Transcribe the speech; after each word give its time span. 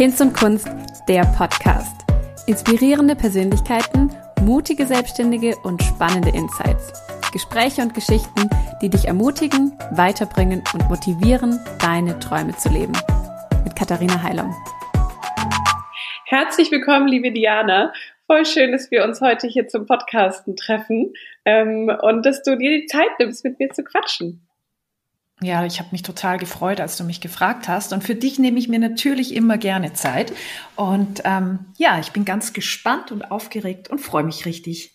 Hinz 0.00 0.18
und 0.22 0.32
Kunst, 0.32 0.66
der 1.08 1.26
Podcast. 1.36 2.06
Inspirierende 2.46 3.14
Persönlichkeiten, 3.14 4.10
mutige 4.40 4.86
Selbstständige 4.86 5.54
und 5.62 5.82
spannende 5.82 6.30
Insights. 6.30 6.90
Gespräche 7.34 7.82
und 7.82 7.92
Geschichten, 7.92 8.48
die 8.80 8.88
dich 8.88 9.08
ermutigen, 9.08 9.76
weiterbringen 9.90 10.62
und 10.72 10.88
motivieren, 10.88 11.60
deine 11.82 12.18
Träume 12.18 12.56
zu 12.56 12.70
leben. 12.70 12.94
Mit 13.62 13.76
Katharina 13.76 14.22
Heilung. 14.22 14.54
Herzlich 16.24 16.70
willkommen, 16.70 17.06
liebe 17.06 17.30
Diana. 17.30 17.92
Voll 18.26 18.46
schön, 18.46 18.72
dass 18.72 18.90
wir 18.90 19.04
uns 19.04 19.20
heute 19.20 19.48
hier 19.48 19.68
zum 19.68 19.84
Podcasten 19.84 20.56
treffen 20.56 21.12
ähm, 21.44 21.94
und 22.00 22.24
dass 22.24 22.42
du 22.42 22.56
dir 22.56 22.70
die 22.70 22.86
Zeit 22.86 23.18
nimmst, 23.18 23.44
mit 23.44 23.58
mir 23.58 23.68
zu 23.68 23.84
quatschen. 23.84 24.46
Ja, 25.42 25.64
ich 25.64 25.78
habe 25.78 25.88
mich 25.92 26.02
total 26.02 26.38
gefreut, 26.38 26.80
als 26.80 26.96
du 26.96 27.04
mich 27.04 27.20
gefragt 27.20 27.66
hast. 27.66 27.92
Und 27.92 28.04
für 28.04 28.14
dich 28.14 28.38
nehme 28.38 28.58
ich 28.58 28.68
mir 28.68 28.78
natürlich 28.78 29.34
immer 29.34 29.56
gerne 29.56 29.94
Zeit. 29.94 30.32
Und 30.76 31.22
ähm, 31.24 31.60
ja, 31.78 31.98
ich 31.98 32.12
bin 32.12 32.24
ganz 32.24 32.52
gespannt 32.52 33.10
und 33.10 33.30
aufgeregt 33.30 33.88
und 33.88 34.00
freue 34.00 34.24
mich 34.24 34.44
richtig. 34.44 34.92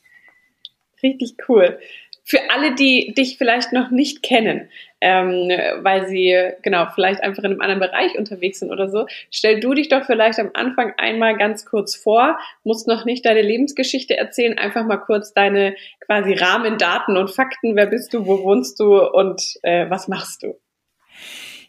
Richtig 1.02 1.36
cool 1.50 1.80
für 2.26 2.40
alle, 2.50 2.74
die 2.74 3.14
dich 3.16 3.38
vielleicht 3.38 3.72
noch 3.72 3.92
nicht 3.92 4.24
kennen, 4.24 4.68
ähm, 5.06 5.52
weil 5.84 6.08
sie 6.08 6.36
genau 6.64 6.88
vielleicht 6.96 7.22
einfach 7.22 7.44
in 7.44 7.52
einem 7.52 7.62
anderen 7.62 7.80
Bereich 7.80 8.18
unterwegs 8.18 8.58
sind 8.58 8.72
oder 8.72 8.90
so, 8.90 9.06
stell 9.30 9.60
du 9.60 9.76
dich 9.76 9.88
doch 9.88 10.04
vielleicht 10.04 10.40
am 10.40 10.50
Anfang 10.56 10.94
einmal 10.98 11.38
ganz 11.38 11.64
kurz 11.64 11.96
vor, 11.96 12.40
musst 12.64 12.88
noch 12.88 13.06
nicht 13.06 13.24
deine 13.24 13.44
Lebensgeschichte 13.44 14.18
erzählen, 14.18 14.58
einfach 14.58 14.84
mal 14.84 14.98
kurz 14.98 15.32
deine 15.32 15.76
quasi 16.00 16.34
Rahmendaten 16.34 17.18
und 17.18 17.30
Fakten. 17.30 17.76
Wer 17.76 17.86
bist 17.86 18.16
du, 18.16 18.26
wo 18.26 18.44
wohnst 18.44 18.80
du 18.80 19.00
und 19.00 19.60
äh, 19.62 19.88
was 19.92 20.08
machst 20.08 20.42
du? 20.42 20.60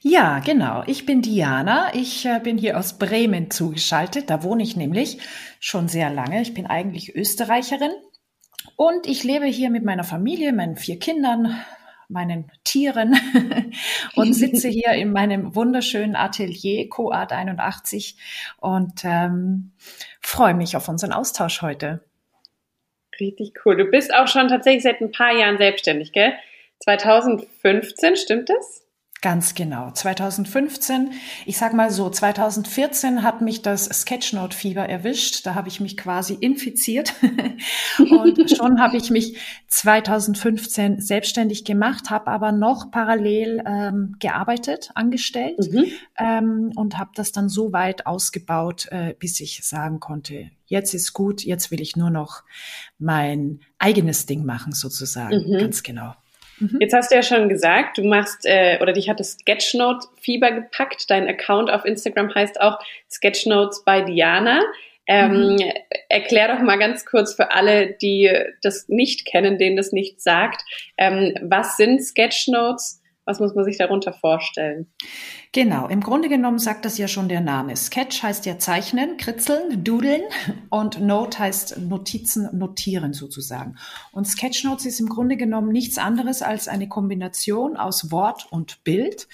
Ja, 0.00 0.38
genau. 0.38 0.82
Ich 0.87 1.04
bin 1.04 1.20
Diana. 1.20 1.90
Ich 1.92 2.24
äh, 2.24 2.40
bin 2.42 2.56
hier 2.56 2.78
aus 2.78 2.96
Bremen 2.96 3.50
zugeschaltet. 3.50 4.30
Da 4.30 4.42
wohne 4.45 4.62
ich 4.62 4.76
nämlich 4.76 5.18
schon 5.60 5.88
sehr 5.88 6.09
lange. 6.09 6.40
Ich 6.40 6.54
bin 6.54 6.66
eigentlich 6.66 7.14
Österreicherin 7.14 7.92
und 8.76 9.07
ich 9.07 9.24
lebe 9.24 9.46
hier 9.46 9.68
mit 9.68 9.84
meiner 9.84 10.04
Familie, 10.04 10.54
meinen 10.54 10.76
vier 10.76 10.98
Kindern, 10.98 11.54
meinen 12.09 12.51
Tieren 12.65 13.15
und 14.15 14.32
sitze 14.35 14.68
hier 14.68 14.93
in 14.93 15.12
meinem 15.12 15.54
wunderschönen 15.54 16.16
Atelier 16.16 16.88
Coart 16.88 17.32
81 17.32 18.16
und 18.59 19.04
ähm, 19.04 19.73
freue 20.21 20.54
mich 20.54 20.76
auf 20.76 20.88
unseren 20.88 21.13
Austausch 21.13 21.63
heute. 21.63 22.04
Richtig 23.18 23.52
cool. 23.65 23.76
Du 23.76 23.87
bist 23.87 24.15
auch 24.15 24.29
schon 24.29 24.48
tatsächlich 24.48 24.82
seit 24.82 25.01
ein 25.01 25.10
paar 25.10 25.32
Jahren 25.32 25.59
selbstständig, 25.59 26.13
gell? 26.13 26.35
2015, 26.80 28.16
stimmt 28.16 28.51
das? 28.51 28.85
Ganz 29.27 29.57
genau. 29.57 29.91
2015, 29.91 31.10
ich 31.46 31.59
sag 31.59 31.74
mal 31.74 31.91
so, 31.91 32.09
2014 32.09 33.24
hat 33.24 33.41
mich 33.41 33.60
das 33.60 33.87
Sketchnote-Fieber 33.87 34.88
erwischt. 34.88 35.45
Da 35.45 35.57
habe 35.57 35.66
ich 35.66 35.80
mich 35.80 35.96
quasi 35.96 36.35
infiziert. 36.35 37.13
und 37.99 38.57
schon 38.57 38.80
habe 38.80 38.97
ich 38.97 39.10
mich 39.10 39.37
2015 39.66 41.01
selbstständig 41.01 41.65
gemacht, 41.65 42.09
habe 42.09 42.29
aber 42.29 42.52
noch 42.52 42.93
parallel 42.93 43.65
ähm, 43.66 44.15
gearbeitet, 44.21 44.93
angestellt 44.95 45.73
mhm. 45.73 45.87
ähm, 46.16 46.73
und 46.77 46.97
habe 46.97 47.10
das 47.16 47.32
dann 47.32 47.49
so 47.49 47.73
weit 47.73 48.07
ausgebaut, 48.07 48.87
äh, 48.93 49.16
bis 49.19 49.41
ich 49.41 49.65
sagen 49.65 49.99
konnte, 49.99 50.52
jetzt 50.66 50.95
ist 50.95 51.15
gut, 51.15 51.43
jetzt 51.43 51.73
will 51.73 51.80
ich 51.80 51.97
nur 51.97 52.10
noch 52.10 52.45
mein 53.01 53.59
eigenes 53.80 54.27
Ding 54.27 54.45
machen, 54.45 54.71
sozusagen. 54.71 55.51
Mhm. 55.51 55.59
Ganz 55.59 55.82
genau. 55.82 56.15
Mhm. 56.59 56.79
Jetzt 56.80 56.95
hast 56.95 57.10
du 57.10 57.16
ja 57.16 57.23
schon 57.23 57.49
gesagt, 57.49 57.99
du 57.99 58.04
machst 58.04 58.45
äh, 58.45 58.79
oder 58.80 58.93
dich 58.93 59.09
hat 59.09 59.21
das 59.21 59.37
Sketchnote-Fieber 59.40 60.52
gepackt. 60.52 61.10
Dein 61.10 61.29
Account 61.29 61.71
auf 61.71 61.85
Instagram 61.85 62.35
heißt 62.35 62.60
auch 62.60 62.79
Sketchnotes 63.10 63.85
by 63.85 64.04
Diana. 64.04 64.62
Ähm, 65.06 65.54
mhm. 65.54 65.72
Erklär 66.09 66.54
doch 66.54 66.62
mal 66.62 66.78
ganz 66.78 67.06
kurz 67.06 67.34
für 67.34 67.53
alle, 67.53 67.93
die 67.93 68.31
das 68.62 68.88
nicht 68.88 69.25
kennen, 69.26 69.58
denen 69.58 69.76
das 69.76 69.92
nicht 69.92 70.20
sagt, 70.20 70.62
ähm, 70.98 71.34
was 71.42 71.76
sind 71.76 72.03
Sketchnotes? 72.03 73.03
Was 73.26 73.41
muss 73.41 73.56
man 73.56 73.64
sich 73.64 73.76
darunter 73.76 74.12
vorstellen? 74.12 74.87
Genau, 75.50 75.88
im 75.88 76.00
Grunde 76.00 76.28
genommen 76.28 76.60
sagt 76.60 76.84
das 76.84 76.97
ja 76.97 77.09
schon 77.09 77.28
der 77.28 77.41
Name. 77.41 77.75
Sketch 77.76 78.22
heißt 78.22 78.47
ja 78.47 78.59
zeichnen, 78.59 79.16
kritzeln, 79.16 79.82
dudeln 79.82 80.22
und 80.70 81.00
Note 81.00 81.41
heißt 81.41 81.78
Notizen, 81.78 82.48
notieren 82.56 83.12
sozusagen. 83.12 83.76
Und 84.12 84.26
Sketchnotes 84.26 84.86
ist 84.86 85.00
im 85.00 85.09
Grunde 85.09 85.36
genommen 85.36 85.72
nichts 85.72 85.98
anderes 85.98 86.41
als 86.41 86.69
eine 86.69 86.88
Kombination 86.88 87.76
aus 87.76 88.12
Wort 88.12 88.47
und 88.50 88.84
Bild. 88.84 89.26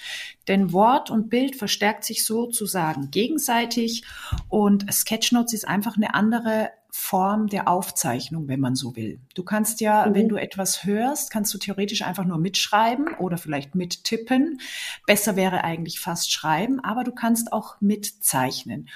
Denn 0.47 0.73
Wort 0.73 1.11
und 1.11 1.29
Bild 1.29 1.55
verstärkt 1.55 2.03
sich 2.03 2.25
sozusagen 2.25 3.11
gegenseitig 3.11 4.03
und 4.49 4.91
Sketchnotes 4.91 5.53
ist 5.53 5.67
einfach 5.67 5.97
eine 5.97 6.15
andere 6.15 6.71
Form 6.95 7.47
der 7.47 7.67
Aufzeichnung, 7.67 8.47
wenn 8.47 8.59
man 8.59 8.75
so 8.75 8.95
will. 8.95 9.19
Du 9.33 9.41
kannst 9.43 9.81
ja, 9.81 10.05
mhm. 10.05 10.13
wenn 10.13 10.29
du 10.29 10.35
etwas 10.35 10.85
hörst, 10.85 11.31
kannst 11.31 11.51
du 11.51 11.57
theoretisch 11.57 12.03
einfach 12.03 12.23
nur 12.23 12.37
mitschreiben 12.37 13.15
oder 13.15 13.39
vielleicht 13.39 13.73
mittippen. 13.73 14.61
Besser 15.07 15.35
wäre 15.35 15.63
eigentlich 15.63 15.99
fast 15.99 16.31
schreiben, 16.31 16.79
aber 16.81 17.03
du 17.03 17.11
kannst 17.11 17.51
auch 17.51 17.81
mitzeichnen. 17.81 18.89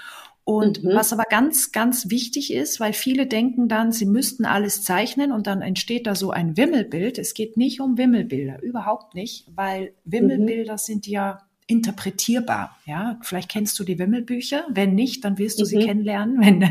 Und 0.43 0.83
mhm. 0.83 0.91
was 0.93 1.11
aber 1.11 1.23
ganz, 1.23 1.71
ganz 1.71 2.11
wichtig 2.11 2.53
ist, 2.53 2.79
weil 2.79 2.93
viele 2.93 3.25
denken 3.25 3.67
dann, 3.67 3.91
sie 3.91 4.05
müssten 4.05 4.45
alles 4.45 4.83
zeichnen 4.83 5.31
und 5.31 5.47
dann 5.47 5.63
entsteht 5.63 6.05
da 6.05 6.13
so 6.13 6.29
ein 6.29 6.55
Wimmelbild. 6.55 7.17
Es 7.17 7.33
geht 7.33 7.57
nicht 7.57 7.81
um 7.81 7.97
Wimmelbilder, 7.97 8.61
überhaupt 8.61 9.15
nicht, 9.15 9.47
weil 9.55 9.95
Wimmelbilder 10.05 10.73
mhm. 10.73 10.77
sind 10.77 11.07
ja 11.07 11.46
interpretierbar. 11.67 12.77
Ja, 12.85 13.19
vielleicht 13.21 13.49
kennst 13.49 13.77
du 13.77 13.83
die 13.83 13.99
Wimmelbücher. 13.99 14.65
Wenn 14.69 14.95
nicht, 14.95 15.25
dann 15.25 15.37
wirst 15.37 15.59
du 15.59 15.63
mhm. 15.63 15.67
sie 15.67 15.79
kennenlernen, 15.79 16.39
wenn, 16.41 16.61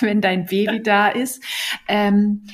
wenn 0.00 0.20
dein 0.20 0.46
Baby 0.46 0.82
da 0.82 1.08
ist. 1.08 1.42
Ähm, 1.88 2.44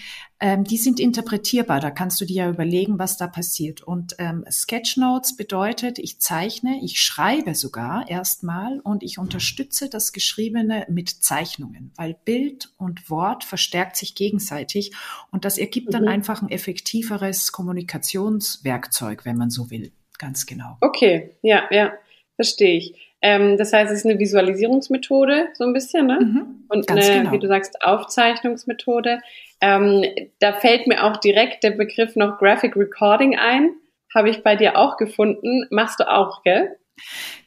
ähm, 0.41 0.63
die 0.63 0.77
sind 0.77 1.01
interpretierbar. 1.01 1.81
Da 1.81 1.91
kannst 1.91 2.21
du 2.21 2.25
dir 2.25 2.45
ja 2.45 2.51
überlegen, 2.51 2.99
was 2.99 3.17
da 3.17 3.27
passiert. 3.27 3.83
Und 3.83 4.15
ähm, 4.19 4.45
Sketchnotes 4.49 5.37
bedeutet, 5.37 5.99
ich 5.99 6.21
zeichne, 6.21 6.79
ich 6.83 7.01
schreibe 7.01 7.57
sogar 7.57 8.09
erstmal 8.09 8.79
und 8.81 9.03
ich 9.03 9.19
unterstütze 9.19 9.89
das 9.89 10.13
Geschriebene 10.13 10.87
mit 10.89 11.09
Zeichnungen, 11.09 11.91
weil 11.97 12.17
Bild 12.25 12.73
und 12.77 13.11
Wort 13.11 13.43
verstärkt 13.43 13.97
sich 13.97 14.15
gegenseitig 14.15 14.93
und 15.33 15.45
das 15.45 15.59
ergibt 15.59 15.93
dann 15.93 16.03
mhm. 16.03 16.09
einfach 16.09 16.41
ein 16.41 16.51
effektiveres 16.51 17.51
Kommunikationswerkzeug, 17.51 19.25
wenn 19.25 19.37
man 19.37 19.51
so 19.51 19.71
will. 19.71 19.93
Ganz 20.19 20.47
genau. 20.47 20.77
Okay, 20.81 21.31
ja, 21.43 21.65
ja, 21.71 21.93
verstehe 22.37 22.77
ich. 22.79 22.95
Ähm, 23.21 23.57
das 23.57 23.73
heißt, 23.73 23.91
es 23.91 24.01
ist 24.01 24.07
eine 24.07 24.19
Visualisierungsmethode, 24.19 25.49
so 25.55 25.65
ein 25.65 25.73
bisschen, 25.73 26.07
ne? 26.07 26.19
Mhm, 26.21 26.65
Und 26.69 26.89
eine, 26.89 27.01
genau. 27.01 27.33
wie 27.33 27.39
du 27.39 27.49
sagst, 27.49 27.83
Aufzeichnungsmethode. 27.83 29.21
Ähm, 29.61 30.05
da 30.39 30.53
fällt 30.53 30.87
mir 30.87 31.05
auch 31.05 31.17
direkt 31.17 31.65
der 31.65 31.73
Begriff 31.73 32.15
noch 32.15 32.39
Graphic 32.39 32.77
Recording 32.77 33.37
ein. 33.37 33.71
Habe 34.15 34.31
ich 34.31 34.43
bei 34.43 34.55
dir 34.55 34.77
auch 34.77 34.97
gefunden. 34.97 35.67
Machst 35.71 35.99
du 36.01 36.09
auch, 36.09 36.43
gell? 36.43 36.77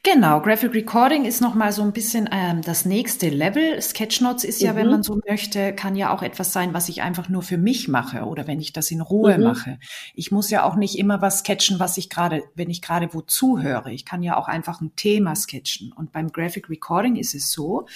Genau, 0.02 0.40
Graphic 0.40 0.74
Recording 0.74 1.24
ist 1.24 1.40
nochmal 1.40 1.72
so 1.72 1.82
ein 1.82 1.92
bisschen 1.92 2.28
ähm, 2.32 2.62
das 2.62 2.84
nächste 2.84 3.28
Level. 3.28 3.80
Sketchnotes 3.80 4.44
ist 4.44 4.60
ja, 4.60 4.72
mhm. 4.72 4.76
wenn 4.76 4.90
man 4.90 5.02
so 5.02 5.20
möchte, 5.28 5.74
kann 5.74 5.94
ja 5.94 6.12
auch 6.12 6.22
etwas 6.22 6.52
sein, 6.52 6.74
was 6.74 6.88
ich 6.88 7.02
einfach 7.02 7.28
nur 7.28 7.42
für 7.42 7.58
mich 7.58 7.88
mache 7.88 8.24
oder 8.24 8.46
wenn 8.46 8.60
ich 8.60 8.72
das 8.72 8.90
in 8.90 9.00
Ruhe 9.00 9.38
mhm. 9.38 9.44
mache. 9.44 9.78
Ich 10.14 10.32
muss 10.32 10.50
ja 10.50 10.64
auch 10.64 10.76
nicht 10.76 10.98
immer 10.98 11.22
was 11.22 11.40
sketchen, 11.40 11.78
was 11.78 11.96
ich 11.98 12.10
gerade, 12.10 12.42
wenn 12.54 12.70
ich 12.70 12.82
gerade 12.82 13.14
wo 13.14 13.20
zuhöre. 13.20 13.92
Ich 13.92 14.04
kann 14.04 14.22
ja 14.22 14.36
auch 14.36 14.48
einfach 14.48 14.80
ein 14.80 14.96
Thema 14.96 15.36
sketchen. 15.36 15.92
Und 15.92 16.12
beim 16.12 16.32
Graphic 16.32 16.68
Recording 16.68 17.16
ist 17.16 17.34
es 17.34 17.52
so, 17.52 17.86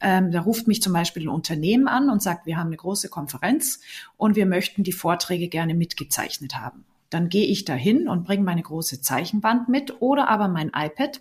ähm, 0.00 0.30
da 0.30 0.40
ruft 0.40 0.68
mich 0.68 0.82
zum 0.82 0.92
Beispiel 0.92 1.24
ein 1.24 1.28
Unternehmen 1.28 1.88
an 1.88 2.08
und 2.08 2.22
sagt, 2.22 2.46
wir 2.46 2.56
haben 2.56 2.68
eine 2.68 2.76
große 2.76 3.08
Konferenz 3.08 3.80
und 4.16 4.36
wir 4.36 4.46
möchten 4.46 4.84
die 4.84 4.92
Vorträge 4.92 5.48
gerne 5.48 5.74
mitgezeichnet 5.74 6.56
haben. 6.56 6.84
Dann 7.12 7.28
gehe 7.28 7.46
ich 7.46 7.64
dahin 7.64 8.08
und 8.08 8.24
bringe 8.24 8.44
meine 8.44 8.62
große 8.62 9.02
Zeichenband 9.02 9.68
mit 9.68 10.00
oder 10.00 10.28
aber 10.28 10.48
mein 10.48 10.72
iPad 10.74 11.20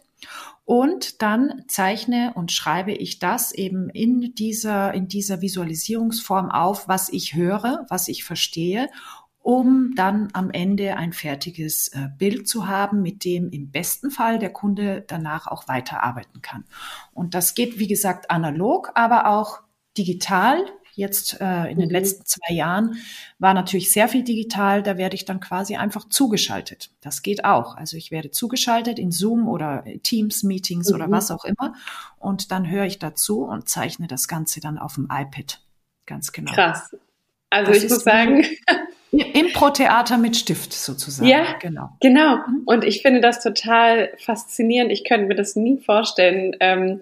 und 0.65 1.21
dann 1.21 1.63
zeichne 1.68 2.31
und 2.36 2.51
schreibe 2.51 2.94
ich 2.94 3.19
das 3.19 3.51
eben 3.51 3.89
in 3.89 4.33
dieser, 4.36 4.94
in 4.94 5.07
dieser 5.07 5.42
Visualisierungsform 5.42 6.50
auf, 6.50 6.88
was 6.88 7.10
ich 7.10 7.36
höre, 7.36 7.86
was 7.89 8.07
ich 8.07 8.24
verstehe, 8.24 8.88
um 9.42 9.94
dann 9.95 10.30
am 10.33 10.51
Ende 10.51 10.95
ein 10.98 11.13
fertiges 11.13 11.89
äh, 11.89 12.10
Bild 12.18 12.48
zu 12.48 12.68
haben, 12.68 13.01
mit 13.01 13.25
dem 13.25 13.50
im 13.50 13.71
besten 13.71 14.12
Fall 14.12 14.39
der 14.39 14.54
Kunde 14.54 15.04
danach 15.07 15.48
auch 15.48 15.68
weiterarbeiten 15.68 16.42
kann. 16.42 16.63
Und 17.13 17.33
das 17.33 17.56
geht, 17.56 17.80
wie 17.80 17.88
gesagt, 17.88 18.30
analog, 18.30 18.92
aber 18.94 19.25
auch 19.27 19.60
digital 19.98 20.63
Jetzt 20.93 21.39
äh, 21.39 21.71
in 21.71 21.79
den 21.79 21.88
mhm. 21.88 21.93
letzten 21.93 22.25
zwei 22.25 22.53
Jahren 22.53 22.95
war 23.39 23.53
natürlich 23.53 23.91
sehr 23.91 24.07
viel 24.07 24.23
digital. 24.23 24.83
Da 24.83 24.97
werde 24.97 25.15
ich 25.15 25.25
dann 25.25 25.39
quasi 25.39 25.75
einfach 25.75 26.07
zugeschaltet. 26.09 26.91
Das 27.01 27.21
geht 27.21 27.45
auch. 27.45 27.75
Also 27.77 27.97
ich 27.97 28.11
werde 28.11 28.31
zugeschaltet 28.31 28.99
in 28.99 29.11
Zoom 29.11 29.47
oder 29.47 29.83
Teams-Meetings 30.03 30.89
mhm. 30.89 30.95
oder 30.95 31.11
was 31.11 31.31
auch 31.31 31.45
immer. 31.45 31.73
Und 32.19 32.51
dann 32.51 32.69
höre 32.69 32.85
ich 32.85 32.99
dazu 32.99 33.43
und 33.43 33.69
zeichne 33.69 34.07
das 34.07 34.27
Ganze 34.27 34.59
dann 34.59 34.77
auf 34.77 34.95
dem 34.95 35.05
iPad. 35.05 35.61
Ganz 36.05 36.31
genau. 36.31 36.51
Krass. 36.51 36.95
Also 37.49 37.71
das 37.71 37.83
ich 37.83 37.89
muss 37.89 38.03
sagen, 38.03 38.45
Impro-Theater 39.11 40.17
mit 40.17 40.38
Stift 40.38 40.71
sozusagen. 40.73 41.27
Ja, 41.27 41.57
genau. 41.59 41.89
Genau. 41.99 42.38
Mhm. 42.38 42.63
Und 42.65 42.83
ich 42.83 43.01
finde 43.01 43.19
das 43.19 43.43
total 43.43 44.13
faszinierend. 44.17 44.91
Ich 44.91 45.03
könnte 45.03 45.27
mir 45.27 45.35
das 45.35 45.55
nie 45.55 45.77
vorstellen. 45.77 46.55
Ähm, 46.59 47.01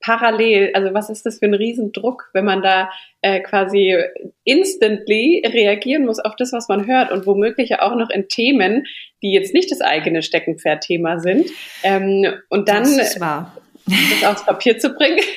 parallel, 0.00 0.70
also 0.74 0.94
was 0.94 1.10
ist 1.10 1.26
das 1.26 1.38
für 1.38 1.46
ein 1.46 1.54
Riesendruck, 1.54 2.30
wenn 2.32 2.44
man 2.44 2.62
da 2.62 2.90
äh, 3.22 3.40
quasi 3.40 3.96
instantly 4.44 5.42
reagieren 5.46 6.06
muss 6.06 6.18
auf 6.18 6.36
das, 6.36 6.52
was 6.52 6.68
man 6.68 6.86
hört 6.86 7.10
und 7.10 7.26
womöglich 7.26 7.70
ja 7.70 7.82
auch 7.82 7.96
noch 7.96 8.10
in 8.10 8.28
Themen, 8.28 8.84
die 9.22 9.32
jetzt 9.32 9.54
nicht 9.54 9.70
das 9.70 9.80
eigene 9.80 10.22
Steckenpferd-Thema 10.22 11.18
sind. 11.20 11.50
Ähm, 11.82 12.26
und 12.48 12.68
dann 12.68 12.84
das, 12.84 13.14
das 13.14 14.24
aufs 14.24 14.46
Papier 14.46 14.78
zu 14.78 14.90
bringen. 14.90 15.20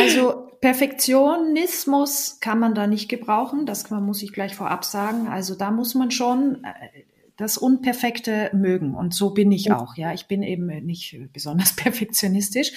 Also 0.00 0.48
Perfektionismus 0.60 2.40
kann 2.40 2.58
man 2.58 2.74
da 2.74 2.88
nicht 2.88 3.08
gebrauchen, 3.08 3.66
das 3.66 3.88
muss 3.90 4.22
ich 4.22 4.32
gleich 4.32 4.56
vorab 4.56 4.84
sagen. 4.84 5.28
Also 5.28 5.54
da 5.54 5.70
muss 5.70 5.94
man 5.94 6.10
schon 6.10 6.64
äh, 6.64 7.02
das 7.36 7.58
Unperfekte 7.58 8.50
mögen 8.54 8.94
und 8.94 9.14
so 9.14 9.30
bin 9.30 9.52
ich 9.52 9.70
auch. 9.70 9.96
Ja, 9.96 10.12
ich 10.12 10.26
bin 10.26 10.42
eben 10.42 10.66
nicht 10.84 11.18
besonders 11.32 11.72
perfektionistisch 11.76 12.72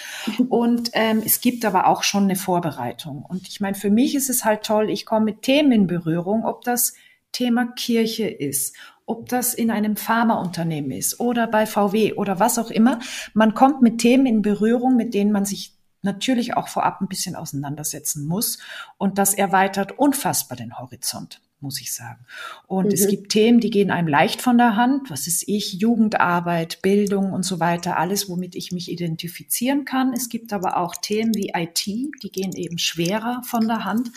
und 0.50 0.92
ähm, 0.94 1.22
es 1.26 1.42
gibt 1.42 1.64
aber 1.66 1.88
auch 1.88 2.04
schon 2.04 2.24
eine 2.26 2.36
Vorbereitung. 2.36 3.24
Und 3.24 3.48
ich 3.48 3.62
meine, 3.62 3.76
für 3.76 3.90
mich 3.90 4.16
ist 4.16 4.30
es 4.30 4.44
halt 4.44 4.64
toll. 4.64 4.90
Ich 4.90 5.06
komme 5.06 5.26
mit 5.26 5.42
Themen 5.44 5.72
in 5.72 5.88
Berührung, 5.88 6.46
ob 6.46 6.64
das 6.64 6.94
Thema 7.32 7.68
Kirche 7.68 8.28
ist, 8.28 8.76
ob 9.06 9.30
das 9.30 9.54
in 9.54 9.72
einem 9.72 9.96
Pharmaunternehmen 9.96 10.92
ist 10.92 11.20
oder 11.20 11.48
bei 11.48 11.66
VW 11.66 12.14
oder 12.14 12.40
was 12.40 12.60
auch 12.60 12.70
immer. 12.70 13.00
Man 13.34 13.54
kommt 13.54 13.82
mit 13.82 14.00
Themen 14.00 14.26
in 14.26 14.42
Berührung, 14.42 14.96
mit 14.96 15.14
denen 15.14 15.32
man 15.32 15.46
sich 15.46 15.74
natürlich 16.02 16.56
auch 16.56 16.68
vorab 16.68 17.02
ein 17.02 17.08
bisschen 17.08 17.36
auseinandersetzen 17.36 18.28
muss. 18.28 18.60
Und 18.98 19.18
das 19.18 19.34
erweitert 19.34 19.98
unfassbar 19.98 20.58
den 20.58 20.78
Horizont, 20.78 21.42
muss 21.62 21.82
ich 21.82 21.94
sagen. 21.94 22.26
Und 22.68 22.88
mhm. 22.88 22.94
es 22.94 23.08
gibt 23.08 23.32
Themen, 23.32 23.60
die 23.60 23.70
gehen 23.70 23.92
einem 23.92 24.08
leicht 24.08 24.42
von 24.42 24.58
der 24.58 24.76
Hand. 24.76 25.10
Was 25.10 25.28
ist 25.28 25.48
ich? 25.48 25.74
Jugendarbeit, 25.74 26.82
Bildung 26.82 27.34
und 27.34 27.44
so 27.44 27.60
weiter. 27.60 27.98
Alles, 27.98 28.30
womit 28.30 28.56
ich 28.56 28.72
mich 28.72 28.92
identifizieren 28.92 29.86
kann. 29.86 30.14
Es 30.14 30.30
gibt 30.30 30.54
aber 30.54 30.78
auch 30.78 30.96
Themen 30.96 31.34
wie 31.36 31.52
IT, 31.56 31.86
die 31.86 32.32
gehen 32.32 32.54
eben 32.54 32.78
schwerer 32.78 33.42
von 33.44 33.68
der 33.68 33.86
Hand. 33.86 34.12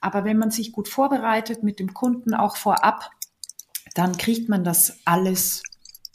Aber 0.00 0.24
wenn 0.24 0.38
man 0.38 0.50
sich 0.50 0.72
gut 0.72 0.88
vorbereitet 0.88 1.62
mit 1.62 1.78
dem 1.78 1.94
Kunden 1.94 2.34
auch 2.34 2.56
vorab, 2.56 3.10
dann 3.94 4.16
kriegt 4.16 4.48
man 4.48 4.64
das 4.64 5.00
alles 5.04 5.62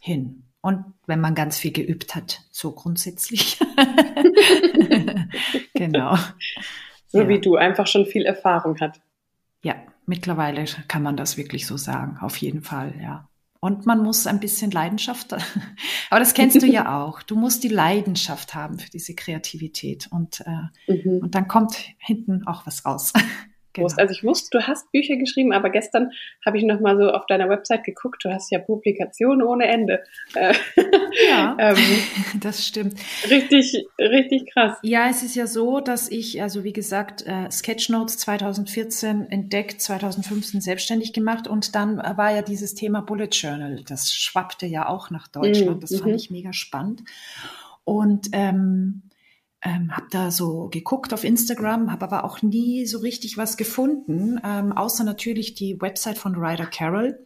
hin. 0.02 0.44
Und 0.62 0.86
wenn 1.08 1.22
man 1.22 1.36
ganz 1.36 1.58
viel 1.58 1.72
geübt 1.72 2.16
hat, 2.16 2.42
so 2.52 2.74
grundsätzlich. 2.74 3.60
genau. 5.74 6.18
So 7.08 7.22
ja. 7.22 7.28
wie 7.28 7.40
du, 7.40 7.56
einfach 7.56 7.88
schon 7.88 8.06
viel 8.06 8.26
Erfahrung 8.26 8.80
hat. 8.80 9.00
Ja, 9.62 9.76
mittlerweile 10.10 10.66
kann 10.88 11.04
man 11.04 11.16
das 11.16 11.38
wirklich 11.38 11.68
so 11.68 11.78
sagen, 11.78 12.18
auf 12.20 12.36
jeden 12.38 12.64
Fall, 12.64 12.96
ja. 13.02 13.30
Und 13.62 13.86
man 13.86 14.02
muss 14.02 14.26
ein 14.26 14.40
bisschen 14.40 14.72
Leidenschaft, 14.72 15.34
aber 16.10 16.20
das 16.20 16.34
kennst 16.34 16.62
du 16.62 16.66
ja 16.66 17.00
auch. 17.02 17.22
Du 17.22 17.36
musst 17.36 17.64
die 17.64 17.70
Leidenschaft 17.70 18.56
haben 18.56 18.80
für 18.80 18.90
diese 18.90 19.14
Kreativität 19.14 20.08
und, 20.12 20.42
äh, 20.42 20.94
mhm. 20.94 21.20
und 21.20 21.36
dann 21.36 21.48
kommt 21.48 21.78
hinten 22.00 22.48
auch 22.48 22.66
was 22.66 22.86
raus. 22.86 23.14
Genau. 23.74 23.88
Also 23.98 24.12
ich 24.12 24.24
wusste, 24.24 24.58
du 24.58 24.68
hast 24.68 24.92
Bücher 24.92 25.16
geschrieben, 25.16 25.54
aber 25.54 25.70
gestern 25.70 26.12
habe 26.44 26.58
ich 26.58 26.64
noch 26.64 26.80
mal 26.80 26.98
so 26.98 27.12
auf 27.12 27.28
deiner 27.28 27.50
Website 27.50 27.84
geguckt. 27.84 28.26
Du 28.26 28.30
hast 28.30 28.52
ja 28.52 28.60
Publikationen 28.60 29.44
ohne 29.44 29.68
Ende. 29.68 30.04
Äh, 30.34 30.54
ja, 31.30 31.56
ähm, 31.60 31.78
das 32.40 32.66
stimmt. 32.66 32.96
Richtig, 33.30 33.86
richtig 34.00 34.52
krass. 34.52 34.78
Ja, 34.82 35.08
es 35.10 35.22
ist 35.22 35.36
ja 35.36 35.46
so, 35.46 35.82
dass 35.82 36.10
ich, 36.10 36.42
also 36.42 36.64
wie 36.64 36.74
gesagt, 36.74 37.26
äh, 37.28 37.50
Sketchnotes 37.52 38.18
2014 38.18 39.30
entdeckt, 39.30 39.82
2015 39.82 40.62
selbstständig 40.62 41.14
gemacht 41.14 41.48
und 41.48 41.76
dann 41.76 41.98
war 41.98 42.34
ja 42.34 42.42
dieses 42.42 42.74
Thema 42.74 43.02
Bullet 43.02 43.30
Journal. 43.32 43.84
Das 43.88 44.14
schwappte 44.14 44.66
ja 44.66 44.88
auch 44.88 45.12
nach 45.12 45.28
Deutschland. 45.28 45.84
Das 45.84 45.96
fand 45.96 46.08
mhm. 46.08 46.16
ich 46.16 46.32
mega 46.32 46.54
spannend. 46.54 47.04
Und 47.84 48.30
ähm, 48.34 49.04
ähm, 49.62 49.96
habe 49.96 50.08
da 50.10 50.32
so 50.32 50.70
geguckt 50.70 51.14
auf 51.14 51.24
Instagram, 51.24 51.92
habe 51.92 52.06
aber 52.06 52.24
auch 52.24 52.42
nie 52.42 52.86
so 52.86 53.00
richtig 53.00 53.38
was 53.38 53.58
gefunden, 53.58 54.40
ähm, 54.44 54.72
außer 54.72 55.04
natürlich 55.04 55.54
die 55.54 55.82
Website 55.82 56.18
von 56.18 56.36
Ryder 56.36 56.66
Carroll. 56.66 57.26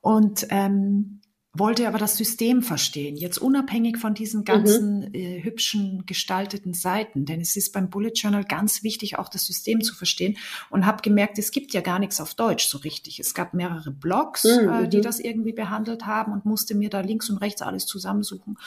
Und 0.00 0.46
ähm, 0.50 1.20
wollte 1.58 1.88
aber 1.88 1.98
das 1.98 2.16
System 2.16 2.62
verstehen, 2.62 3.16
jetzt 3.16 3.38
unabhängig 3.38 3.98
von 3.98 4.14
diesen 4.14 4.44
ganzen 4.44 5.08
mhm. 5.08 5.14
äh, 5.14 5.42
hübschen 5.42 6.04
gestalteten 6.06 6.74
Seiten, 6.74 7.24
denn 7.24 7.40
es 7.40 7.56
ist 7.56 7.72
beim 7.72 7.90
Bullet 7.90 8.12
Journal 8.14 8.44
ganz 8.44 8.82
wichtig, 8.82 9.18
auch 9.18 9.28
das 9.28 9.46
System 9.46 9.80
zu 9.80 9.94
verstehen 9.94 10.36
und 10.70 10.86
habe 10.86 11.02
gemerkt, 11.02 11.38
es 11.38 11.50
gibt 11.50 11.72
ja 11.72 11.80
gar 11.80 11.98
nichts 11.98 12.20
auf 12.20 12.34
Deutsch 12.34 12.66
so 12.66 12.78
richtig. 12.78 13.20
Es 13.20 13.34
gab 13.34 13.54
mehrere 13.54 13.90
Blogs, 13.90 14.44
mhm. 14.44 14.68
äh, 14.68 14.88
die 14.88 14.98
mhm. 14.98 15.02
das 15.02 15.20
irgendwie 15.20 15.52
behandelt 15.52 16.06
haben 16.06 16.32
und 16.32 16.44
musste 16.44 16.74
mir 16.74 16.90
da 16.90 17.00
links 17.00 17.30
und 17.30 17.38
rechts 17.38 17.62
alles 17.62 17.86
zusammensuchen. 17.86 18.58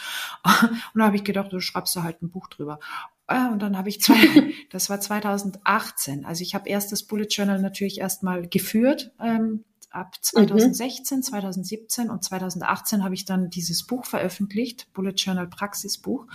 Und 0.93 0.99
da 0.99 1.05
habe 1.05 1.15
ich 1.15 1.23
gedacht, 1.23 1.51
du 1.51 1.59
schreibst 1.59 1.95
da 1.95 2.03
halt 2.03 2.21
ein 2.21 2.29
Buch 2.29 2.47
drüber. 2.47 2.79
Äh, 3.27 3.47
und 3.47 3.61
dann 3.61 3.77
habe 3.77 3.89
ich 3.89 4.01
zwei, 4.01 4.15
das 4.71 4.89
war 4.89 4.99
2018. 4.99 6.25
Also 6.25 6.41
ich 6.41 6.55
habe 6.55 6.67
erst 6.67 6.91
das 6.91 7.03
Bullet 7.03 7.27
Journal 7.29 7.61
natürlich 7.61 7.99
erstmal 7.99 8.47
geführt, 8.47 9.11
ähm, 9.21 9.63
ab 9.91 10.15
2016, 10.21 11.17
mhm. 11.17 11.23
2017 11.23 12.09
und 12.09 12.23
2018 12.23 13.03
habe 13.03 13.15
ich 13.15 13.25
dann 13.25 13.49
dieses 13.49 13.85
Buch 13.85 14.05
veröffentlicht, 14.05 14.91
Bullet 14.93 15.13
Journal 15.15 15.47
Praxisbuch. 15.47 16.27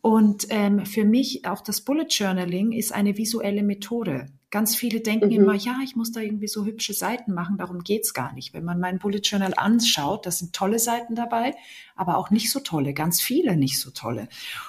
Und 0.00 0.46
ähm, 0.50 0.84
für 0.84 1.04
mich 1.04 1.46
auch 1.46 1.60
das 1.60 1.82
Bullet 1.82 2.06
Journaling 2.08 2.72
ist 2.72 2.92
eine 2.92 3.16
visuelle 3.16 3.62
Methode. 3.62 4.26
Ganz 4.50 4.76
viele 4.76 5.00
denken 5.00 5.26
mhm. 5.26 5.32
immer, 5.32 5.54
ja, 5.54 5.78
ich 5.82 5.96
muss 5.96 6.12
da 6.12 6.20
irgendwie 6.20 6.48
so 6.48 6.66
hübsche 6.66 6.92
Seiten 6.92 7.32
machen, 7.32 7.56
darum 7.56 7.80
geht's 7.84 8.12
gar 8.12 8.34
nicht. 8.34 8.52
Wenn 8.52 8.64
man 8.64 8.80
mein 8.80 8.98
Bullet 8.98 9.20
Journal 9.22 9.54
anschaut, 9.56 10.26
da 10.26 10.30
sind 10.30 10.52
tolle 10.52 10.78
Seiten 10.78 11.14
dabei, 11.14 11.54
aber 11.96 12.18
auch 12.18 12.30
nicht 12.30 12.50
so 12.50 12.60
tolle, 12.60 12.92
ganz 12.92 13.22
viele 13.22 13.56
nicht 13.56 13.80
so 13.80 13.90
tolle. 13.90 14.28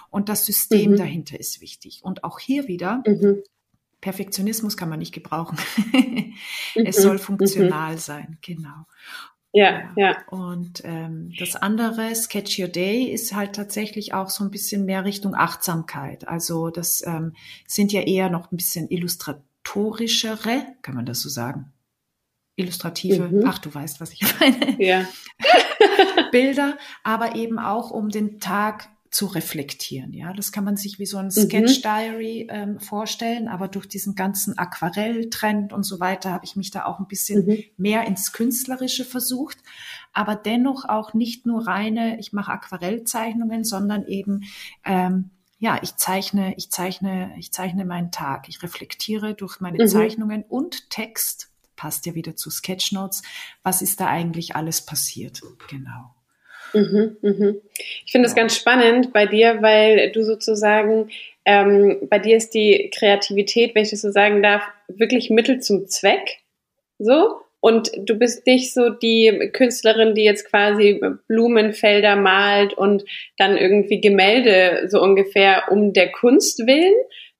Und 0.09 0.29
das 0.29 0.45
System 0.45 0.91
mhm. 0.91 0.97
dahinter 0.97 1.39
ist 1.39 1.59
wichtig. 1.59 2.01
Und 2.03 2.23
auch 2.23 2.39
hier 2.39 2.67
wieder, 2.67 3.03
mhm. 3.05 3.43
Perfektionismus 4.03 4.75
kann 4.75 4.89
man 4.89 4.99
nicht 4.99 5.13
gebrauchen. 5.13 5.57
es 6.75 6.97
soll 6.97 7.13
mhm, 7.13 7.19
funktional 7.19 7.93
mhm. 7.93 7.97
sein, 7.97 8.37
genau. 8.41 8.85
Ja, 9.53 9.93
ja. 9.95 10.17
Und 10.27 10.81
ähm, 10.83 11.31
das 11.39 11.55
andere, 11.55 12.13
Sketch 12.13 12.59
Your 12.59 12.67
Day, 12.67 13.05
ist 13.05 13.33
halt 13.33 13.55
tatsächlich 13.55 14.13
auch 14.13 14.29
so 14.29 14.43
ein 14.43 14.51
bisschen 14.51 14.83
mehr 14.83 15.05
Richtung 15.05 15.35
Achtsamkeit. 15.35 16.27
Also 16.27 16.69
das 16.69 17.01
ähm, 17.07 17.33
sind 17.65 17.93
ja 17.93 18.01
eher 18.01 18.29
noch 18.29 18.51
ein 18.51 18.57
bisschen 18.57 18.89
illustratorischere, 18.89 20.65
kann 20.81 20.95
man 20.95 21.05
das 21.05 21.21
so 21.21 21.29
sagen? 21.29 21.71
Illustrative, 22.57 23.29
mhm. 23.29 23.43
ach 23.45 23.59
du 23.59 23.73
weißt, 23.73 24.01
was 24.01 24.11
ich 24.11 24.21
meine. 24.39 24.83
Ja. 24.83 25.07
Bilder, 26.33 26.77
aber 27.05 27.35
eben 27.35 27.57
auch 27.57 27.89
um 27.89 28.09
den 28.09 28.41
Tag 28.41 28.89
zu 29.13 29.27
reflektieren. 29.27 30.11
Ja, 30.11 30.33
das 30.33 30.51
kann 30.51 30.63
man 30.63 30.75
sich 30.75 30.97
wie 30.97 31.05
so 31.05 31.17
ein 31.17 31.27
mhm. 31.27 31.31
Sketch 31.31 31.83
Diary 31.83 32.47
ähm, 32.49 32.79
vorstellen, 32.79 33.47
aber 33.47 33.67
durch 33.67 33.87
diesen 33.87 34.15
ganzen 34.15 34.57
Aquarelltrend 34.57 35.71
und 35.71 35.83
so 35.83 35.99
weiter 35.99 36.31
habe 36.31 36.45
ich 36.45 36.55
mich 36.55 36.71
da 36.71 36.85
auch 36.85 36.99
ein 36.99 37.07
bisschen 37.07 37.45
mhm. 37.45 37.63
mehr 37.77 38.07
ins 38.07 38.33
Künstlerische 38.33 39.05
versucht, 39.05 39.59
aber 40.13 40.35
dennoch 40.35 40.85
auch 40.85 41.13
nicht 41.13 41.45
nur 41.45 41.67
reine, 41.67 42.19
ich 42.19 42.33
mache 42.33 42.51
Aquarellzeichnungen, 42.51 43.63
sondern 43.63 44.07
eben 44.07 44.45
ähm, 44.83 45.29
ja, 45.59 45.79
ich 45.81 45.95
zeichne, 45.95 46.55
ich 46.57 46.71
zeichne, 46.71 47.33
ich 47.37 47.53
zeichne 47.53 47.85
meinen 47.85 48.11
Tag. 48.11 48.49
Ich 48.49 48.61
reflektiere 48.63 49.33
durch 49.33 49.61
meine 49.61 49.81
mhm. 49.81 49.87
Zeichnungen 49.87 50.43
und 50.43 50.89
Text, 50.89 51.51
passt 51.77 52.05
ja 52.05 52.15
wieder 52.15 52.35
zu 52.35 52.49
Sketchnotes, 52.49 53.21
was 53.61 53.81
ist 53.81 54.01
da 54.01 54.07
eigentlich 54.07 54.57
alles 54.57 54.85
passiert. 54.85 55.41
Genau. 55.69 56.13
Mhm, 56.73 57.17
mhm. 57.21 57.61
Ich 58.05 58.11
finde 58.11 58.27
es 58.27 58.35
ganz 58.35 58.55
spannend 58.55 59.13
bei 59.13 59.25
dir, 59.25 59.61
weil 59.61 60.11
du 60.11 60.23
sozusagen, 60.23 61.09
ähm, 61.45 62.07
bei 62.09 62.19
dir 62.19 62.37
ist 62.37 62.53
die 62.53 62.91
Kreativität, 62.93 63.75
wenn 63.75 63.83
ich 63.83 63.91
das 63.91 64.01
so 64.01 64.11
sagen 64.11 64.41
darf, 64.41 64.63
wirklich 64.87 65.29
Mittel 65.29 65.59
zum 65.59 65.87
Zweck. 65.87 66.39
So. 66.99 67.37
Und 67.59 67.91
du 67.97 68.15
bist 68.15 68.45
nicht 68.45 68.73
so 68.73 68.89
die 68.89 69.49
Künstlerin, 69.53 70.15
die 70.15 70.23
jetzt 70.23 70.49
quasi 70.49 70.99
Blumenfelder 71.29 72.17
malt 72.17 72.73
und 72.73 73.05
dann 73.37 73.57
irgendwie 73.57 74.01
Gemälde 74.01 74.89
so 74.89 75.01
ungefähr 75.01 75.71
um 75.71 75.93
der 75.93 76.11
Kunst 76.11 76.67
willen, 76.67 76.93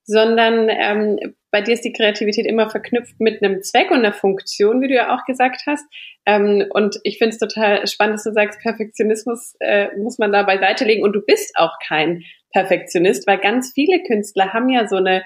sondern 0.04 0.70
ähm, 0.70 1.34
bei 1.54 1.60
dir 1.60 1.74
ist 1.74 1.84
die 1.84 1.92
Kreativität 1.92 2.46
immer 2.46 2.68
verknüpft 2.68 3.20
mit 3.20 3.40
einem 3.40 3.62
Zweck 3.62 3.92
und 3.92 3.98
einer 3.98 4.12
Funktion, 4.12 4.80
wie 4.80 4.88
du 4.88 4.94
ja 4.94 5.14
auch 5.14 5.24
gesagt 5.24 5.62
hast. 5.68 5.84
Ähm, 6.26 6.64
und 6.70 6.98
ich 7.04 7.18
finde 7.18 7.32
es 7.32 7.38
total 7.38 7.86
spannend, 7.86 8.16
dass 8.16 8.24
du 8.24 8.32
sagst, 8.32 8.58
Perfektionismus 8.58 9.54
äh, 9.60 9.96
muss 9.96 10.18
man 10.18 10.32
da 10.32 10.42
beiseite 10.42 10.84
legen. 10.84 11.04
Und 11.04 11.12
du 11.12 11.20
bist 11.20 11.52
auch 11.56 11.78
kein 11.86 12.24
Perfektionist, 12.52 13.28
weil 13.28 13.38
ganz 13.38 13.70
viele 13.72 14.02
Künstler 14.02 14.52
haben 14.52 14.68
ja 14.68 14.88
so 14.88 14.96
eine 14.96 15.22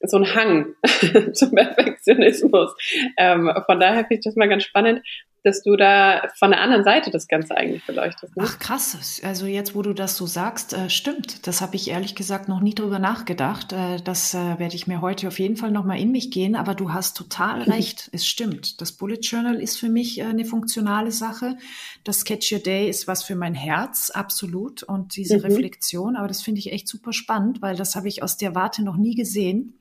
so 0.00 0.16
einen 0.16 0.34
Hang 0.34 0.74
zum 1.32 1.54
Perfektionismus. 1.54 2.74
Ähm, 3.16 3.48
von 3.64 3.78
daher 3.78 4.00
finde 4.00 4.14
ich 4.14 4.24
das 4.24 4.34
mal 4.34 4.48
ganz 4.48 4.64
spannend. 4.64 5.06
Dass 5.44 5.62
du 5.62 5.76
da 5.76 6.28
von 6.38 6.50
der 6.50 6.60
anderen 6.60 6.84
Seite 6.84 7.10
das 7.10 7.26
Ganze 7.26 7.56
eigentlich 7.56 7.84
beleuchtest. 7.84 8.36
Ne? 8.36 8.44
Ach 8.46 8.58
krass, 8.58 9.20
also 9.24 9.46
jetzt, 9.46 9.74
wo 9.74 9.82
du 9.82 9.92
das 9.92 10.16
so 10.16 10.26
sagst, 10.26 10.72
äh, 10.72 10.88
stimmt. 10.88 11.46
Das 11.46 11.60
habe 11.60 11.74
ich 11.76 11.90
ehrlich 11.90 12.14
gesagt 12.14 12.48
noch 12.48 12.60
nie 12.60 12.74
drüber 12.74 12.98
nachgedacht. 12.98 13.72
Äh, 13.72 13.96
das 14.02 14.34
äh, 14.34 14.58
werde 14.58 14.76
ich 14.76 14.86
mir 14.86 15.00
heute 15.00 15.28
auf 15.28 15.38
jeden 15.38 15.56
Fall 15.56 15.72
nochmal 15.72 15.98
in 15.98 16.12
mich 16.12 16.30
gehen, 16.30 16.54
aber 16.54 16.74
du 16.74 16.92
hast 16.92 17.16
total 17.16 17.62
recht. 17.70 18.08
es 18.12 18.26
stimmt. 18.26 18.80
Das 18.80 18.92
Bullet 18.92 19.20
Journal 19.20 19.60
ist 19.60 19.78
für 19.78 19.88
mich 19.88 20.20
äh, 20.20 20.24
eine 20.24 20.44
funktionale 20.44 21.10
Sache. 21.10 21.56
Das 22.04 22.20
Sketch 22.20 22.52
Your 22.52 22.60
Day 22.60 22.88
ist 22.88 23.08
was 23.08 23.24
für 23.24 23.34
mein 23.34 23.54
Herz, 23.54 24.10
absolut. 24.10 24.82
Und 24.84 25.16
diese 25.16 25.38
mhm. 25.38 25.44
Reflexion, 25.44 26.16
aber 26.16 26.28
das 26.28 26.42
finde 26.42 26.60
ich 26.60 26.72
echt 26.72 26.86
super 26.86 27.12
spannend, 27.12 27.62
weil 27.62 27.76
das 27.76 27.96
habe 27.96 28.08
ich 28.08 28.22
aus 28.22 28.36
der 28.36 28.54
Warte 28.54 28.84
noch 28.84 28.96
nie 28.96 29.16
gesehen. 29.16 29.78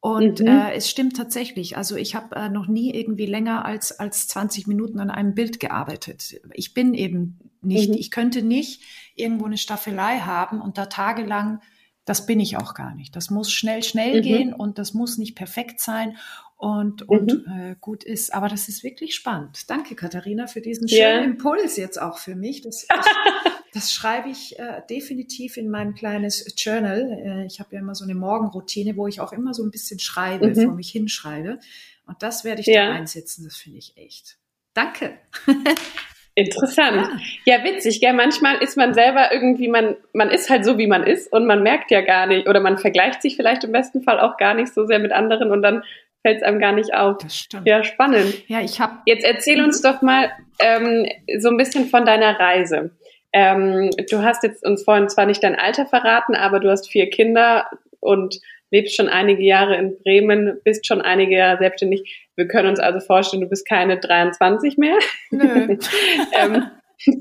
Und 0.00 0.40
mhm. 0.40 0.46
äh, 0.46 0.72
es 0.74 0.88
stimmt 0.88 1.16
tatsächlich. 1.16 1.76
Also 1.76 1.96
ich 1.96 2.14
habe 2.14 2.36
äh, 2.36 2.48
noch 2.48 2.68
nie 2.68 2.94
irgendwie 2.94 3.26
länger 3.26 3.64
als, 3.64 3.98
als 3.98 4.28
20 4.28 4.66
Minuten 4.66 5.00
an 5.00 5.10
einem 5.10 5.34
Bild 5.34 5.58
gearbeitet. 5.58 6.40
Ich 6.52 6.74
bin 6.74 6.94
eben 6.94 7.38
nicht, 7.62 7.90
mhm. 7.90 7.96
ich 7.96 8.10
könnte 8.10 8.42
nicht 8.42 8.82
irgendwo 9.14 9.46
eine 9.46 9.58
Staffelei 9.58 10.20
haben 10.20 10.60
und 10.60 10.78
da 10.78 10.86
tagelang, 10.86 11.60
das 12.04 12.24
bin 12.24 12.38
ich 12.38 12.56
auch 12.56 12.74
gar 12.74 12.94
nicht. 12.94 13.16
Das 13.16 13.30
muss 13.30 13.50
schnell, 13.50 13.82
schnell 13.82 14.18
mhm. 14.18 14.22
gehen 14.22 14.52
und 14.52 14.78
das 14.78 14.94
muss 14.94 15.18
nicht 15.18 15.34
perfekt 15.34 15.80
sein 15.80 16.16
und, 16.56 17.08
und 17.08 17.46
mhm. 17.46 17.52
äh, 17.52 17.76
gut 17.80 18.04
ist. 18.04 18.32
Aber 18.32 18.48
das 18.48 18.68
ist 18.68 18.84
wirklich 18.84 19.14
spannend. 19.14 19.68
Danke, 19.68 19.94
Katharina, 19.94 20.46
für 20.46 20.60
diesen 20.60 20.88
schönen 20.88 21.00
ja. 21.00 21.20
Impuls 21.22 21.76
jetzt 21.76 22.00
auch 22.00 22.18
für 22.18 22.36
mich. 22.36 22.62
Das, 22.62 22.86
das, 23.76 23.92
schreibe 23.92 24.28
ich 24.28 24.58
äh, 24.58 24.82
definitiv 24.88 25.56
in 25.56 25.70
mein 25.70 25.94
kleines 25.94 26.54
Journal. 26.56 27.10
Äh, 27.24 27.46
ich 27.46 27.60
habe 27.60 27.74
ja 27.74 27.80
immer 27.80 27.94
so 27.94 28.04
eine 28.04 28.14
Morgenroutine, 28.14 28.96
wo 28.96 29.06
ich 29.06 29.20
auch 29.20 29.32
immer 29.32 29.54
so 29.54 29.62
ein 29.62 29.70
bisschen 29.70 29.98
schreibe, 29.98 30.48
mhm. 30.48 30.54
vor 30.54 30.74
mich 30.74 30.90
hinschreibe. 30.90 31.58
Und 32.06 32.22
das 32.22 32.44
werde 32.44 32.60
ich 32.60 32.66
ja. 32.66 32.86
da 32.86 32.94
einsetzen. 32.94 33.44
Das 33.44 33.56
finde 33.56 33.78
ich 33.78 33.96
echt. 33.96 34.38
Danke. 34.74 35.18
Interessant. 36.34 37.08
Ja. 37.44 37.56
ja, 37.56 37.64
witzig, 37.64 38.00
gell? 38.00 38.12
Manchmal 38.12 38.58
ist 38.58 38.76
man 38.76 38.92
selber 38.92 39.32
irgendwie, 39.32 39.68
man, 39.68 39.96
man 40.12 40.28
ist 40.28 40.50
halt 40.50 40.66
so, 40.66 40.76
wie 40.76 40.86
man 40.86 41.02
ist 41.02 41.32
und 41.32 41.46
man 41.46 41.62
merkt 41.62 41.90
ja 41.90 42.02
gar 42.02 42.26
nicht, 42.26 42.46
oder 42.46 42.60
man 42.60 42.76
vergleicht 42.76 43.22
sich 43.22 43.36
vielleicht 43.36 43.64
im 43.64 43.72
besten 43.72 44.02
Fall 44.02 44.20
auch 44.20 44.36
gar 44.36 44.52
nicht 44.52 44.74
so 44.74 44.84
sehr 44.86 44.98
mit 44.98 45.12
anderen 45.12 45.50
und 45.50 45.62
dann 45.62 45.82
fällt 46.20 46.38
es 46.38 46.42
einem 46.42 46.60
gar 46.60 46.72
nicht 46.72 46.92
auf. 46.92 47.18
Das 47.18 47.38
stimmt. 47.38 47.66
Ja, 47.66 47.82
spannend. 47.84 48.34
Ja, 48.48 48.60
ich 48.60 48.80
habe. 48.80 48.98
Jetzt 49.06 49.24
erzähl 49.24 49.62
uns 49.62 49.80
doch 49.80 50.02
mal 50.02 50.30
ähm, 50.58 51.06
so 51.38 51.48
ein 51.48 51.56
bisschen 51.56 51.86
von 51.86 52.04
deiner 52.04 52.38
Reise. 52.38 52.90
Ähm, 53.36 53.90
du 54.10 54.22
hast 54.22 54.42
jetzt 54.44 54.64
uns 54.64 54.82
vorhin 54.82 55.10
zwar 55.10 55.26
nicht 55.26 55.44
dein 55.44 55.56
Alter 55.56 55.84
verraten, 55.84 56.34
aber 56.34 56.58
du 56.58 56.70
hast 56.70 56.88
vier 56.88 57.10
Kinder 57.10 57.68
und 58.00 58.40
lebst 58.70 58.96
schon 58.96 59.10
einige 59.10 59.42
Jahre 59.42 59.76
in 59.76 59.98
Bremen, 59.98 60.58
bist 60.64 60.86
schon 60.86 61.02
einige 61.02 61.36
Jahre 61.36 61.58
selbstständig. 61.58 62.30
Wir 62.34 62.48
können 62.48 62.70
uns 62.70 62.80
also 62.80 62.98
vorstellen, 62.98 63.42
du 63.42 63.48
bist 63.50 63.68
keine 63.68 64.00
23 64.00 64.78
mehr. 64.78 64.96
Nö. 65.30 65.76
ähm, 66.34 66.66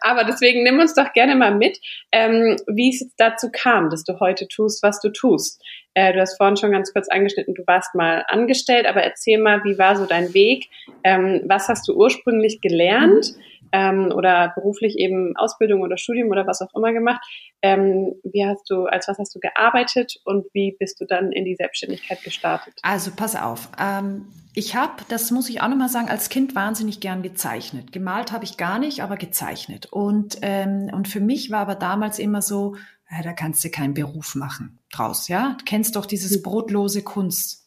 Aber 0.00 0.24
deswegen 0.24 0.62
nimm 0.62 0.78
uns 0.78 0.94
doch 0.94 1.12
gerne 1.12 1.34
mal 1.34 1.54
mit, 1.54 1.78
ähm, 2.10 2.56
wie 2.66 2.88
es 2.88 3.06
dazu 3.18 3.50
kam, 3.52 3.90
dass 3.90 4.02
du 4.02 4.18
heute 4.18 4.48
tust, 4.48 4.82
was 4.82 4.98
du 5.02 5.10
tust. 5.10 5.62
Äh, 5.92 6.14
du 6.14 6.20
hast 6.20 6.38
vorhin 6.38 6.56
schon 6.56 6.72
ganz 6.72 6.90
kurz 6.94 7.08
angeschnitten, 7.08 7.54
du 7.54 7.64
warst 7.66 7.94
mal 7.94 8.24
angestellt, 8.28 8.86
aber 8.86 9.02
erzähl 9.02 9.36
mal, 9.36 9.62
wie 9.64 9.76
war 9.76 9.94
so 9.96 10.06
dein 10.06 10.32
Weg? 10.32 10.70
Ähm, 11.04 11.42
was 11.44 11.68
hast 11.68 11.86
du 11.86 11.94
ursprünglich 11.94 12.62
gelernt? 12.62 13.34
Mhm 13.36 13.42
ähm, 13.76 14.10
oder 14.14 14.52
beruflich 14.54 14.98
eben 14.98 15.36
Ausbildung 15.36 15.82
oder 15.82 15.98
Studium 15.98 16.30
oder 16.30 16.46
was 16.46 16.62
auch 16.62 16.74
immer 16.74 16.94
gemacht. 16.94 17.20
Ähm, 17.60 18.14
wie 18.24 18.46
hast 18.46 18.70
du, 18.70 18.86
als 18.86 19.06
was 19.06 19.18
hast 19.18 19.34
du 19.34 19.38
gearbeitet 19.38 20.16
und 20.24 20.46
wie 20.54 20.74
bist 20.78 20.98
du 21.00 21.04
dann 21.04 21.30
in 21.30 21.44
die 21.44 21.56
Selbstständigkeit 21.56 22.22
gestartet? 22.22 22.74
Also 22.82 23.10
pass 23.14 23.36
auf. 23.36 23.68
Ähm, 23.78 24.28
ich 24.54 24.74
habe, 24.74 25.02
das 25.08 25.30
muss 25.30 25.50
ich 25.50 25.60
auch 25.60 25.68
nochmal 25.68 25.90
sagen, 25.90 26.08
als 26.08 26.30
Kind 26.30 26.54
wahnsinnig 26.54 27.00
gern 27.00 27.22
gezeichnet. 27.22 27.92
Gemalt 27.92 28.32
habe 28.32 28.44
ich 28.44 28.56
gar 28.56 28.78
nicht, 28.78 29.02
aber 29.02 29.16
gezeichnet. 29.16 29.86
Und, 29.92 30.38
ähm, 30.40 30.90
und 30.94 31.06
für 31.06 31.20
mich 31.20 31.50
war 31.50 31.60
aber 31.60 31.74
damals 31.74 32.18
immer 32.18 32.40
so, 32.40 32.76
ja, 33.10 33.22
da 33.22 33.34
kannst 33.34 33.62
du 33.62 33.68
keinen 33.68 33.92
Beruf 33.92 34.34
machen 34.34 34.78
draus, 34.90 35.28
ja? 35.28 35.54
Du 35.58 35.64
kennst 35.66 35.96
doch 35.96 36.06
dieses 36.06 36.36
hm. 36.36 36.42
brotlose 36.42 37.02
Kunst. 37.02 37.65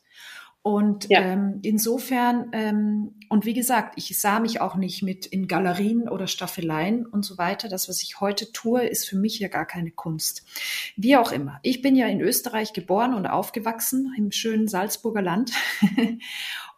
Und 0.61 1.09
ja. 1.09 1.21
ähm, 1.21 1.59
insofern, 1.61 2.49
ähm, 2.51 3.15
und 3.29 3.45
wie 3.45 3.53
gesagt, 3.53 3.93
ich 3.95 4.19
sah 4.19 4.41
mich 4.41 4.59
auch 4.59 4.75
nicht 4.75 5.01
mit 5.01 5.25
in 5.25 5.47
Galerien 5.47 6.09
oder 6.09 6.27
Staffeleien 6.27 7.05
und 7.05 7.23
so 7.23 7.37
weiter. 7.37 7.69
Das, 7.69 7.87
was 7.87 8.03
ich 8.03 8.19
heute 8.19 8.51
tue, 8.51 8.85
ist 8.85 9.07
für 9.07 9.15
mich 9.15 9.39
ja 9.39 9.47
gar 9.47 9.65
keine 9.65 9.91
Kunst. 9.91 10.45
Wie 10.97 11.15
auch 11.15 11.31
immer. 11.31 11.59
Ich 11.63 11.81
bin 11.81 11.95
ja 11.95 12.07
in 12.07 12.19
Österreich 12.19 12.73
geboren 12.73 13.13
und 13.13 13.25
aufgewachsen, 13.25 14.13
im 14.17 14.31
schönen 14.31 14.67
Salzburger 14.67 15.21
Land. 15.21 15.53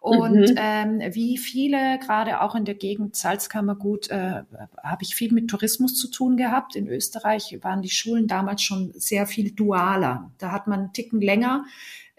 Und 0.01 0.49
mhm. 0.49 0.55
ähm, 0.57 0.99
wie 1.13 1.37
viele, 1.37 1.99
gerade 1.99 2.41
auch 2.41 2.55
in 2.55 2.65
der 2.65 2.73
Gegend 2.73 3.15
Salzkammergut, 3.15 4.09
äh, 4.09 4.41
habe 4.83 5.03
ich 5.03 5.13
viel 5.13 5.31
mit 5.31 5.47
Tourismus 5.47 5.95
zu 5.95 6.09
tun 6.09 6.37
gehabt. 6.37 6.75
In 6.75 6.87
Österreich 6.87 7.59
waren 7.61 7.83
die 7.83 7.91
Schulen 7.91 8.25
damals 8.25 8.63
schon 8.63 8.91
sehr 8.95 9.27
viel 9.27 9.51
dualer. 9.51 10.31
Da 10.39 10.51
hat 10.51 10.65
man 10.65 10.79
einen 10.79 10.93
Ticken 10.93 11.21
länger 11.21 11.65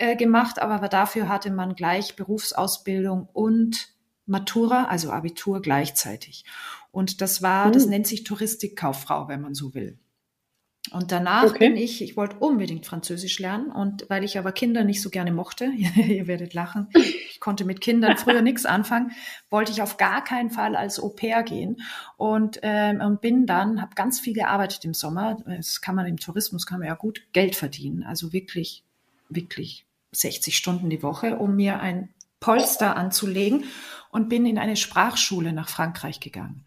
äh, 0.03 0.17
gemacht, 0.17 0.61
aber 0.61 0.89
dafür 0.89 1.29
hatte 1.29 1.53
man 1.53 1.77
gleich 1.77 2.17
Berufsausbildung 2.17 3.29
und 3.33 3.95
Matura, 4.27 4.87
also 4.87 5.13
Abitur 5.13 5.63
gleichzeitig. 5.63 6.45
Und 6.91 7.21
das 7.21 7.41
war, 7.41 7.69
mhm. 7.69 7.73
das 7.73 7.87
nennt 7.87 8.09
sich 8.09 8.25
Touristikkauffrau, 8.25 9.29
wenn 9.29 9.41
man 9.41 9.55
so 9.55 9.75
will. 9.75 9.99
Und 10.91 11.13
danach 11.13 11.45
okay. 11.45 11.69
bin 11.69 11.77
ich, 11.77 12.03
ich 12.03 12.17
wollte 12.17 12.37
unbedingt 12.39 12.85
Französisch 12.85 13.39
lernen 13.39 13.71
und 13.71 14.11
weil 14.11 14.25
ich 14.25 14.37
aber 14.37 14.51
Kinder 14.51 14.83
nicht 14.83 15.01
so 15.01 15.09
gerne 15.09 15.31
mochte, 15.31 15.67
ihr 16.09 16.27
werdet 16.27 16.53
lachen, 16.53 16.89
ich 16.95 17.39
konnte 17.39 17.65
mit 17.65 17.81
Kindern 17.81 18.17
früher 18.17 18.43
nichts 18.43 18.67
anfangen, 18.67 19.13
wollte 19.51 19.71
ich 19.71 19.83
auf 19.83 19.99
gar 19.99 20.25
keinen 20.25 20.51
Fall 20.51 20.75
als 20.75 20.99
Au 20.99 21.11
pair 21.11 21.45
gehen 21.45 21.81
und, 22.17 22.59
ähm, 22.63 23.01
und 23.01 23.21
bin 23.21 23.47
dann, 23.47 23.81
habe 23.81 23.95
ganz 23.95 24.19
viel 24.19 24.35
gearbeitet 24.35 24.85
im 24.85 24.95
Sommer. 24.95 25.37
Das 25.47 25.81
kann 25.81 25.95
man 25.95 26.07
im 26.07 26.19
Tourismus, 26.19 26.67
kann 26.67 26.81
man 26.81 26.89
ja 26.89 26.97
gut 26.97 27.23
Geld 27.33 27.55
verdienen, 27.55 28.03
also 28.03 28.33
wirklich, 28.33 28.83
wirklich 29.29 29.87
60 30.13 30.57
Stunden 30.57 30.91
die 30.91 31.03
Woche, 31.03 31.37
um 31.37 31.57
mir 31.57 31.81
ein 31.81 32.11
Polster 32.41 32.97
anzulegen 32.97 33.65
und 34.11 34.29
bin 34.29 34.47
in 34.47 34.59
eine 34.59 34.77
Sprachschule 34.77 35.53
nach 35.53 35.69
Frankreich 35.69 36.21
gegangen 36.21 36.67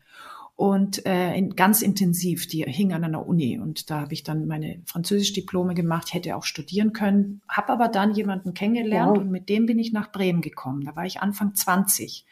und 0.56 1.06
äh, 1.06 1.36
in, 1.36 1.56
ganz 1.56 1.82
intensiv. 1.82 2.48
Die 2.48 2.64
hing 2.64 2.94
an 2.94 3.04
einer 3.04 3.28
Uni 3.28 3.60
und 3.60 3.90
da 3.90 4.02
habe 4.02 4.14
ich 4.14 4.24
dann 4.24 4.48
meine 4.48 4.82
Französisch-Diplome 4.86 5.74
gemacht, 5.74 6.14
hätte 6.14 6.36
auch 6.36 6.44
studieren 6.44 6.94
können, 6.94 7.42
habe 7.50 7.74
aber 7.74 7.88
dann 7.88 8.14
jemanden 8.16 8.54
kennengelernt 8.54 9.12
wow. 9.12 9.18
und 9.18 9.32
mit 9.32 9.50
dem 9.50 9.66
bin 9.66 9.80
ich 9.80 9.92
nach 9.92 10.12
Bremen 10.12 10.42
gekommen. 10.42 10.86
Da 10.86 10.96
war 10.96 11.06
ich 11.06 11.22
Anfang 11.22 11.54
20. 11.54 12.26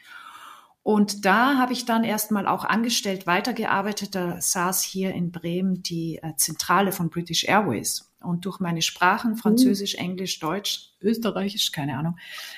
Und 0.82 1.24
da 1.24 1.56
habe 1.56 1.72
ich 1.72 1.86
dann 1.86 2.04
erstmal 2.04 2.46
auch 2.46 2.64
angestellt 2.64 3.26
weitergearbeitet. 3.26 4.14
Da 4.14 4.38
saß 4.40 4.82
hier 4.82 5.14
in 5.14 5.30
Bremen 5.30 5.82
die 5.82 6.18
äh, 6.22 6.34
Zentrale 6.36 6.92
von 6.92 7.08
British 7.08 7.44
Airways. 7.44 8.10
Und 8.24 8.44
durch 8.44 8.60
meine 8.60 8.82
Sprachen, 8.82 9.32
mhm. 9.32 9.36
Französisch, 9.36 9.94
Englisch, 9.96 10.38
Deutsch, 10.40 10.92
Österreichisch, 11.00 11.72
keine 11.72 11.98
Ahnung, 11.98 12.16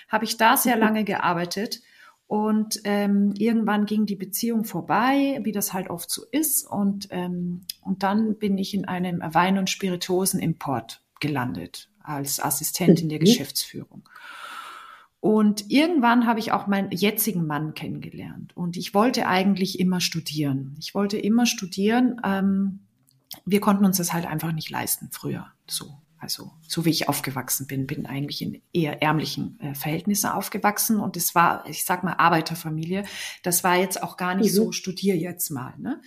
habe 0.09 0.25
ich 0.25 0.37
da 0.37 0.57
sehr 0.57 0.77
lange 0.77 1.05
gearbeitet. 1.05 1.81
Und 2.29 2.81
ähm, 2.85 3.35
irgendwann 3.39 3.87
ging 3.87 4.05
die 4.07 4.17
Beziehung 4.17 4.65
vorbei, 4.65 5.41
wie 5.45 5.53
das 5.53 5.73
halt 5.73 5.91
oft 5.91 6.11
so 6.11 6.25
ist. 6.33 6.65
Und, 6.69 7.09
ähm, 7.11 7.63
und 7.83 8.03
dann 8.03 8.37
bin 8.39 8.59
ich 8.59 8.75
in 8.75 8.85
einem 8.85 9.21
Wein- 9.23 9.59
und 9.59 9.71
Spirituosenimport 9.71 11.03
gelandet 11.21 11.89
als 12.01 12.41
Assistentin 12.43 13.09
der 13.09 13.21
mhm. 13.21 13.25
Geschäftsführung. 13.25 14.09
Und 15.21 15.71
irgendwann 15.71 16.27
habe 16.27 16.39
ich 16.39 16.53
auch 16.53 16.67
meinen 16.67 16.91
jetzigen 16.93 17.47
Mann 17.47 17.75
kennengelernt. 17.75 18.57
Und 18.57 18.77
ich 18.77 18.95
wollte 18.95 19.27
eigentlich 19.27 19.81
immer 19.81 20.01
studieren. 20.01 20.77
Ich 20.79 20.95
wollte 20.95 21.19
immer 21.19 21.47
studieren. 21.47 22.21
Ähm, 22.25 22.86
wir 23.47 23.61
konnten 23.61 23.85
uns 23.85 23.97
das 23.97 24.12
halt 24.12 24.26
einfach 24.26 24.53
nicht 24.53 24.69
leisten 24.71 25.09
früher. 25.11 25.47
So. 25.67 25.95
Also 26.19 26.50
so 26.67 26.85
wie 26.85 26.91
ich 26.91 27.09
aufgewachsen 27.09 27.67
bin, 27.67 27.87
bin 27.87 28.07
eigentlich 28.07 28.41
in 28.43 28.62
eher 28.73 29.03
ärmlichen 29.03 29.61
äh, 29.61 29.75
Verhältnissen 29.75 30.31
aufgewachsen 30.31 30.99
und 30.99 31.17
es 31.17 31.35
war, 31.35 31.67
ich 31.69 31.85
sag 31.85 32.05
mal, 32.05 32.15
Arbeiterfamilie. 32.15 33.05
Das 33.43 33.62
war 33.65 33.76
jetzt 33.76 34.03
auch 34.03 34.17
gar 34.17 34.35
nicht 34.35 34.50
mhm. 34.50 34.57
so, 34.57 34.73
studier 34.73 35.17
jetzt 35.17 35.50
mal. 35.50 35.75
Ne? 35.79 36.00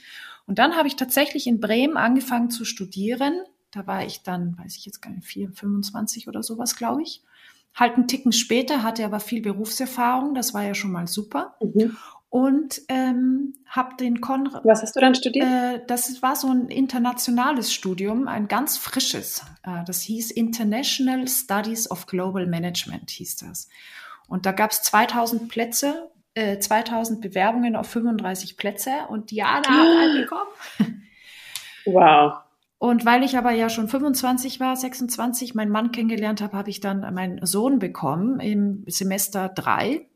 Und 0.45 0.59
dann 0.59 0.75
habe 0.75 0.87
ich 0.87 0.95
tatsächlich 0.95 1.47
in 1.47 1.59
Bremen 1.59 1.95
angefangen 1.95 2.49
zu 2.49 2.65
studieren. 2.65 3.43
Da 3.71 3.85
war 3.85 4.03
ich 4.03 4.23
dann, 4.23 4.57
weiß 4.57 4.75
ich 4.77 4.85
jetzt 4.85 5.01
gar 5.01 5.11
nicht, 5.11 5.27
4, 5.27 5.51
25 5.51 6.27
oder 6.27 6.41
sowas, 6.41 6.75
glaube 6.75 7.03
ich. 7.03 7.21
Halt 7.75 7.95
einen 7.95 8.07
Ticken 8.07 8.31
später, 8.31 8.81
hatte 8.81 9.05
aber 9.05 9.19
viel 9.19 9.43
Berufserfahrung, 9.43 10.33
das 10.33 10.55
war 10.55 10.63
ja 10.63 10.73
schon 10.73 10.91
mal 10.91 11.07
super. 11.07 11.55
Mhm 11.61 11.95
und 12.29 12.81
ähm, 12.89 13.55
habe 13.65 13.95
den 13.97 14.21
Konrad. 14.21 14.63
Was 14.63 14.83
hast 14.83 14.95
du 14.95 14.99
dann 14.99 15.15
studiert? 15.15 15.45
Äh, 15.45 15.81
das 15.87 16.21
war 16.21 16.35
so 16.35 16.47
ein 16.47 16.67
internationales 16.67 17.73
Studium, 17.73 18.27
ein 18.27 18.47
ganz 18.47 18.77
frisches. 18.77 19.43
Äh, 19.63 19.83
das 19.85 20.01
hieß 20.01 20.31
International 20.31 21.27
Studies 21.27 21.89
of 21.89 22.05
Global 22.05 22.45
Management, 22.45 23.09
hieß 23.09 23.37
das. 23.37 23.67
Und 24.27 24.45
da 24.45 24.51
gab 24.51 24.71
es 24.71 24.83
2000 24.83 25.49
Plätze, 25.49 26.11
äh, 26.35 26.59
2000 26.59 27.19
Bewerbungen 27.19 27.75
auf 27.75 27.87
35 27.87 28.57
Plätze 28.57 28.91
und 29.09 29.31
Diana 29.31 29.67
hat 29.67 29.69
einen 29.69 30.21
bekommen. 30.21 31.05
Wow. 31.85 32.41
Und 32.77 33.05
weil 33.05 33.23
ich 33.23 33.35
aber 33.37 33.51
ja 33.51 33.69
schon 33.69 33.87
25 33.87 34.59
war, 34.59 34.75
26, 34.75 35.55
meinen 35.55 35.71
Mann 35.71 35.91
kennengelernt 35.91 36.41
habe, 36.41 36.55
habe 36.55 36.69
ich 36.69 36.81
dann 36.81 36.99
meinen 37.15 37.43
Sohn 37.45 37.79
bekommen 37.79 38.39
im 38.41 38.83
Semester 38.85 39.49
drei 39.49 40.08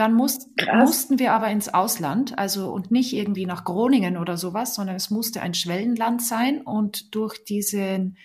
Dann 0.00 0.14
muss, 0.14 0.48
mussten 0.72 1.18
wir 1.18 1.34
aber 1.34 1.48
ins 1.48 1.74
Ausland, 1.74 2.38
also 2.38 2.72
und 2.72 2.90
nicht 2.90 3.12
irgendwie 3.12 3.44
nach 3.44 3.64
Groningen 3.64 4.16
oder 4.16 4.38
sowas, 4.38 4.74
sondern 4.74 4.96
es 4.96 5.10
musste 5.10 5.42
ein 5.42 5.52
Schwellenland 5.52 6.22
sein. 6.22 6.62
Und 6.62 7.14
durch 7.14 7.44
diesen 7.44 8.16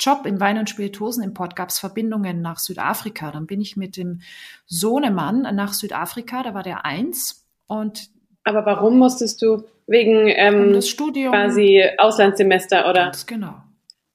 Job 0.00 0.24
im 0.24 0.40
Wein- 0.40 0.56
und 0.56 0.70
Spirituosenimport 0.70 1.54
gab 1.54 1.68
es 1.68 1.78
Verbindungen 1.78 2.40
nach 2.40 2.58
Südafrika. 2.58 3.30
Dann 3.30 3.46
bin 3.46 3.60
ich 3.60 3.76
mit 3.76 3.98
dem 3.98 4.22
Sohnemann 4.64 5.42
nach 5.54 5.74
Südafrika, 5.74 6.42
da 6.42 6.54
war 6.54 6.62
der 6.62 6.86
eins. 6.86 7.46
Und 7.66 8.08
aber 8.44 8.64
warum 8.64 8.96
musstest 8.96 9.42
du 9.42 9.64
wegen 9.86 10.28
ähm, 10.28 10.72
das 10.72 10.88
Studium 10.88 11.32
quasi 11.34 11.84
Auslandssemester 11.98 12.88
oder? 12.88 13.04
Ganz 13.04 13.26
genau. 13.26 13.54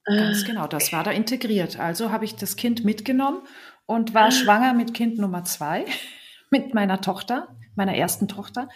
Ganz 0.05 0.45
genau, 0.45 0.65
das 0.65 0.91
war 0.91 1.03
da 1.03 1.11
integriert. 1.11 1.79
Also 1.79 2.11
habe 2.11 2.25
ich 2.25 2.35
das 2.35 2.55
Kind 2.55 2.83
mitgenommen 2.83 3.43
und 3.85 4.15
war 4.15 4.31
schwanger 4.31 4.73
mit 4.73 4.95
Kind 4.95 5.19
Nummer 5.19 5.43
zwei, 5.43 5.85
mit 6.53 6.75
meiner 6.75 7.01
Tochter, 7.01 7.47
meiner 7.75 7.95
ersten 7.95 8.27
Tochter 8.27 8.69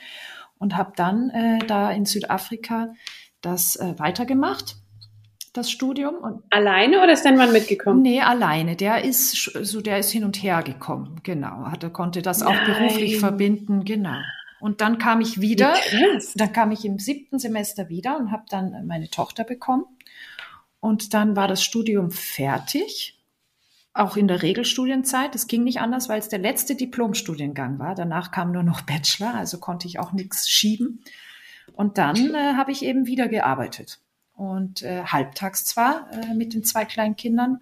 und 0.58 0.76
habe 0.76 0.94
dann 0.96 1.30
äh, 1.30 1.60
da 1.60 1.92
in 1.92 2.06
Südafrika 2.06 2.96
das 3.42 3.76
äh, 3.76 3.94
weitergemacht, 4.00 4.78
das 5.54 5.70
Studium. 5.70 6.16
Und 6.16 6.42
alleine 6.50 7.04
oder 7.04 7.14
ist 7.14 7.24
dein 7.24 7.38
Mann 7.38 7.54
mitgekommen? 7.54 8.02
Nee, 8.02 8.22
alleine. 8.22 8.76
Der 8.76 9.04
ist 9.04 9.52
so, 9.62 9.82
der 9.82 10.00
ist 10.00 10.10
hin 10.10 10.24
und 10.24 10.42
her 10.42 10.64
gekommen, 10.64 11.22
genau. 11.22 11.68
Hatte, 11.68 11.92
konnte 11.92 12.24
das 12.24 12.40
Nein. 12.40 12.58
auch 12.58 12.66
beruflich 12.66 13.20
verbinden, 13.20 13.86
genau. 13.86 14.18
Und 14.60 14.82
dann 14.82 14.98
kam 14.98 15.22
ich 15.22 15.40
wieder, 15.40 15.76
dann 16.34 16.52
kam 16.52 16.72
ich 16.72 16.84
im 16.84 16.98
siebten 16.98 17.38
Semester 17.38 17.90
wieder 17.90 18.18
und 18.18 18.32
habe 18.32 18.46
dann 18.50 18.88
meine 18.88 19.08
Tochter 19.12 19.44
bekommen. 19.44 19.86
Und 20.80 21.14
dann 21.14 21.36
war 21.36 21.48
das 21.48 21.64
Studium 21.64 22.10
fertig 22.10 23.17
auch 24.00 24.18
in 24.18 24.28
der 24.28 24.42
Regelstudienzeit. 24.42 25.36
Es 25.36 25.48
ging 25.48 25.64
nicht 25.64 25.80
anders, 25.80 26.10
weil 26.10 26.20
es 26.20 26.30
der 26.30 26.40
letzte 26.40 26.76
Diplomstudiengang 26.76 27.80
war. 27.80 27.96
Danach 27.96 28.32
kam 28.32 28.52
nur 28.52 28.64
noch 28.64 28.82
Bachelor, 28.86 29.34
also 29.34 29.60
konnte 29.60 29.88
ich 29.88 30.00
auch 30.00 30.14
nichts 30.14 30.50
schieben. 30.50 31.04
Und 31.74 31.98
dann 31.98 32.34
äh, 32.34 32.54
habe 32.56 32.72
ich 32.72 32.84
eben 32.84 33.08
wieder 33.08 33.28
gearbeitet. 33.28 34.00
Und 34.34 34.84
äh, 34.84 35.04
halbtags 35.04 35.66
zwar 35.66 36.12
äh, 36.12 36.34
mit 36.34 36.54
den 36.54 36.64
zwei 36.64 36.86
kleinen 36.86 37.16
Kindern. 37.16 37.60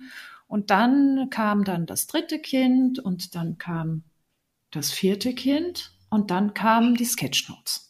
Und 0.48 0.70
dann 0.70 1.30
kam 1.30 1.64
dann 1.64 1.86
das 1.86 2.08
dritte 2.08 2.40
Kind 2.40 3.00
und 3.00 3.36
dann 3.36 3.58
kam 3.58 4.04
das 4.72 4.92
vierte 4.92 5.34
Kind 5.34 5.92
und 6.10 6.32
dann 6.32 6.54
kamen 6.54 6.96
die 6.96 7.06
Sketchnotes. 7.06 7.85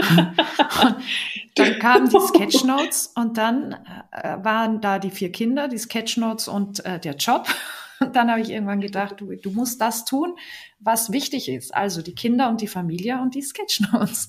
dann 1.54 1.78
kamen 1.78 2.08
die 2.08 2.20
Sketchnotes 2.28 3.12
und 3.14 3.38
dann 3.38 3.76
äh, 4.12 4.36
waren 4.42 4.80
da 4.80 4.98
die 4.98 5.10
vier 5.10 5.32
Kinder, 5.32 5.68
die 5.68 5.78
Sketchnotes 5.78 6.48
und 6.48 6.84
äh, 6.84 6.98
der 6.98 7.16
Job. 7.16 7.48
Und 8.00 8.14
dann 8.14 8.30
habe 8.30 8.40
ich 8.40 8.50
irgendwann 8.50 8.80
gedacht, 8.80 9.20
du, 9.20 9.34
du 9.34 9.50
musst 9.50 9.80
das 9.80 10.04
tun, 10.04 10.36
was 10.78 11.10
wichtig 11.10 11.48
ist. 11.48 11.74
Also 11.74 12.00
die 12.02 12.14
Kinder 12.14 12.48
und 12.48 12.60
die 12.60 12.68
Familie 12.68 13.20
und 13.20 13.34
die 13.34 13.42
Sketchnotes. 13.42 14.28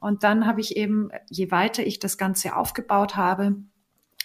Und 0.00 0.22
dann 0.22 0.46
habe 0.46 0.60
ich 0.60 0.76
eben, 0.76 1.10
je 1.28 1.50
weiter 1.50 1.86
ich 1.86 1.98
das 1.98 2.16
Ganze 2.16 2.56
aufgebaut 2.56 3.16
habe, 3.16 3.56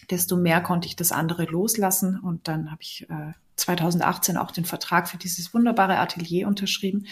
desto 0.10 0.38
mehr 0.38 0.62
konnte 0.62 0.88
ich 0.88 0.96
das 0.96 1.12
andere 1.12 1.44
loslassen. 1.46 2.20
Und 2.20 2.48
dann 2.48 2.72
habe 2.72 2.82
ich 2.82 3.08
äh, 3.10 3.34
2018 3.58 4.38
auch 4.38 4.52
den 4.52 4.66
Vertrag 4.66 5.10
für 5.10 5.18
dieses 5.18 5.54
wunderbare 5.54 5.98
Atelier 5.98 6.48
unterschrieben. 6.48 7.06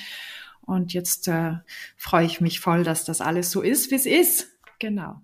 Und 0.65 0.93
jetzt 0.93 1.27
äh, 1.27 1.53
freue 1.95 2.25
ich 2.25 2.41
mich 2.41 2.59
voll, 2.59 2.83
dass 2.83 3.05
das 3.05 3.21
alles 3.21 3.51
so 3.51 3.61
ist, 3.61 3.91
wie 3.91 3.95
es 3.95 4.05
ist. 4.05 4.51
Genau. 4.79 5.15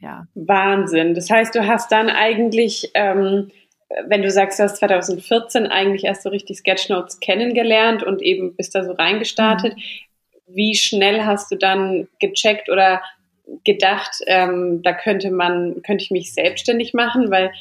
Ja. 0.00 0.26
Wahnsinn. 0.34 1.14
Das 1.14 1.30
heißt, 1.30 1.54
du 1.54 1.66
hast 1.66 1.90
dann 1.90 2.10
eigentlich, 2.10 2.90
ähm, 2.94 3.50
wenn 4.06 4.22
du 4.22 4.30
sagst, 4.30 4.58
du 4.58 4.64
hast 4.64 4.76
2014 4.78 5.66
eigentlich 5.66 6.04
erst 6.04 6.22
so 6.22 6.28
richtig 6.28 6.58
Sketchnotes 6.58 7.20
kennengelernt 7.20 8.02
und 8.02 8.22
eben 8.22 8.56
bist 8.56 8.74
da 8.74 8.84
so 8.84 8.92
reingestartet. 8.92 9.76
Mhm. 9.76 9.82
Wie 10.48 10.74
schnell 10.74 11.24
hast 11.24 11.50
du 11.50 11.56
dann 11.56 12.08
gecheckt 12.20 12.68
oder 12.68 13.02
gedacht, 13.64 14.18
ähm, 14.26 14.82
da 14.82 14.92
könnte 14.92 15.30
man, 15.30 15.82
könnte 15.82 16.04
ich 16.04 16.10
mich 16.10 16.34
selbstständig 16.34 16.94
machen, 16.94 17.30
weil 17.30 17.52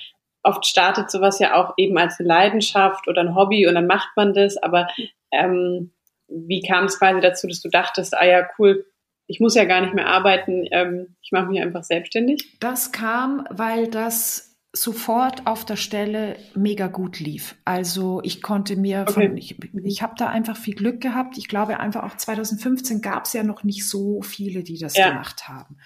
oft 0.44 0.66
startet 0.66 1.10
sowas 1.10 1.40
ja 1.40 1.56
auch 1.56 1.74
eben 1.78 1.98
als 1.98 2.20
eine 2.20 2.28
Leidenschaft 2.28 3.08
oder 3.08 3.22
ein 3.22 3.36
Hobby 3.36 3.68
und 3.68 3.76
dann 3.76 3.88
macht 3.88 4.10
man 4.16 4.34
das, 4.34 4.58
aber 4.58 4.88
ähm, 5.32 5.92
wie 6.28 6.62
kam 6.62 6.86
es 6.86 7.00
quasi 7.00 7.22
dazu, 7.22 7.48
dass 7.48 7.62
du 7.62 7.70
dachtest, 7.70 8.16
ah 8.16 8.26
ja, 8.26 8.48
cool, 8.58 8.86
ich 9.28 9.40
muss 9.40 9.56
ja 9.56 9.66
gar 9.66 9.82
nicht 9.82 9.94
mehr 9.94 10.08
arbeiten, 10.08 10.66
ähm, 10.72 11.16
ich 11.22 11.32
mache 11.32 11.48
mich 11.48 11.62
einfach 11.62 11.84
selbstständig? 11.84 12.58
Das 12.60 12.92
kam, 12.92 13.48
weil 13.50 13.88
das 13.88 14.56
sofort 14.76 15.48
auf 15.48 15.66
der 15.66 15.78
Stelle 15.78 16.36
mega 16.54 16.88
gut 16.88 17.20
lief. 17.20 17.56
Also 17.66 18.22
ich 18.24 18.42
konnte 18.42 18.76
mir 18.76 19.06
okay. 19.08 19.28
von, 19.30 19.38
ich, 19.38 19.58
ich 19.84 20.02
habe 20.02 20.16
da 20.18 20.28
einfach 20.28 20.58
viel 20.58 20.76
Glück 20.76 21.02
gehabt. 21.02 21.38
Ich 21.38 21.48
glaube 21.48 21.80
einfach 21.80 22.04
auch 22.04 22.18
2015 22.18 23.02
gab 23.02 23.26
es 23.26 23.34
ja 23.34 23.44
noch 23.44 23.64
nicht 23.64 23.88
so 23.88 24.22
viele, 24.22 24.64
die 24.64 24.78
das 24.78 24.98
ja. 24.98 25.10
gemacht 25.10 25.48
haben. 25.48 25.78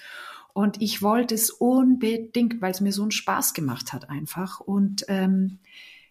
Und 0.53 0.81
ich 0.81 1.01
wollte 1.01 1.35
es 1.35 1.51
unbedingt, 1.51 2.61
weil 2.61 2.71
es 2.71 2.81
mir 2.81 2.91
so 2.91 3.03
einen 3.03 3.11
Spaß 3.11 3.53
gemacht 3.53 3.93
hat 3.93 4.09
einfach. 4.09 4.59
Und 4.59 5.05
ähm, 5.07 5.59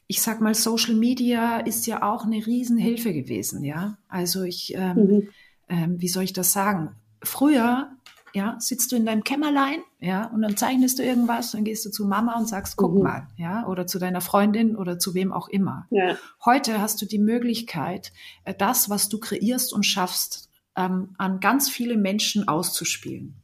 ich 0.09 0.23
sag 0.23 0.41
mal, 0.41 0.55
Social 0.55 0.95
Media 0.95 1.59
ist 1.59 1.87
ja 1.87 2.03
auch 2.03 2.25
eine 2.25 2.45
Riesenhilfe 2.45 3.13
gewesen, 3.13 3.63
ja. 3.63 3.99
Also 4.09 4.43
ich, 4.43 4.75
ähm, 4.75 4.97
mhm. 4.97 5.29
ähm, 5.69 6.01
wie 6.01 6.09
soll 6.09 6.25
ich 6.25 6.33
das 6.33 6.53
sagen? 6.53 6.97
Früher, 7.23 7.91
ja, 8.33 8.57
sitzt 8.59 8.91
du 8.91 8.97
in 8.97 9.05
deinem 9.05 9.23
Kämmerlein, 9.23 9.81
ja, 10.01 10.25
und 10.29 10.41
dann 10.41 10.57
zeichnest 10.57 10.99
du 10.99 11.03
irgendwas, 11.03 11.53
dann 11.53 11.65
gehst 11.65 11.85
du 11.85 11.91
zu 11.91 12.07
Mama 12.07 12.39
und 12.39 12.49
sagst, 12.49 12.77
guck 12.77 12.95
mhm. 12.95 13.03
mal, 13.03 13.29
ja, 13.37 13.67
oder 13.67 13.87
zu 13.87 13.99
deiner 13.99 14.23
Freundin 14.23 14.77
oder 14.77 14.99
zu 14.99 15.13
wem 15.13 15.31
auch 15.31 15.49
immer. 15.49 15.87
Ja. 15.91 16.17
Heute 16.43 16.81
hast 16.81 17.03
du 17.03 17.07
die 17.07 17.19
Möglichkeit, 17.19 18.13
äh, 18.45 18.55
das, 18.55 18.89
was 18.89 19.11
du 19.11 19.19
kreierst 19.19 19.75
und 19.75 19.85
schaffst, 19.85 20.49
ähm, 20.75 21.11
an 21.19 21.39
ganz 21.41 21.69
viele 21.69 21.99
Menschen 21.99 22.49
auszuspielen. 22.49 23.35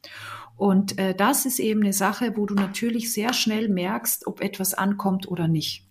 Und 0.56 0.98
äh, 0.98 1.14
das 1.14 1.44
ist 1.44 1.58
eben 1.58 1.82
eine 1.82 1.92
Sache, 1.92 2.36
wo 2.36 2.46
du 2.46 2.54
natürlich 2.54 3.12
sehr 3.12 3.34
schnell 3.34 3.68
merkst, 3.68 4.26
ob 4.26 4.40
etwas 4.40 4.72
ankommt 4.72 5.28
oder 5.28 5.46
nicht. 5.46 5.84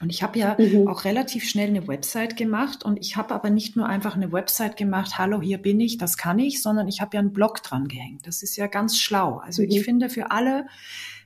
Und 0.00 0.10
ich 0.10 0.22
habe 0.22 0.38
ja 0.38 0.56
mhm. 0.58 0.88
auch 0.88 1.04
relativ 1.04 1.48
schnell 1.48 1.68
eine 1.68 1.86
Website 1.86 2.36
gemacht 2.36 2.84
und 2.84 2.98
ich 2.98 3.16
habe 3.16 3.34
aber 3.34 3.50
nicht 3.50 3.76
nur 3.76 3.86
einfach 3.86 4.16
eine 4.16 4.32
Website 4.32 4.76
gemacht, 4.76 5.18
hallo, 5.18 5.40
hier 5.40 5.58
bin 5.58 5.80
ich, 5.80 5.98
das 5.98 6.16
kann 6.16 6.38
ich, 6.38 6.62
sondern 6.62 6.88
ich 6.88 7.00
habe 7.00 7.16
ja 7.16 7.20
einen 7.20 7.32
Blog 7.32 7.62
dran 7.62 7.86
gehängt. 7.86 8.26
Das 8.26 8.42
ist 8.42 8.56
ja 8.56 8.66
ganz 8.66 8.98
schlau. 8.98 9.38
Also 9.38 9.62
mhm. 9.62 9.68
ich 9.68 9.84
finde 9.84 10.08
für 10.08 10.30
alle, 10.30 10.66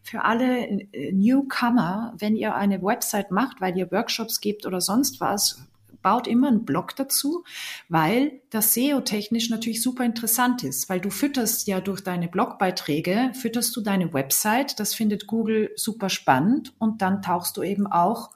für 0.03 0.25
alle 0.25 0.67
äh, 0.93 1.13
Newcomer, 1.13 2.15
wenn 2.19 2.37
ihr 2.37 2.55
eine 2.55 2.83
Website 2.83 3.31
macht, 3.31 3.61
weil 3.61 3.77
ihr 3.77 3.91
Workshops 3.91 4.41
gebt 4.41 4.67
oder 4.67 4.81
sonst 4.81 5.21
was, 5.21 5.63
baut 6.03 6.27
immer 6.27 6.49
einen 6.49 6.65
Blog 6.65 6.95
dazu, 6.97 7.45
weil 7.89 8.41
das 8.51 8.75
SEO-technisch 8.75 9.51
natürlich 9.51 9.83
super 9.83 10.05
interessant 10.05 10.63
ist, 10.63 10.89
weil 10.89 11.01
du 11.01 11.11
fütterst 11.11 11.67
ja 11.67 11.81
durch 11.81 12.03
deine 12.03 12.29
Blogbeiträge, 12.29 13.33
fütterst 13.35 13.75
du 13.77 13.81
deine 13.81 14.13
Website, 14.13 14.79
das 14.79 14.95
findet 14.95 15.27
Google 15.27 15.71
super 15.75 16.09
spannend 16.09 16.73
und 16.79 17.03
dann 17.03 17.23
tauchst 17.23 17.57
du 17.57 17.63
eben 17.63 17.87
auch 17.87 18.31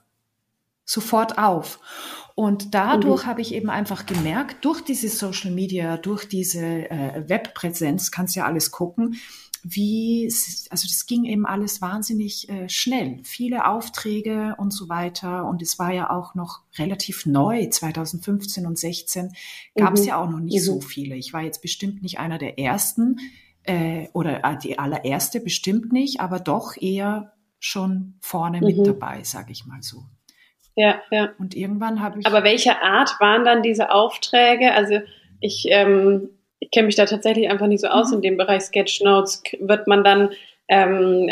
sofort 0.84 1.38
auf. 1.38 1.80
Und 2.34 2.74
dadurch 2.74 3.24
mhm. 3.24 3.26
habe 3.26 3.40
ich 3.42 3.54
eben 3.54 3.70
einfach 3.70 4.06
gemerkt, 4.06 4.64
durch 4.64 4.80
diese 4.80 5.08
Social 5.08 5.50
Media, 5.50 5.96
durch 5.96 6.26
diese 6.26 6.90
äh, 6.90 7.28
Webpräsenz, 7.28 8.10
kannst 8.10 8.36
ja 8.36 8.46
alles 8.46 8.70
gucken, 8.70 9.16
wie, 9.64 10.24
also 10.70 10.88
das 10.88 11.06
ging 11.06 11.24
eben 11.24 11.46
alles 11.46 11.80
wahnsinnig 11.80 12.48
äh, 12.48 12.68
schnell. 12.68 13.20
Viele 13.22 13.66
Aufträge 13.66 14.56
und 14.58 14.72
so 14.72 14.88
weiter. 14.88 15.46
Und 15.46 15.62
es 15.62 15.78
war 15.78 15.92
ja 15.92 16.10
auch 16.10 16.34
noch 16.34 16.62
relativ 16.78 17.26
neu, 17.26 17.68
2015 17.68 18.66
und 18.66 18.76
16 18.76 19.32
gab 19.76 19.94
es 19.94 20.00
mhm. 20.00 20.06
ja 20.08 20.16
auch 20.16 20.28
noch 20.28 20.40
nicht 20.40 20.60
mhm. 20.60 20.64
so 20.64 20.80
viele. 20.80 21.14
Ich 21.14 21.32
war 21.32 21.42
jetzt 21.42 21.62
bestimmt 21.62 22.02
nicht 22.02 22.18
einer 22.18 22.38
der 22.38 22.58
ersten 22.58 23.20
äh, 23.62 24.08
oder 24.12 24.44
äh, 24.44 24.58
die 24.58 24.78
allererste 24.80 25.38
bestimmt 25.38 25.92
nicht, 25.92 26.20
aber 26.20 26.40
doch 26.40 26.76
eher 26.76 27.32
schon 27.60 28.14
vorne 28.20 28.60
mit 28.60 28.78
mhm. 28.78 28.84
dabei, 28.84 29.22
sage 29.22 29.52
ich 29.52 29.64
mal 29.66 29.82
so. 29.82 30.04
Ja, 30.74 31.02
ja. 31.10 31.30
Und 31.38 31.54
irgendwann 31.54 32.02
habe 32.02 32.20
ich. 32.20 32.26
Aber 32.26 32.44
welche 32.44 32.80
Art 32.82 33.16
waren 33.20 33.44
dann 33.44 33.62
diese 33.62 33.90
Aufträge? 33.90 34.72
Also 34.72 35.00
ich, 35.40 35.66
ähm, 35.68 36.30
ich 36.58 36.70
kenne 36.70 36.86
mich 36.86 36.96
da 36.96 37.04
tatsächlich 37.04 37.50
einfach 37.50 37.66
nicht 37.66 37.80
so 37.80 37.88
aus 37.88 38.08
mhm. 38.08 38.16
in 38.16 38.22
dem 38.22 38.36
Bereich 38.36 38.62
Sketchnotes. 38.62 39.42
Wird 39.60 39.86
man 39.86 40.04
dann 40.04 40.30
ähm, 40.68 41.30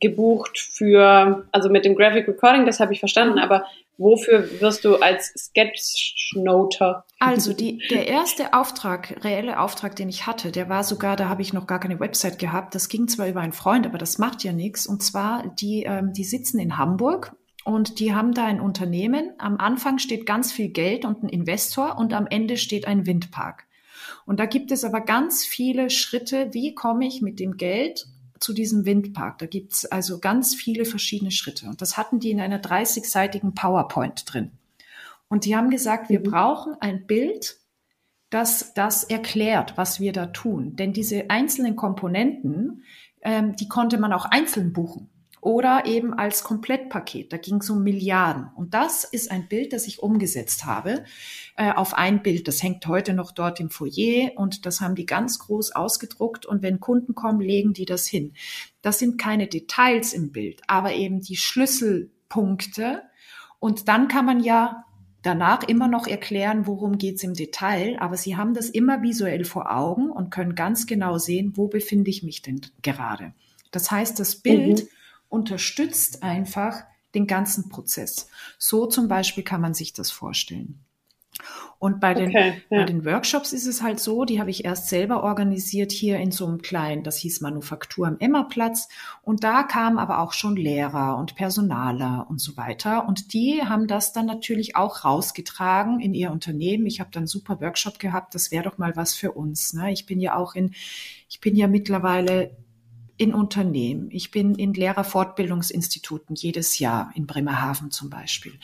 gebucht 0.00 0.58
für, 0.58 1.46
also 1.52 1.70
mit 1.70 1.84
dem 1.84 1.94
Graphic 1.94 2.28
Recording, 2.28 2.66
das 2.66 2.80
habe 2.80 2.92
ich 2.92 2.98
verstanden, 2.98 3.36
mhm. 3.36 3.42
aber 3.42 3.64
wofür 3.96 4.60
wirst 4.60 4.84
du 4.84 4.96
als 4.96 5.32
Sketchnoter? 5.36 7.04
Also 7.18 7.52
die, 7.52 7.78
der 7.90 8.08
erste 8.08 8.52
Auftrag, 8.52 9.24
reelle 9.24 9.60
Auftrag, 9.60 9.96
den 9.96 10.08
ich 10.08 10.26
hatte, 10.26 10.50
der 10.50 10.68
war 10.68 10.82
sogar, 10.84 11.16
da 11.16 11.28
habe 11.28 11.42
ich 11.42 11.52
noch 11.52 11.66
gar 11.66 11.80
keine 11.80 12.00
Website 12.00 12.38
gehabt. 12.38 12.74
Das 12.74 12.88
ging 12.88 13.06
zwar 13.08 13.28
über 13.28 13.40
einen 13.40 13.52
Freund, 13.52 13.86
aber 13.86 13.98
das 13.98 14.18
macht 14.18 14.42
ja 14.44 14.52
nichts. 14.52 14.86
Und 14.86 15.02
zwar, 15.02 15.44
die, 15.60 15.84
ähm, 15.84 16.12
die 16.12 16.24
sitzen 16.24 16.58
in 16.58 16.76
Hamburg 16.76 17.32
und 17.64 18.00
die 18.00 18.14
haben 18.14 18.34
da 18.34 18.44
ein 18.46 18.60
Unternehmen. 18.60 19.32
Am 19.38 19.56
Anfang 19.58 19.98
steht 19.98 20.26
ganz 20.26 20.52
viel 20.52 20.68
Geld 20.68 21.04
und 21.04 21.22
ein 21.22 21.28
Investor 21.28 21.96
und 21.98 22.12
am 22.12 22.26
Ende 22.26 22.56
steht 22.56 22.86
ein 22.86 23.06
Windpark. 23.06 23.66
Und 24.26 24.40
da 24.40 24.46
gibt 24.46 24.72
es 24.72 24.84
aber 24.84 25.00
ganz 25.00 25.44
viele 25.44 25.90
Schritte, 25.90 26.52
wie 26.52 26.74
komme 26.74 27.06
ich 27.06 27.22
mit 27.22 27.38
dem 27.38 27.56
Geld 27.56 28.06
zu 28.40 28.52
diesem 28.52 28.84
Windpark. 28.84 29.38
Da 29.38 29.46
gibt 29.46 29.72
es 29.72 29.84
also 29.84 30.18
ganz 30.18 30.54
viele 30.54 30.84
verschiedene 30.84 31.30
Schritte. 31.30 31.66
Und 31.66 31.80
das 31.80 31.96
hatten 31.96 32.18
die 32.18 32.30
in 32.30 32.40
einer 32.40 32.60
30-seitigen 32.60 33.54
PowerPoint 33.54 34.24
drin. 34.26 34.52
Und 35.28 35.44
die 35.44 35.54
haben 35.54 35.70
gesagt, 35.70 36.08
wir 36.08 36.20
mhm. 36.20 36.24
brauchen 36.24 36.74
ein 36.80 37.06
Bild, 37.06 37.58
dass 38.30 38.74
das 38.74 39.04
erklärt, 39.04 39.76
was 39.76 40.00
wir 40.00 40.12
da 40.12 40.26
tun. 40.26 40.74
Denn 40.74 40.92
diese 40.92 41.30
einzelnen 41.30 41.76
Komponenten, 41.76 42.82
ähm, 43.20 43.54
die 43.56 43.68
konnte 43.68 43.98
man 43.98 44.12
auch 44.12 44.24
einzeln 44.24 44.72
buchen 44.72 45.11
oder 45.42 45.86
eben 45.86 46.14
als 46.14 46.44
Komplettpaket. 46.44 47.32
Da 47.32 47.36
ging 47.36 47.56
es 47.56 47.68
um 47.68 47.82
Milliarden. 47.82 48.46
Und 48.54 48.74
das 48.74 49.02
ist 49.02 49.28
ein 49.28 49.48
Bild, 49.48 49.72
das 49.72 49.88
ich 49.88 49.98
umgesetzt 49.98 50.66
habe 50.66 51.02
äh, 51.56 51.72
auf 51.72 51.94
ein 51.94 52.22
Bild. 52.22 52.46
Das 52.46 52.62
hängt 52.62 52.86
heute 52.86 53.12
noch 53.12 53.32
dort 53.32 53.58
im 53.58 53.68
Foyer 53.68 54.30
und 54.36 54.66
das 54.66 54.80
haben 54.80 54.94
die 54.94 55.04
ganz 55.04 55.40
groß 55.40 55.72
ausgedruckt. 55.72 56.46
Und 56.46 56.62
wenn 56.62 56.78
Kunden 56.78 57.16
kommen, 57.16 57.40
legen 57.40 57.72
die 57.72 57.86
das 57.86 58.06
hin. 58.06 58.34
Das 58.82 59.00
sind 59.00 59.18
keine 59.18 59.48
Details 59.48 60.12
im 60.12 60.30
Bild, 60.30 60.62
aber 60.68 60.92
eben 60.92 61.20
die 61.20 61.36
Schlüsselpunkte. 61.36 63.02
Und 63.58 63.88
dann 63.88 64.06
kann 64.06 64.24
man 64.24 64.44
ja 64.44 64.84
danach 65.22 65.64
immer 65.64 65.88
noch 65.88 66.06
erklären, 66.06 66.68
worum 66.68 66.98
geht's 66.98 67.24
im 67.24 67.34
Detail, 67.34 67.96
aber 67.98 68.16
sie 68.16 68.36
haben 68.36 68.54
das 68.54 68.70
immer 68.70 69.02
visuell 69.02 69.44
vor 69.44 69.76
Augen 69.76 70.08
und 70.08 70.30
können 70.30 70.54
ganz 70.54 70.86
genau 70.86 71.18
sehen, 71.18 71.56
wo 71.56 71.66
befinde 71.66 72.10
ich 72.10 72.22
mich 72.22 72.42
denn 72.42 72.60
gerade. 72.82 73.34
Das 73.72 73.90
heißt, 73.90 74.20
das 74.20 74.36
Bild 74.36 74.84
mhm 74.84 74.88
unterstützt 75.32 76.22
einfach 76.22 76.82
den 77.14 77.26
ganzen 77.26 77.68
Prozess. 77.68 78.28
So 78.58 78.86
zum 78.86 79.08
Beispiel 79.08 79.44
kann 79.44 79.60
man 79.60 79.74
sich 79.74 79.92
das 79.92 80.10
vorstellen. 80.10 80.84
Und 81.78 81.98
bei 81.98 82.14
den, 82.14 82.28
okay, 82.28 82.62
ja. 82.70 82.78
bei 82.78 82.84
den 82.84 83.04
Workshops 83.04 83.52
ist 83.52 83.66
es 83.66 83.82
halt 83.82 83.98
so, 83.98 84.24
die 84.24 84.38
habe 84.38 84.50
ich 84.50 84.64
erst 84.64 84.88
selber 84.88 85.24
organisiert 85.24 85.90
hier 85.90 86.18
in 86.18 86.30
so 86.30 86.46
einem 86.46 86.62
kleinen, 86.62 87.02
das 87.02 87.16
hieß 87.16 87.40
Manufaktur 87.40 88.06
am 88.06 88.18
Emmerplatz. 88.20 88.88
Und 89.22 89.42
da 89.42 89.62
kamen 89.64 89.98
aber 89.98 90.20
auch 90.20 90.32
schon 90.32 90.54
Lehrer 90.54 91.16
und 91.16 91.34
Personaler 91.34 92.26
und 92.28 92.40
so 92.40 92.56
weiter. 92.56 93.08
Und 93.08 93.32
die 93.32 93.62
haben 93.62 93.88
das 93.88 94.12
dann 94.12 94.26
natürlich 94.26 94.76
auch 94.76 95.04
rausgetragen 95.04 95.98
in 95.98 96.14
ihr 96.14 96.30
Unternehmen. 96.30 96.86
Ich 96.86 97.00
habe 97.00 97.10
dann 97.10 97.22
einen 97.22 97.26
super 97.26 97.60
Workshop 97.60 97.98
gehabt, 97.98 98.34
das 98.34 98.52
wäre 98.52 98.64
doch 98.64 98.78
mal 98.78 98.94
was 98.94 99.14
für 99.14 99.32
uns. 99.32 99.72
Ne? 99.72 99.90
Ich 99.90 100.06
bin 100.06 100.20
ja 100.20 100.36
auch 100.36 100.54
in, 100.54 100.74
ich 101.28 101.40
bin 101.40 101.56
ja 101.56 101.66
mittlerweile 101.66 102.56
in 103.22 103.34
Unternehmen. 103.34 104.08
Ich 104.10 104.32
bin 104.32 104.56
in 104.56 104.74
Lehrerfortbildungsinstituten 104.74 106.34
jedes 106.34 106.80
Jahr 106.80 107.12
in 107.14 107.28
Bremerhaven 107.28 107.92
zum 107.92 108.10
Beispiel. 108.10 108.58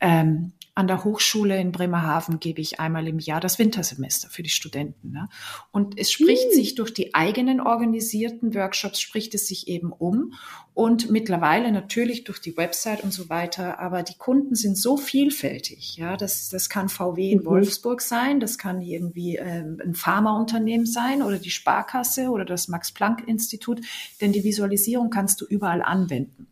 Ähm, 0.00 0.52
an 0.74 0.86
der 0.86 1.04
Hochschule 1.04 1.60
in 1.60 1.70
Bremerhaven 1.70 2.40
gebe 2.40 2.62
ich 2.62 2.80
einmal 2.80 3.06
im 3.06 3.18
Jahr 3.18 3.40
das 3.40 3.58
Wintersemester 3.58 4.30
für 4.30 4.42
die 4.42 4.48
Studenten. 4.48 5.10
Ne? 5.10 5.28
Und 5.70 5.98
es 5.98 6.10
spricht 6.10 6.48
mhm. 6.50 6.54
sich 6.54 6.74
durch 6.76 6.94
die 6.94 7.14
eigenen 7.14 7.60
organisierten 7.60 8.54
Workshops, 8.54 8.98
spricht 8.98 9.34
es 9.34 9.46
sich 9.46 9.68
eben 9.68 9.92
um. 9.92 10.32
Und 10.72 11.10
mittlerweile 11.10 11.70
natürlich 11.72 12.24
durch 12.24 12.40
die 12.40 12.56
Website 12.56 13.04
und 13.04 13.12
so 13.12 13.28
weiter. 13.28 13.80
Aber 13.80 14.02
die 14.02 14.16
Kunden 14.16 14.54
sind 14.54 14.78
so 14.78 14.96
vielfältig. 14.96 15.96
Ja, 15.98 16.16
das, 16.16 16.48
das 16.48 16.70
kann 16.70 16.88
VW 16.88 17.30
in 17.30 17.40
mhm. 17.40 17.44
Wolfsburg 17.44 18.00
sein, 18.00 18.40
das 18.40 18.56
kann 18.56 18.80
irgendwie 18.80 19.36
ähm, 19.36 19.78
ein 19.84 19.94
Pharmaunternehmen 19.94 20.86
sein 20.86 21.22
oder 21.22 21.38
die 21.38 21.50
Sparkasse 21.50 22.30
oder 22.30 22.46
das 22.46 22.68
Max-Planck-Institut. 22.68 23.82
Denn 24.22 24.32
die 24.32 24.44
Visualisierung 24.44 25.10
kannst 25.10 25.42
du 25.42 25.44
überall 25.44 25.82
anwenden. 25.82 26.48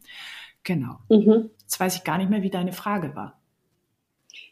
Genau. 0.63 0.99
Mhm. 1.09 1.49
Jetzt 1.63 1.81
weiß 1.81 1.97
ich 1.97 2.05
gar 2.05 2.19
nicht 2.19 2.29
mehr, 2.29 2.43
wie 2.43 2.51
deine 2.51 2.75
Frage 2.75 3.15
war. 3.17 3.40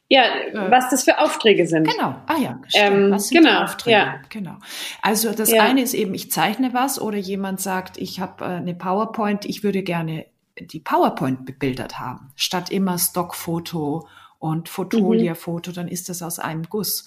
Ja, 0.08 0.22
äh, 0.22 0.70
was 0.70 0.88
das 0.88 1.04
für 1.04 1.18
Aufträge 1.18 1.66
sind. 1.66 1.86
Genau. 1.86 2.14
Ah 2.26 2.38
ja, 2.38 2.60
ähm, 2.74 3.10
was 3.10 3.28
sind 3.28 3.42
genau, 3.42 3.62
Aufträge? 3.62 3.96
Ja. 3.96 4.14
Genau. 4.30 4.56
Also 5.02 5.32
das 5.32 5.50
ja. 5.50 5.62
eine 5.62 5.82
ist 5.82 5.94
eben, 5.94 6.14
ich 6.14 6.30
zeichne 6.30 6.72
was 6.72 7.00
oder 7.00 7.18
jemand 7.18 7.60
sagt, 7.60 7.98
ich 7.98 8.20
habe 8.20 8.44
äh, 8.44 8.48
eine 8.48 8.74
PowerPoint, 8.74 9.44
ich 9.44 9.62
würde 9.62 9.82
gerne 9.82 10.26
die 10.58 10.80
PowerPoint 10.80 11.44
bebildert 11.44 11.98
haben, 11.98 12.32
statt 12.36 12.70
immer 12.70 12.98
Stockfoto 12.98 14.08
und 14.38 14.68
Fotolia-Foto, 14.68 15.70
mhm. 15.70 15.74
dann 15.74 15.88
ist 15.88 16.08
das 16.08 16.22
aus 16.22 16.38
einem 16.38 16.64
Guss. 16.64 17.04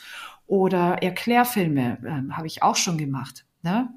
Oder 0.48 1.02
Erklärfilme 1.02 1.98
äh, 2.04 2.34
habe 2.34 2.48
ich 2.48 2.62
auch 2.62 2.76
schon 2.76 2.98
gemacht. 2.98 3.46
Ne? 3.64 3.90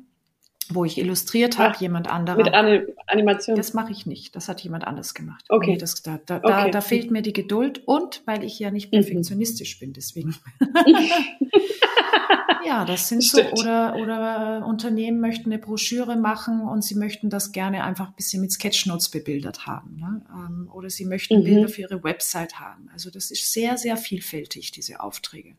Wo 0.70 0.84
ich 0.84 0.98
illustriert 0.98 1.58
habe, 1.58 1.76
jemand 1.78 2.08
anderer. 2.08 2.36
Mit 2.36 2.54
Anim 2.54 2.86
Animation? 3.06 3.56
Das 3.56 3.74
mache 3.74 3.92
ich 3.92 4.06
nicht. 4.06 4.34
Das 4.34 4.48
hat 4.48 4.60
jemand 4.62 4.86
anders 4.86 5.14
gemacht. 5.14 5.44
Okay. 5.48 5.72
Nee, 5.72 5.78
das, 5.78 6.02
da, 6.02 6.18
da, 6.24 6.36
okay. 6.38 6.48
da, 6.48 6.68
da 6.68 6.80
fehlt 6.80 7.10
mir 7.10 7.22
die 7.22 7.32
Geduld 7.32 7.82
und 7.86 8.22
weil 8.26 8.44
ich 8.44 8.58
ja 8.58 8.70
nicht 8.70 8.92
mhm. 8.92 8.98
perfektionistisch 8.98 9.78
bin, 9.78 9.92
deswegen. 9.92 10.34
ja, 12.66 12.84
das 12.84 13.08
sind 13.08 13.22
Stimmt. 13.22 13.56
so, 13.56 13.62
oder, 13.62 13.96
oder 13.96 14.60
äh, 14.62 14.64
Unternehmen 14.64 15.20
möchten 15.20 15.52
eine 15.52 15.58
Broschüre 15.58 16.16
machen 16.16 16.60
und 16.60 16.82
sie 16.82 16.94
möchten 16.94 17.30
das 17.30 17.52
gerne 17.52 17.84
einfach 17.84 18.08
ein 18.08 18.14
bisschen 18.16 18.40
mit 18.40 18.52
Sketchnotes 18.52 19.10
bebildert 19.10 19.66
haben. 19.66 19.96
Ne? 19.96 20.22
Ähm, 20.30 20.70
oder 20.72 20.90
sie 20.90 21.04
möchten 21.04 21.40
mhm. 21.40 21.44
Bilder 21.44 21.68
für 21.68 21.82
ihre 21.82 22.02
Website 22.02 22.58
haben. 22.60 22.88
Also 22.92 23.10
das 23.10 23.30
ist 23.30 23.52
sehr, 23.52 23.76
sehr 23.76 23.96
vielfältig, 23.96 24.70
diese 24.70 25.00
Aufträge. 25.00 25.56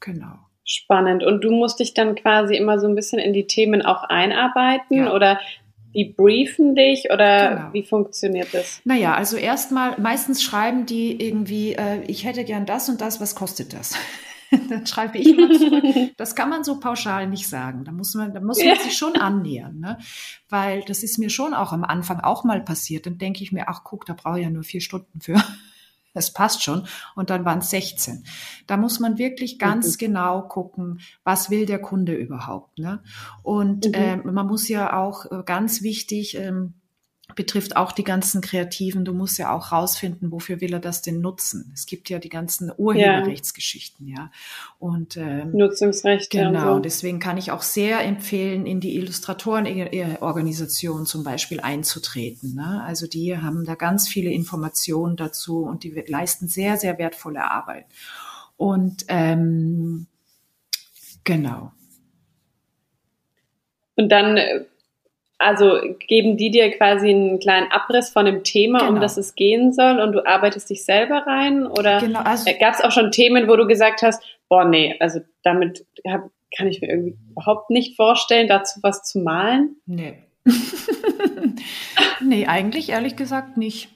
Genau. 0.00 0.38
Spannend. 0.64 1.22
Und 1.24 1.42
du 1.42 1.50
musst 1.50 1.80
dich 1.80 1.94
dann 1.94 2.14
quasi 2.14 2.56
immer 2.56 2.78
so 2.78 2.86
ein 2.86 2.94
bisschen 2.94 3.18
in 3.18 3.32
die 3.32 3.46
Themen 3.46 3.82
auch 3.82 4.04
einarbeiten 4.04 5.04
ja. 5.04 5.12
oder 5.12 5.38
die 5.94 6.04
briefen 6.04 6.74
dich 6.74 7.08
oder 7.12 7.56
genau. 7.56 7.72
wie 7.72 7.82
funktioniert 7.84 8.48
das? 8.52 8.80
Naja, 8.84 9.14
also 9.14 9.36
erstmal, 9.36 9.98
meistens 10.00 10.42
schreiben 10.42 10.86
die 10.86 11.24
irgendwie, 11.24 11.74
äh, 11.74 12.02
ich 12.06 12.24
hätte 12.24 12.44
gern 12.44 12.66
das 12.66 12.88
und 12.88 13.00
das, 13.00 13.20
was 13.20 13.34
kostet 13.34 13.72
das? 13.72 13.94
dann 14.68 14.86
schreibe 14.86 15.18
ich 15.18 15.36
mal 15.36 15.52
zurück. 15.58 15.84
Das 16.16 16.34
kann 16.34 16.48
man 16.48 16.64
so 16.64 16.80
pauschal 16.80 17.26
nicht 17.26 17.48
sagen. 17.48 17.84
Da 17.84 17.92
muss 17.92 18.14
man, 18.14 18.32
da 18.32 18.40
muss 18.40 18.62
man 18.62 18.78
sich 18.78 18.96
schon 18.96 19.16
annähern, 19.16 19.80
ne? 19.80 19.98
Weil 20.48 20.82
das 20.82 21.02
ist 21.02 21.18
mir 21.18 21.30
schon 21.30 21.54
auch 21.54 21.72
am 21.72 21.84
Anfang 21.84 22.20
auch 22.20 22.44
mal 22.44 22.60
passiert. 22.60 23.06
Dann 23.06 23.18
denke 23.18 23.42
ich 23.42 23.52
mir, 23.52 23.68
ach 23.68 23.82
guck, 23.84 24.06
da 24.06 24.14
brauche 24.14 24.38
ich 24.38 24.44
ja 24.44 24.50
nur 24.50 24.62
vier 24.62 24.80
Stunden 24.80 25.20
für 25.20 25.42
es 26.14 26.32
passt 26.32 26.62
schon. 26.62 26.86
Und 27.14 27.30
dann 27.30 27.44
waren 27.44 27.58
es 27.58 27.70
16. 27.70 28.24
Da 28.66 28.76
muss 28.76 29.00
man 29.00 29.18
wirklich 29.18 29.58
ganz 29.58 29.94
mhm. 29.94 29.98
genau 29.98 30.42
gucken, 30.42 31.00
was 31.24 31.50
will 31.50 31.66
der 31.66 31.80
Kunde 31.80 32.14
überhaupt. 32.14 32.78
Ne? 32.78 33.02
Und 33.42 33.86
mhm. 33.86 33.94
äh, 33.94 34.16
man 34.16 34.46
muss 34.46 34.68
ja 34.68 34.96
auch 34.98 35.30
äh, 35.30 35.42
ganz 35.44 35.82
wichtig, 35.82 36.36
ähm, 36.36 36.74
betrifft 37.34 37.76
auch 37.76 37.92
die 37.92 38.04
ganzen 38.04 38.40
Kreativen. 38.40 39.04
Du 39.04 39.12
musst 39.12 39.38
ja 39.38 39.54
auch 39.54 39.72
rausfinden, 39.72 40.32
wofür 40.32 40.60
will 40.60 40.72
er 40.72 40.80
das 40.80 41.02
denn 41.02 41.20
nutzen. 41.20 41.70
Es 41.74 41.86
gibt 41.86 42.10
ja 42.10 42.18
die 42.18 42.28
ganzen 42.28 42.72
Urheberrechtsgeschichten, 42.76 44.08
ja. 44.08 44.30
Und 44.78 45.16
ähm, 45.16 45.52
Nutzungsrechte. 45.52 46.36
Genau. 46.36 46.74
So. 46.74 46.80
Deswegen 46.80 47.18
kann 47.18 47.36
ich 47.36 47.50
auch 47.50 47.62
sehr 47.62 48.00
empfehlen, 48.00 48.66
in 48.66 48.80
die 48.80 48.96
Illustratorenorganisation 48.96 51.06
zum 51.06 51.24
Beispiel 51.24 51.60
einzutreten. 51.60 52.54
Ne? 52.54 52.82
Also 52.86 53.06
die 53.06 53.38
haben 53.38 53.64
da 53.64 53.74
ganz 53.74 54.08
viele 54.08 54.30
Informationen 54.30 55.16
dazu 55.16 55.64
und 55.64 55.84
die 55.84 55.90
leisten 56.06 56.48
sehr, 56.48 56.76
sehr 56.76 56.98
wertvolle 56.98 57.50
Arbeit. 57.50 57.86
Und 58.56 59.04
ähm, 59.08 60.06
genau. 61.24 61.72
Und 63.96 64.10
dann 64.10 64.36
äh, 64.36 64.64
also 65.38 65.80
geben 66.06 66.36
die 66.36 66.50
dir 66.50 66.70
quasi 66.76 67.10
einen 67.10 67.38
kleinen 67.38 67.70
Abriss 67.70 68.10
von 68.10 68.24
dem 68.24 68.44
Thema, 68.44 68.80
genau. 68.80 68.92
um 68.92 69.00
das 69.00 69.16
es 69.16 69.34
gehen 69.34 69.72
soll 69.72 70.00
und 70.00 70.12
du 70.12 70.26
arbeitest 70.26 70.70
dich 70.70 70.84
selber 70.84 71.24
rein? 71.26 71.66
Oder 71.66 72.00
genau, 72.00 72.20
also, 72.20 72.50
gab 72.60 72.74
es 72.74 72.80
auch 72.80 72.92
schon 72.92 73.10
Themen, 73.10 73.48
wo 73.48 73.56
du 73.56 73.66
gesagt 73.66 74.02
hast, 74.02 74.22
boah, 74.48 74.64
nee, 74.64 74.96
also 75.00 75.20
damit 75.42 75.86
hab, 76.06 76.30
kann 76.56 76.68
ich 76.68 76.80
mir 76.80 76.88
irgendwie 76.88 77.16
überhaupt 77.30 77.70
nicht 77.70 77.96
vorstellen, 77.96 78.48
dazu 78.48 78.80
was 78.82 79.02
zu 79.02 79.18
malen? 79.20 79.76
Nee. 79.86 80.18
nee, 82.20 82.46
eigentlich 82.46 82.90
ehrlich 82.90 83.16
gesagt 83.16 83.56
nicht. 83.56 83.88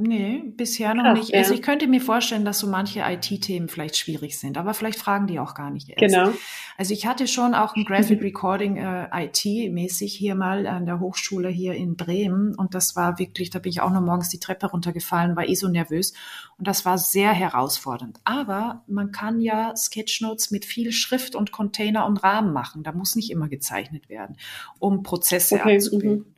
Nee, 0.00 0.44
bisher 0.56 0.94
noch 0.94 1.02
Krass, 1.02 1.18
nicht. 1.18 1.28
Ja. 1.30 1.38
Also 1.38 1.54
ich 1.54 1.62
könnte 1.62 1.88
mir 1.88 2.00
vorstellen, 2.00 2.44
dass 2.44 2.60
so 2.60 2.68
manche 2.68 3.00
IT-Themen 3.00 3.68
vielleicht 3.68 3.96
schwierig 3.96 4.38
sind, 4.38 4.56
aber 4.56 4.72
vielleicht 4.72 4.98
fragen 4.98 5.26
die 5.26 5.40
auch 5.40 5.54
gar 5.54 5.70
nicht 5.70 5.88
erst. 5.88 6.00
Genau. 6.00 6.30
Also 6.76 6.94
ich 6.94 7.06
hatte 7.06 7.26
schon 7.26 7.54
auch 7.54 7.74
ein 7.74 7.84
Graphic 7.86 8.22
Recording 8.22 8.76
äh, 8.76 9.08
IT-mäßig 9.24 10.14
hier 10.14 10.36
mal 10.36 10.66
an 10.68 10.86
der 10.86 11.00
Hochschule 11.00 11.48
hier 11.48 11.74
in 11.74 11.96
Bremen 11.96 12.54
und 12.54 12.74
das 12.74 12.94
war 12.94 13.18
wirklich, 13.18 13.50
da 13.50 13.58
bin 13.58 13.70
ich 13.70 13.80
auch 13.80 13.90
noch 13.90 14.00
morgens 14.00 14.28
die 14.28 14.38
Treppe 14.38 14.68
runtergefallen, 14.68 15.34
war 15.34 15.48
eh 15.48 15.56
so 15.56 15.66
nervös 15.66 16.12
und 16.58 16.68
das 16.68 16.84
war 16.84 16.96
sehr 16.96 17.32
herausfordernd. 17.32 18.20
Aber 18.22 18.84
man 18.86 19.10
kann 19.10 19.40
ja 19.40 19.74
Sketchnotes 19.74 20.52
mit 20.52 20.64
viel 20.64 20.92
Schrift 20.92 21.34
und 21.34 21.50
Container 21.50 22.06
und 22.06 22.22
Rahmen 22.22 22.52
machen. 22.52 22.84
Da 22.84 22.92
muss 22.92 23.16
nicht 23.16 23.30
immer 23.30 23.48
gezeichnet 23.48 24.08
werden, 24.08 24.36
um 24.78 25.02
Prozesse 25.02 25.56
okay, 25.56 25.76
abzubilden. 25.76 26.34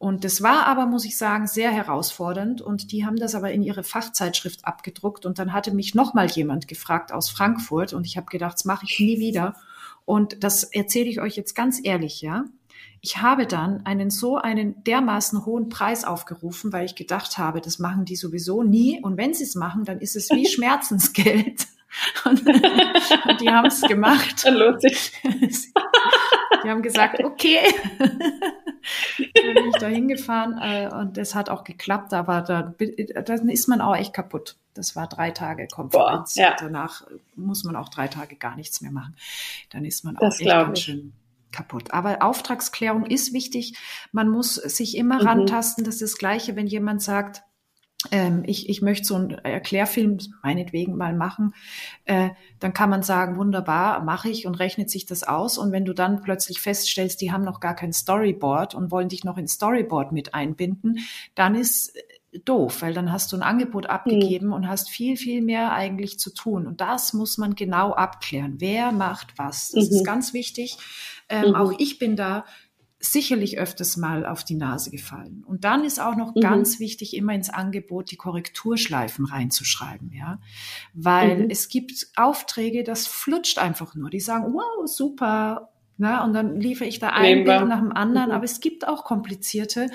Und 0.00 0.24
das 0.24 0.40
war 0.40 0.66
aber, 0.66 0.86
muss 0.86 1.04
ich 1.04 1.18
sagen, 1.18 1.46
sehr 1.46 1.70
herausfordernd. 1.70 2.62
Und 2.62 2.90
die 2.90 3.04
haben 3.04 3.16
das 3.16 3.34
aber 3.34 3.52
in 3.52 3.62
ihre 3.62 3.84
Fachzeitschrift 3.84 4.64
abgedruckt. 4.64 5.26
Und 5.26 5.38
dann 5.38 5.52
hatte 5.52 5.74
mich 5.74 5.94
nochmal 5.94 6.26
jemand 6.26 6.68
gefragt 6.68 7.12
aus 7.12 7.28
Frankfurt. 7.28 7.92
Und 7.92 8.06
ich 8.06 8.16
habe 8.16 8.26
gedacht, 8.30 8.54
das 8.54 8.64
mache 8.64 8.86
ich 8.88 8.98
nie 8.98 9.18
wieder. 9.18 9.56
Und 10.06 10.42
das 10.42 10.64
erzähle 10.64 11.10
ich 11.10 11.20
euch 11.20 11.36
jetzt 11.36 11.54
ganz 11.54 11.80
ehrlich, 11.84 12.22
ja. 12.22 12.46
Ich 13.02 13.18
habe 13.18 13.46
dann 13.46 13.84
einen 13.84 14.08
so 14.08 14.38
einen 14.38 14.82
dermaßen 14.84 15.44
hohen 15.44 15.68
Preis 15.68 16.04
aufgerufen, 16.04 16.72
weil 16.72 16.86
ich 16.86 16.94
gedacht 16.94 17.36
habe, 17.36 17.60
das 17.60 17.78
machen 17.78 18.06
die 18.06 18.16
sowieso 18.16 18.62
nie. 18.62 19.02
Und 19.02 19.18
wenn 19.18 19.34
sie 19.34 19.44
es 19.44 19.54
machen, 19.54 19.84
dann 19.84 19.98
ist 19.98 20.16
es 20.16 20.30
wie 20.30 20.46
Schmerzensgeld. 20.50 21.66
Und, 22.24 22.46
und 22.46 23.40
die 23.42 23.50
haben 23.50 23.66
es 23.66 23.82
gemacht. 23.82 24.46
Dann 24.46 24.54
lohnt 24.54 24.80
sich. 24.80 25.12
Die 26.64 26.70
haben 26.70 26.82
gesagt, 26.82 27.22
okay. 27.24 27.58
dann 27.98 29.54
bin 29.54 29.68
ich 29.68 29.76
da 29.78 29.86
hingefahren 29.86 30.58
äh, 30.60 30.88
und 30.92 31.16
das 31.16 31.34
hat 31.34 31.50
auch 31.50 31.64
geklappt, 31.64 32.12
aber 32.14 32.42
da, 32.42 32.74
dann 33.22 33.48
ist 33.48 33.68
man 33.68 33.80
auch 33.80 33.96
echt 33.96 34.12
kaputt. 34.12 34.56
Das 34.74 34.96
war 34.96 35.08
drei 35.08 35.30
Tage 35.30 35.66
Konferenz. 35.66 36.34
Boah, 36.34 36.42
ja. 36.42 36.56
Danach 36.58 37.06
muss 37.34 37.64
man 37.64 37.76
auch 37.76 37.88
drei 37.88 38.08
Tage 38.08 38.36
gar 38.36 38.56
nichts 38.56 38.80
mehr 38.80 38.92
machen. 38.92 39.16
Dann 39.70 39.84
ist 39.84 40.04
man 40.04 40.16
auch 40.16 40.20
das 40.20 40.40
echt 40.40 40.48
ganz 40.48 40.78
ich. 40.78 40.84
schön 40.84 41.12
kaputt. 41.52 41.92
Aber 41.92 42.22
Auftragsklärung 42.22 43.06
ist 43.06 43.32
wichtig. 43.32 43.76
Man 44.12 44.28
muss 44.28 44.54
sich 44.54 44.96
immer 44.96 45.20
mhm. 45.20 45.28
rantasten. 45.28 45.84
Das 45.84 45.94
ist 45.94 46.02
das 46.02 46.18
Gleiche, 46.18 46.56
wenn 46.56 46.66
jemand 46.66 47.02
sagt, 47.02 47.42
ähm, 48.10 48.42
ich, 48.46 48.68
ich 48.68 48.80
möchte 48.82 49.06
so 49.06 49.14
einen 49.14 49.30
Erklärfilm 49.30 50.18
meinetwegen 50.42 50.96
mal 50.96 51.14
machen, 51.14 51.54
äh, 52.04 52.30
dann 52.58 52.72
kann 52.72 52.90
man 52.90 53.02
sagen, 53.02 53.36
wunderbar, 53.36 54.02
mache 54.02 54.30
ich 54.30 54.46
und 54.46 54.54
rechnet 54.56 54.90
sich 54.90 55.06
das 55.06 55.22
aus. 55.22 55.58
Und 55.58 55.72
wenn 55.72 55.84
du 55.84 55.92
dann 55.92 56.22
plötzlich 56.22 56.60
feststellst, 56.60 57.20
die 57.20 57.30
haben 57.30 57.44
noch 57.44 57.60
gar 57.60 57.74
kein 57.74 57.92
Storyboard 57.92 58.74
und 58.74 58.90
wollen 58.90 59.08
dich 59.08 59.24
noch 59.24 59.36
ins 59.36 59.54
Storyboard 59.54 60.12
mit 60.12 60.34
einbinden, 60.34 61.00
dann 61.34 61.54
ist 61.54 61.94
äh, 61.94 62.38
doof, 62.44 62.82
weil 62.82 62.94
dann 62.94 63.12
hast 63.12 63.32
du 63.32 63.36
ein 63.36 63.42
Angebot 63.42 63.86
abgegeben 63.86 64.46
mhm. 64.48 64.52
und 64.52 64.68
hast 64.68 64.88
viel, 64.88 65.16
viel 65.16 65.42
mehr 65.42 65.72
eigentlich 65.72 66.18
zu 66.18 66.32
tun. 66.32 66.66
Und 66.66 66.80
das 66.80 67.12
muss 67.12 67.38
man 67.38 67.54
genau 67.54 67.92
abklären. 67.92 68.56
Wer 68.58 68.92
macht 68.92 69.36
was? 69.36 69.70
Das 69.70 69.90
mhm. 69.90 69.96
ist 69.96 70.04
ganz 70.04 70.32
wichtig. 70.32 70.78
Ähm, 71.28 71.48
mhm. 71.48 71.54
Auch 71.54 71.72
ich 71.78 71.98
bin 71.98 72.16
da 72.16 72.44
sicherlich 73.00 73.58
öfters 73.58 73.96
mal 73.96 74.26
auf 74.26 74.44
die 74.44 74.54
Nase 74.54 74.90
gefallen. 74.90 75.42
Und 75.46 75.64
dann 75.64 75.84
ist 75.84 76.00
auch 76.00 76.16
noch 76.16 76.34
mhm. 76.34 76.40
ganz 76.40 76.78
wichtig, 76.78 77.16
immer 77.16 77.32
ins 77.32 77.48
Angebot 77.48 78.10
die 78.10 78.16
Korrekturschleifen 78.16 79.24
reinzuschreiben, 79.24 80.12
ja. 80.12 80.38
Weil 80.92 81.44
mhm. 81.44 81.50
es 81.50 81.70
gibt 81.70 82.08
Aufträge, 82.16 82.84
das 82.84 83.06
flutscht 83.06 83.58
einfach 83.58 83.94
nur. 83.94 84.10
Die 84.10 84.20
sagen, 84.20 84.52
wow, 84.52 84.86
super. 84.86 85.70
Na, 85.96 86.24
und 86.24 86.34
dann 86.34 86.60
liefere 86.60 86.88
ich 86.88 86.98
da 86.98 87.08
ein 87.08 87.44
Bild 87.44 87.66
nach 87.66 87.80
dem 87.80 87.92
anderen. 87.92 88.28
Mhm. 88.28 88.34
Aber 88.34 88.44
es 88.44 88.60
gibt 88.60 88.86
auch 88.86 89.04
komplizierte. 89.04 89.88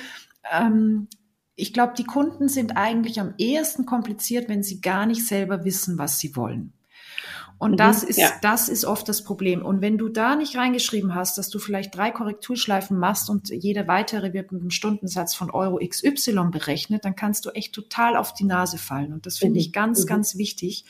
Ähm, 0.51 1.07
ich 1.55 1.73
glaube, 1.73 1.93
die 1.95 2.05
Kunden 2.05 2.49
sind 2.49 2.75
eigentlich 2.75 3.19
am 3.19 3.35
ehesten 3.37 3.85
kompliziert, 3.85 4.49
wenn 4.49 4.63
sie 4.63 4.81
gar 4.81 5.05
nicht 5.05 5.25
selber 5.25 5.63
wissen, 5.63 5.99
was 5.99 6.19
sie 6.19 6.35
wollen. 6.35 6.73
Und 7.57 7.71
mhm, 7.71 7.77
das 7.77 8.03
ist, 8.03 8.17
ja. 8.17 8.31
das 8.41 8.69
ist 8.69 8.85
oft 8.85 9.07
das 9.07 9.23
Problem. 9.23 9.63
Und 9.63 9.81
wenn 9.81 9.97
du 9.97 10.09
da 10.09 10.35
nicht 10.35 10.57
reingeschrieben 10.57 11.15
hast, 11.15 11.37
dass 11.37 11.49
du 11.49 11.59
vielleicht 11.59 11.95
drei 11.95 12.11
Korrekturschleifen 12.11 12.97
machst 12.97 13.29
und 13.29 13.49
jede 13.49 13.87
weitere 13.87 14.33
wird 14.33 14.51
mit 14.51 14.61
einem 14.61 14.71
Stundensatz 14.71 15.33
von 15.33 15.49
Euro 15.51 15.79
XY 15.85 16.49
berechnet, 16.51 17.05
dann 17.05 17.15
kannst 17.15 17.45
du 17.45 17.51
echt 17.51 17.73
total 17.73 18.17
auf 18.17 18.33
die 18.33 18.43
Nase 18.43 18.77
fallen. 18.77 19.13
Und 19.13 19.25
das 19.25 19.37
finde 19.37 19.55
mhm. 19.55 19.61
ich 19.61 19.73
ganz, 19.73 20.03
mhm. 20.03 20.07
ganz 20.07 20.37
wichtig. 20.37 20.85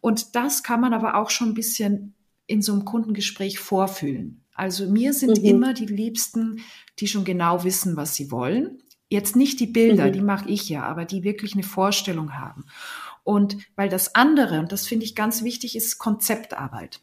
Und 0.00 0.36
das 0.36 0.62
kann 0.62 0.80
man 0.80 0.94
aber 0.94 1.16
auch 1.16 1.30
schon 1.30 1.48
ein 1.48 1.54
bisschen 1.54 2.14
in 2.46 2.62
so 2.62 2.72
einem 2.72 2.84
Kundengespräch 2.84 3.58
vorfühlen. 3.58 4.44
Also 4.54 4.88
mir 4.88 5.12
sind 5.12 5.38
mhm. 5.38 5.44
immer 5.44 5.74
die 5.74 5.86
Liebsten, 5.86 6.60
die 6.98 7.08
schon 7.08 7.24
genau 7.24 7.64
wissen, 7.64 7.96
was 7.96 8.14
sie 8.14 8.30
wollen. 8.30 8.78
Jetzt 9.08 9.36
nicht 9.36 9.60
die 9.60 9.66
Bilder, 9.66 10.06
mhm. 10.06 10.12
die 10.12 10.20
mache 10.20 10.48
ich 10.48 10.68
ja, 10.68 10.84
aber 10.84 11.04
die 11.04 11.22
wirklich 11.22 11.54
eine 11.54 11.62
Vorstellung 11.62 12.34
haben. 12.34 12.64
Und 13.26 13.56
weil 13.74 13.88
das 13.88 14.14
andere, 14.14 14.60
und 14.60 14.70
das 14.70 14.86
finde 14.86 15.04
ich 15.04 15.16
ganz 15.16 15.42
wichtig, 15.42 15.74
ist 15.74 15.98
Konzeptarbeit. 15.98 17.00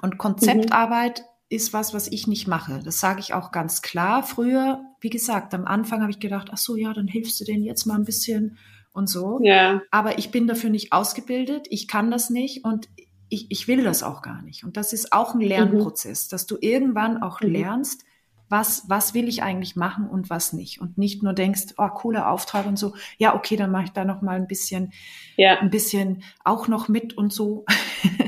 Und 0.00 0.16
Konzeptarbeit 0.16 1.20
mhm. 1.20 1.24
ist 1.50 1.74
was, 1.74 1.92
was 1.92 2.08
ich 2.08 2.26
nicht 2.26 2.48
mache. 2.48 2.80
Das 2.82 3.00
sage 3.00 3.20
ich 3.20 3.34
auch 3.34 3.52
ganz 3.52 3.82
klar. 3.82 4.22
Früher, 4.22 4.80
wie 5.02 5.10
gesagt, 5.10 5.52
am 5.52 5.66
Anfang 5.66 6.00
habe 6.00 6.10
ich 6.10 6.20
gedacht, 6.20 6.48
ach 6.52 6.56
so, 6.56 6.74
ja, 6.74 6.94
dann 6.94 7.06
hilfst 7.06 7.38
du 7.38 7.44
denen 7.44 7.64
jetzt 7.64 7.84
mal 7.84 7.96
ein 7.96 8.06
bisschen 8.06 8.56
und 8.94 9.10
so. 9.10 9.38
Ja. 9.42 9.82
Aber 9.90 10.18
ich 10.18 10.30
bin 10.30 10.46
dafür 10.46 10.70
nicht 10.70 10.94
ausgebildet. 10.94 11.66
Ich 11.68 11.86
kann 11.86 12.10
das 12.10 12.30
nicht 12.30 12.64
und 12.64 12.88
ich, 13.28 13.50
ich 13.50 13.68
will 13.68 13.84
das 13.84 14.02
auch 14.02 14.22
gar 14.22 14.40
nicht. 14.40 14.64
Und 14.64 14.78
das 14.78 14.94
ist 14.94 15.12
auch 15.12 15.34
ein 15.34 15.40
mhm. 15.40 15.48
Lernprozess, 15.48 16.28
mhm. 16.28 16.30
dass 16.30 16.46
du 16.46 16.56
irgendwann 16.62 17.22
auch 17.22 17.42
mhm. 17.42 17.50
lernst, 17.50 18.04
was, 18.48 18.84
was 18.88 19.14
will 19.14 19.28
ich 19.28 19.42
eigentlich 19.42 19.76
machen 19.76 20.08
und 20.08 20.30
was 20.30 20.52
nicht. 20.52 20.80
Und 20.80 20.98
nicht 20.98 21.22
nur 21.22 21.32
denkst, 21.32 21.74
oh, 21.78 21.88
cooler 21.88 22.30
Auftrag 22.30 22.66
und 22.66 22.78
so, 22.78 22.94
ja, 23.18 23.34
okay, 23.34 23.56
dann 23.56 23.70
mache 23.70 23.84
ich 23.84 23.90
da 23.90 24.04
noch 24.04 24.22
mal 24.22 24.36
ein 24.36 24.46
bisschen, 24.46 24.92
ja. 25.36 25.58
ein 25.58 25.70
bisschen 25.70 26.22
auch 26.44 26.68
noch 26.68 26.88
mit 26.88 27.16
und 27.16 27.32
so. 27.32 27.64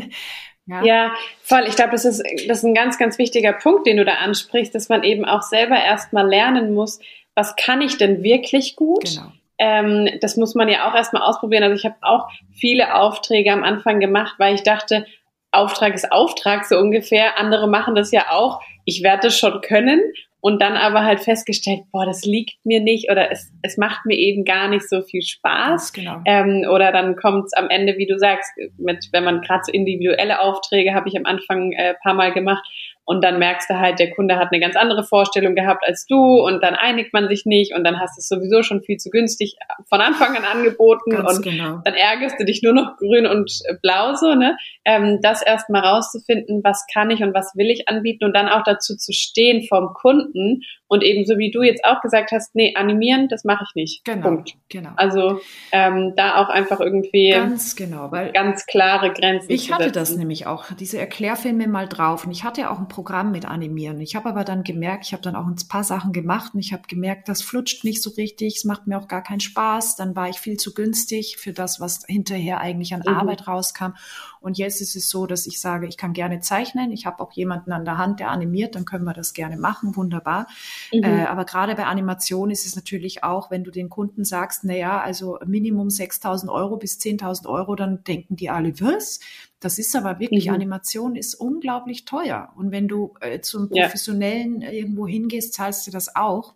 ja. 0.67 0.83
ja, 0.83 1.13
voll. 1.43 1.65
Ich 1.69 1.77
glaube, 1.77 1.93
das 1.93 2.05
ist, 2.05 2.23
das 2.49 2.59
ist 2.59 2.65
ein 2.65 2.75
ganz, 2.75 2.99
ganz 2.99 3.19
wichtiger 3.19 3.53
Punkt, 3.53 3.87
den 3.87 3.97
du 3.97 4.05
da 4.05 4.15
ansprichst, 4.15 4.75
dass 4.75 4.89
man 4.89 5.05
eben 5.05 5.25
auch 5.25 5.43
selber 5.43 5.77
erstmal 5.77 6.29
lernen 6.29 6.75
muss, 6.75 6.99
was 7.35 7.55
kann 7.55 7.81
ich 7.81 7.99
denn 7.99 8.25
wirklich 8.25 8.75
gut? 8.75 9.05
Genau. 9.05 9.33
Ähm, 9.59 10.09
das 10.21 10.37
muss 10.37 10.55
man 10.55 10.69
ja 10.69 10.89
auch 10.89 10.95
erstmal 10.95 11.23
ausprobieren. 11.23 11.63
Also 11.63 11.77
ich 11.77 11.85
habe 11.85 11.97
auch 12.01 12.29
viele 12.53 12.95
Aufträge 12.95 13.53
am 13.53 13.65
Anfang 13.65 14.01
gemacht, 14.01 14.35
weil 14.39 14.55
ich 14.55 14.63
dachte, 14.63 15.07
Auftrag 15.51 15.95
ist 15.95 16.13
Auftrag 16.13 16.65
so 16.65 16.79
ungefähr. 16.79 17.39
Andere 17.39 17.69
machen 17.69 17.95
das 17.95 18.11
ja 18.13 18.31
auch. 18.31 18.61
Ich 18.85 19.03
werde 19.03 19.29
es 19.29 19.39
schon 19.39 19.61
können 19.61 20.01
und 20.41 20.63
dann 20.63 20.77
aber 20.77 21.05
halt 21.05 21.21
festgestellt, 21.21 21.81
boah, 21.91 22.07
das 22.07 22.25
liegt 22.25 22.65
mir 22.65 22.81
nicht 22.81 23.11
oder 23.11 23.31
es, 23.31 23.53
es 23.63 23.77
macht 23.77 24.07
mir 24.07 24.17
eben 24.17 24.45
gar 24.45 24.69
nicht 24.69 24.89
so 24.89 25.03
viel 25.03 25.23
Spaß. 25.23 25.93
Genau. 25.93 26.21
Ähm, 26.27 26.65
oder 26.71 26.93
dann 26.93 27.17
kommt 27.17 27.47
es 27.47 27.53
am 27.55 27.69
Ende, 27.71 27.97
wie 27.99 28.07
du 28.07 28.19
sagst, 28.19 28.51
mit, 28.77 29.09
wenn 29.13 29.25
man 29.25 29.41
gerade 29.41 29.65
so 29.65 29.73
individuelle 29.73 30.41
Aufträge 30.41 30.95
habe 30.95 31.09
ich 31.09 31.17
am 31.17 31.25
Anfang 31.25 31.73
äh, 31.73 31.95
paar 32.03 32.15
Mal 32.15 32.33
gemacht, 32.33 32.65
und 33.09 33.25
dann 33.25 33.39
merkst 33.39 33.71
du 33.71 33.79
halt, 33.79 33.99
der 34.01 34.11
Kunde 34.11 34.37
hat 34.37 34.49
eine 34.53 34.61
ganz 34.61 34.77
andere 34.77 35.03
Vorstellung 35.03 35.55
gehabt 35.55 35.83
als 35.87 36.05
du 36.05 36.15
und 36.15 36.63
dann 36.63 36.75
einigt 36.75 37.15
man 37.15 37.27
sich 37.27 37.47
nicht 37.47 37.75
und 37.75 37.83
dann 37.83 37.99
hast 37.99 38.19
du 38.19 38.21
es 38.21 38.29
sowieso 38.29 38.63
schon 38.63 38.83
viel 38.83 38.99
zu 38.99 39.09
günstig 39.09 39.57
von 39.89 40.03
Anfang 40.03 40.37
an 40.37 40.45
angeboten 40.45 41.13
ganz 41.13 41.39
und 41.39 41.43
genau. 41.43 41.81
dann 41.87 41.95
ärgerst 41.95 42.39
du 42.39 42.45
dich 42.45 42.63
nur 42.63 42.75
noch 42.75 42.99
grün 42.99 43.27
und 43.27 43.51
blau 43.81 44.15
so, 44.15 44.35
ne? 44.35 44.59
Ähm, 44.85 45.21
das 45.23 45.41
erstmal 45.41 45.87
rauszufinden, 45.87 46.61
was 46.63 46.85
kann 46.93 47.11
ich 47.11 47.23
und 47.23 47.33
was 47.33 47.57
will 47.57 47.71
ich 47.71 47.89
anbieten 47.89 48.27
und 48.27 48.37
dann 48.37 48.51
auch 48.51 48.63
dazu 48.63 48.95
zu 48.95 49.15
stehen 49.15 49.67
vom 49.67 49.95
Kunden 49.95 50.61
und 50.89 51.05
eben 51.05 51.27
so 51.27 51.39
wie 51.39 51.51
du 51.51 51.63
jetzt 51.63 51.85
auch 51.85 52.01
gesagt 52.01 52.33
hast, 52.33 52.55
nee, 52.55 52.75
animieren, 52.75 53.29
das 53.29 53.45
mache 53.45 53.65
ich 53.69 53.75
nicht. 53.75 54.05
Genau. 54.05 54.29
Punkt. 54.29 54.55
Genau. 54.71 54.91
Also 54.97 55.41
ähm, 55.71 56.15
da 56.17 56.37
auch 56.37 56.49
einfach 56.49 56.81
irgendwie 56.81 57.31
ganz 57.31 57.77
genau, 57.77 58.11
weil 58.11 58.33
ganz 58.33 58.67
klare 58.67 59.13
Grenzen. 59.13 59.51
Ich 59.51 59.71
hatte 59.71 59.93
das 59.93 60.17
nämlich 60.17 60.47
auch, 60.47 60.65
diese 60.79 60.99
Erklärfilme 60.99 61.69
mal 61.69 61.89
drauf 61.89 62.25
und 62.25 62.33
ich 62.33 62.45
hatte 62.45 62.63
ja 62.63 62.71
auch 62.71 62.79
ein 62.79 62.89
Programm 62.89 63.33
mit 63.33 63.47
animieren. 63.47 64.01
Ich 64.01 64.17
habe 64.17 64.29
aber 64.29 64.45
dann 64.45 64.65
gemerkt, 64.65 65.05
ich 65.07 65.13
habe 65.13 65.23
dann 65.23 65.37
auch 65.37 65.47
ein 65.47 65.57
paar 65.69 65.85
Sachen 65.85 66.13
gemacht 66.13 66.55
und 66.55 66.61
ich 66.61 66.73
habe 66.73 66.83
gemerkt, 66.89 67.29
das 67.29 67.43
flutscht 67.43 67.85
nicht 67.85 68.03
so 68.03 68.11
richtig, 68.11 68.57
es 68.57 68.65
macht 68.65 68.87
mir 68.87 68.99
auch 68.99 69.09
gar 69.09 69.23
keinen 69.23 69.41
Spaß. 69.41 69.97
Dann 69.97 70.17
war 70.17 70.29
ich 70.29 70.39
viel 70.39 70.57
zu 70.57 70.73
günstig 70.73 71.37
für 71.37 71.53
das, 71.53 71.81
was 71.81 72.05
hinterher 72.07 72.61
eigentlich 72.61 72.95
an 72.95 73.03
mhm. 73.07 73.15
Arbeit 73.15 73.47
rauskam. 73.47 73.93
Und 74.41 74.57
jetzt 74.57 74.81
ist 74.81 74.97
es 74.97 75.11
so, 75.11 75.27
dass 75.27 75.47
ich 75.47 75.61
sage, 75.61 75.87
ich 75.87 75.97
kann 75.97 76.13
gerne 76.13 76.41
zeichnen. 76.41 76.93
Ich 76.93 77.07
habe 77.07 77.23
auch 77.23 77.33
jemanden 77.33 77.73
an 77.73 77.85
der 77.85 77.99
Hand, 77.99 78.21
der 78.21 78.31
animiert, 78.31 78.75
dann 78.75 78.85
können 78.85 79.05
wir 79.05 79.13
das 79.13 79.33
gerne 79.35 79.57
machen, 79.57 79.97
wunderbar. 79.97 80.47
Mhm. 80.93 81.05
Äh, 81.05 81.25
aber 81.25 81.45
gerade 81.45 81.75
bei 81.75 81.87
Animation 81.87 82.51
ist 82.51 82.67
es 82.67 82.77
natürlich 82.77 83.25
auch, 83.25 83.51
wenn 83.51 83.65
du 83.65 83.71
den 83.71 83.89
Kunden 83.89 84.25
sagst, 84.25 84.65
na 84.65 84.75
ja, 84.75 85.01
also 85.01 85.39
Minimum 85.47 85.89
6.000 85.89 86.49
Euro 86.53 86.77
bis 86.77 86.99
10.000 86.99 87.49
Euro, 87.49 87.75
dann 87.75 88.05
denken 88.05 88.37
die 88.37 88.51
alle, 88.51 88.81
was? 88.81 89.21
Das 89.61 89.79
ist 89.79 89.97
aber 89.97 90.21
wirklich, 90.21 90.47
mhm. 90.47 90.55
Animation 90.55 91.17
ist 91.17 91.35
unglaublich 91.35 92.05
teuer. 92.05 92.53
Und 92.57 92.71
wenn 92.71 92.89
du 92.89 93.15
äh, 93.21 93.41
zum 93.41 93.69
Professionellen 93.69 94.61
ja. 94.61 94.71
irgendwo 94.71 95.07
hingehst, 95.07 95.55
zahlst 95.55 95.87
du 95.87 95.91
das 95.91 96.15
auch. 96.15 96.55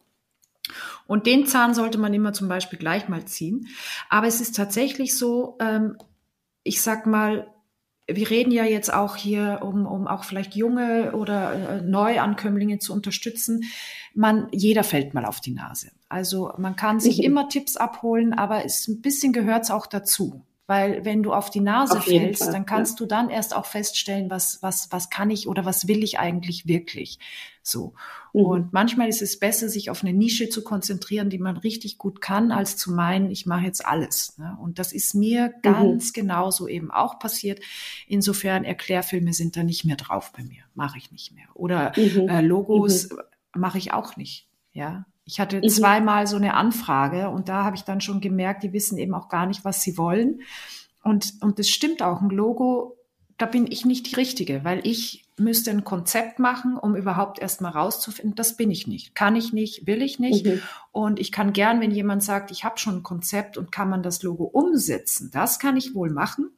Und 1.06 1.26
den 1.26 1.46
Zahn 1.46 1.74
sollte 1.74 1.98
man 1.98 2.14
immer 2.14 2.32
zum 2.32 2.48
Beispiel 2.48 2.78
gleich 2.78 3.08
mal 3.08 3.24
ziehen. 3.24 3.68
Aber 4.08 4.26
es 4.26 4.40
ist 4.40 4.56
tatsächlich 4.56 5.18
so, 5.18 5.56
ähm, 5.60 5.96
ich 6.62 6.80
sag 6.80 7.06
mal, 7.06 7.52
wir 8.08 8.30
reden 8.30 8.50
ja 8.50 8.64
jetzt 8.64 8.92
auch 8.92 9.16
hier, 9.16 9.60
um, 9.62 9.86
um 9.86 10.06
auch 10.06 10.24
vielleicht 10.24 10.54
junge 10.54 11.12
oder 11.12 11.78
äh, 11.78 11.82
Neuankömmlinge 11.82 12.78
zu 12.78 12.92
unterstützen. 12.92 13.64
Man, 14.14 14.48
jeder 14.50 14.84
fällt 14.84 15.14
mal 15.14 15.24
auf 15.24 15.40
die 15.40 15.52
Nase. 15.52 15.90
Also 16.08 16.52
man 16.58 16.76
kann 16.76 17.00
sich 17.00 17.18
mhm. 17.18 17.24
immer 17.24 17.48
Tipps 17.48 17.76
abholen, 17.76 18.32
aber 18.32 18.64
es 18.64 18.88
ein 18.88 19.00
bisschen 19.00 19.32
gehört's 19.32 19.70
auch 19.70 19.86
dazu. 19.86 20.44
Weil 20.66 21.04
wenn 21.04 21.22
du 21.22 21.32
auf 21.32 21.50
die 21.50 21.60
Nase 21.60 21.98
auf 21.98 22.04
fällst, 22.04 22.44
Fall, 22.44 22.52
dann 22.52 22.66
kannst 22.66 22.94
ja. 22.94 23.04
du 23.04 23.06
dann 23.06 23.30
erst 23.30 23.54
auch 23.54 23.66
feststellen, 23.66 24.30
was, 24.30 24.62
was, 24.62 24.90
was 24.90 25.10
kann 25.10 25.30
ich 25.30 25.48
oder 25.48 25.64
was 25.64 25.88
will 25.88 26.02
ich 26.02 26.18
eigentlich 26.18 26.66
wirklich. 26.66 27.18
So. 27.62 27.94
Mhm. 28.32 28.44
Und 28.44 28.72
manchmal 28.72 29.08
ist 29.08 29.22
es 29.22 29.38
besser, 29.38 29.68
sich 29.68 29.90
auf 29.90 30.02
eine 30.02 30.12
Nische 30.12 30.48
zu 30.48 30.62
konzentrieren, 30.64 31.30
die 31.30 31.38
man 31.38 31.56
richtig 31.56 31.98
gut 31.98 32.20
kann, 32.20 32.50
als 32.50 32.76
zu 32.76 32.92
meinen, 32.92 33.30
ich 33.30 33.46
mache 33.46 33.64
jetzt 33.64 33.86
alles. 33.86 34.36
Ne? 34.38 34.56
Und 34.60 34.78
das 34.78 34.92
ist 34.92 35.14
mir 35.14 35.48
mhm. 35.48 35.62
ganz 35.62 36.08
mhm. 36.08 36.12
genauso 36.20 36.68
eben 36.68 36.90
auch 36.90 37.18
passiert. 37.18 37.60
Insofern 38.06 38.64
Erklärfilme 38.64 39.32
sind 39.32 39.56
da 39.56 39.62
nicht 39.62 39.84
mehr 39.84 39.96
drauf 39.96 40.32
bei 40.36 40.42
mir. 40.42 40.62
Mache 40.74 40.98
ich 40.98 41.12
nicht 41.12 41.32
mehr. 41.34 41.46
Oder 41.54 41.92
mhm. 41.96 42.28
äh, 42.28 42.40
Logos 42.40 43.10
mhm. 43.10 43.18
mache 43.54 43.78
ich 43.78 43.92
auch 43.92 44.16
nicht. 44.16 44.48
Ja, 44.72 45.04
ich 45.24 45.38
hatte 45.38 45.58
mhm. 45.58 45.68
zweimal 45.68 46.26
so 46.26 46.36
eine 46.36 46.54
Anfrage 46.54 47.28
und 47.28 47.48
da 47.48 47.64
habe 47.64 47.76
ich 47.76 47.82
dann 47.82 48.00
schon 48.00 48.20
gemerkt, 48.20 48.62
die 48.62 48.72
wissen 48.72 48.98
eben 48.98 49.14
auch 49.14 49.28
gar 49.28 49.46
nicht, 49.46 49.64
was 49.64 49.82
sie 49.82 49.96
wollen. 49.96 50.40
Und, 51.04 51.34
und 51.40 51.58
das 51.58 51.68
stimmt 51.68 52.02
auch, 52.02 52.22
ein 52.22 52.30
Logo, 52.30 52.96
da 53.42 53.46
bin 53.46 53.66
ich 53.68 53.84
nicht 53.84 54.08
die 54.08 54.14
Richtige, 54.14 54.62
weil 54.62 54.86
ich 54.86 55.24
müsste 55.36 55.72
ein 55.72 55.82
Konzept 55.82 56.38
machen, 56.38 56.76
um 56.76 56.94
überhaupt 56.94 57.40
erst 57.40 57.60
mal 57.60 57.70
rauszufinden, 57.70 58.36
das 58.36 58.56
bin 58.56 58.70
ich 58.70 58.86
nicht. 58.86 59.16
Kann 59.16 59.34
ich 59.34 59.52
nicht, 59.52 59.84
will 59.88 60.00
ich 60.00 60.20
nicht. 60.20 60.46
Mhm. 60.46 60.62
Und 60.92 61.18
ich 61.18 61.32
kann 61.32 61.52
gern, 61.52 61.80
wenn 61.80 61.90
jemand 61.90 62.22
sagt, 62.22 62.52
ich 62.52 62.62
habe 62.62 62.78
schon 62.78 62.98
ein 62.98 63.02
Konzept 63.02 63.58
und 63.58 63.72
kann 63.72 63.90
man 63.90 64.04
das 64.04 64.22
Logo 64.22 64.44
umsetzen, 64.44 65.32
das 65.32 65.58
kann 65.58 65.76
ich 65.76 65.92
wohl 65.92 66.10
machen. 66.10 66.50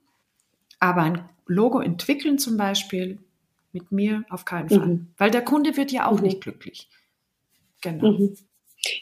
Aber 0.78 1.00
ein 1.00 1.24
Logo 1.46 1.80
entwickeln 1.80 2.38
zum 2.38 2.58
Beispiel 2.58 3.18
mit 3.72 3.90
mir 3.90 4.24
auf 4.28 4.44
keinen 4.44 4.68
Fall. 4.68 4.86
Mhm. 4.86 5.06
Weil 5.16 5.30
der 5.30 5.42
Kunde 5.42 5.78
wird 5.78 5.90
ja 5.90 6.06
auch 6.06 6.18
mhm. 6.18 6.24
nicht 6.24 6.42
glücklich. 6.42 6.90
Genau. 7.80 8.12
Mhm. 8.12 8.36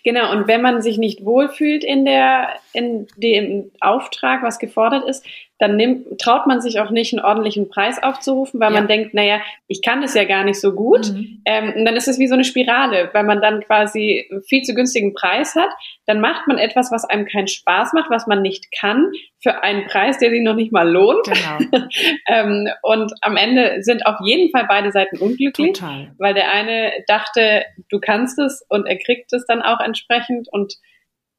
Genau, 0.05 0.31
und 0.33 0.47
wenn 0.47 0.63
man 0.63 0.83
sich 0.83 0.99
nicht 0.99 1.25
wohlfühlt 1.25 1.83
in 1.83 2.05
der, 2.05 2.61
in 2.73 3.09
dem 3.17 3.73
Auftrag, 3.81 4.45
was 4.45 4.61
gefordert 4.61 5.09
ist, 5.09 5.27
dann 5.63 5.77
nimmt, 5.77 6.19
traut 6.19 6.49
man 6.49 6.61
sich 6.61 6.81
auch 6.81 6.91
nicht, 6.91 7.13
einen 7.13 7.25
ordentlichen 7.25 7.69
Preis 7.69 8.03
aufzurufen, 8.03 8.59
weil 8.59 8.73
ja. 8.73 8.81
man 8.81 8.89
denkt, 8.89 9.15
naja, 9.15 9.41
ich 9.69 9.81
kann 9.81 10.03
das 10.03 10.13
ja 10.15 10.25
gar 10.25 10.43
nicht 10.43 10.61
so 10.61 10.75
gut. 10.75 11.13
Mhm. 11.13 11.41
Ähm, 11.45 11.73
und 11.77 11.85
dann 11.85 11.95
ist 11.95 12.09
es 12.09 12.19
wie 12.19 12.27
so 12.27 12.35
eine 12.35 12.43
Spirale, 12.43 13.11
weil 13.13 13.23
man 13.23 13.41
dann 13.41 13.63
quasi 13.63 14.29
viel 14.49 14.63
zu 14.63 14.75
günstigen 14.75 15.15
Preis 15.15 15.55
hat. 15.55 15.71
Dann 16.05 16.21
macht 16.21 16.49
man 16.49 16.59
etwas, 16.59 16.91
was 16.91 17.05
einem 17.05 17.27
keinen 17.27 17.47
Spaß 17.47 17.93
macht, 17.93 18.11
was 18.11 18.27
man 18.27 18.43
nicht 18.43 18.67
kann, 18.77 19.13
für 19.41 19.63
einen 19.63 19.87
Preis, 19.87 20.19
der 20.19 20.31
sich 20.31 20.43
noch 20.43 20.57
nicht 20.57 20.73
mal 20.73 20.91
lohnt. 20.91 21.27
Genau. 21.27 21.87
ähm, 22.27 22.69
und 22.83 23.13
am 23.21 23.37
Ende 23.37 23.85
sind 23.85 24.05
auf 24.05 24.17
jeden 24.25 24.51
Fall 24.51 24.67
beide 24.69 24.91
Seiten 24.91 25.19
unglücklich, 25.19 25.75
Total. 25.75 26.13
weil 26.19 26.35
der 26.35 26.51
eine 26.51 26.91
dachte, 27.07 27.65
du 27.89 28.01
kannst 28.01 28.37
es 28.41 28.67
und 28.69 28.87
er 28.87 28.99
kriegt 28.99 29.33
es 29.33 29.47
dann 29.47 29.63
auch 29.63 29.79
entsprechend 29.79 30.49
und 30.51 30.75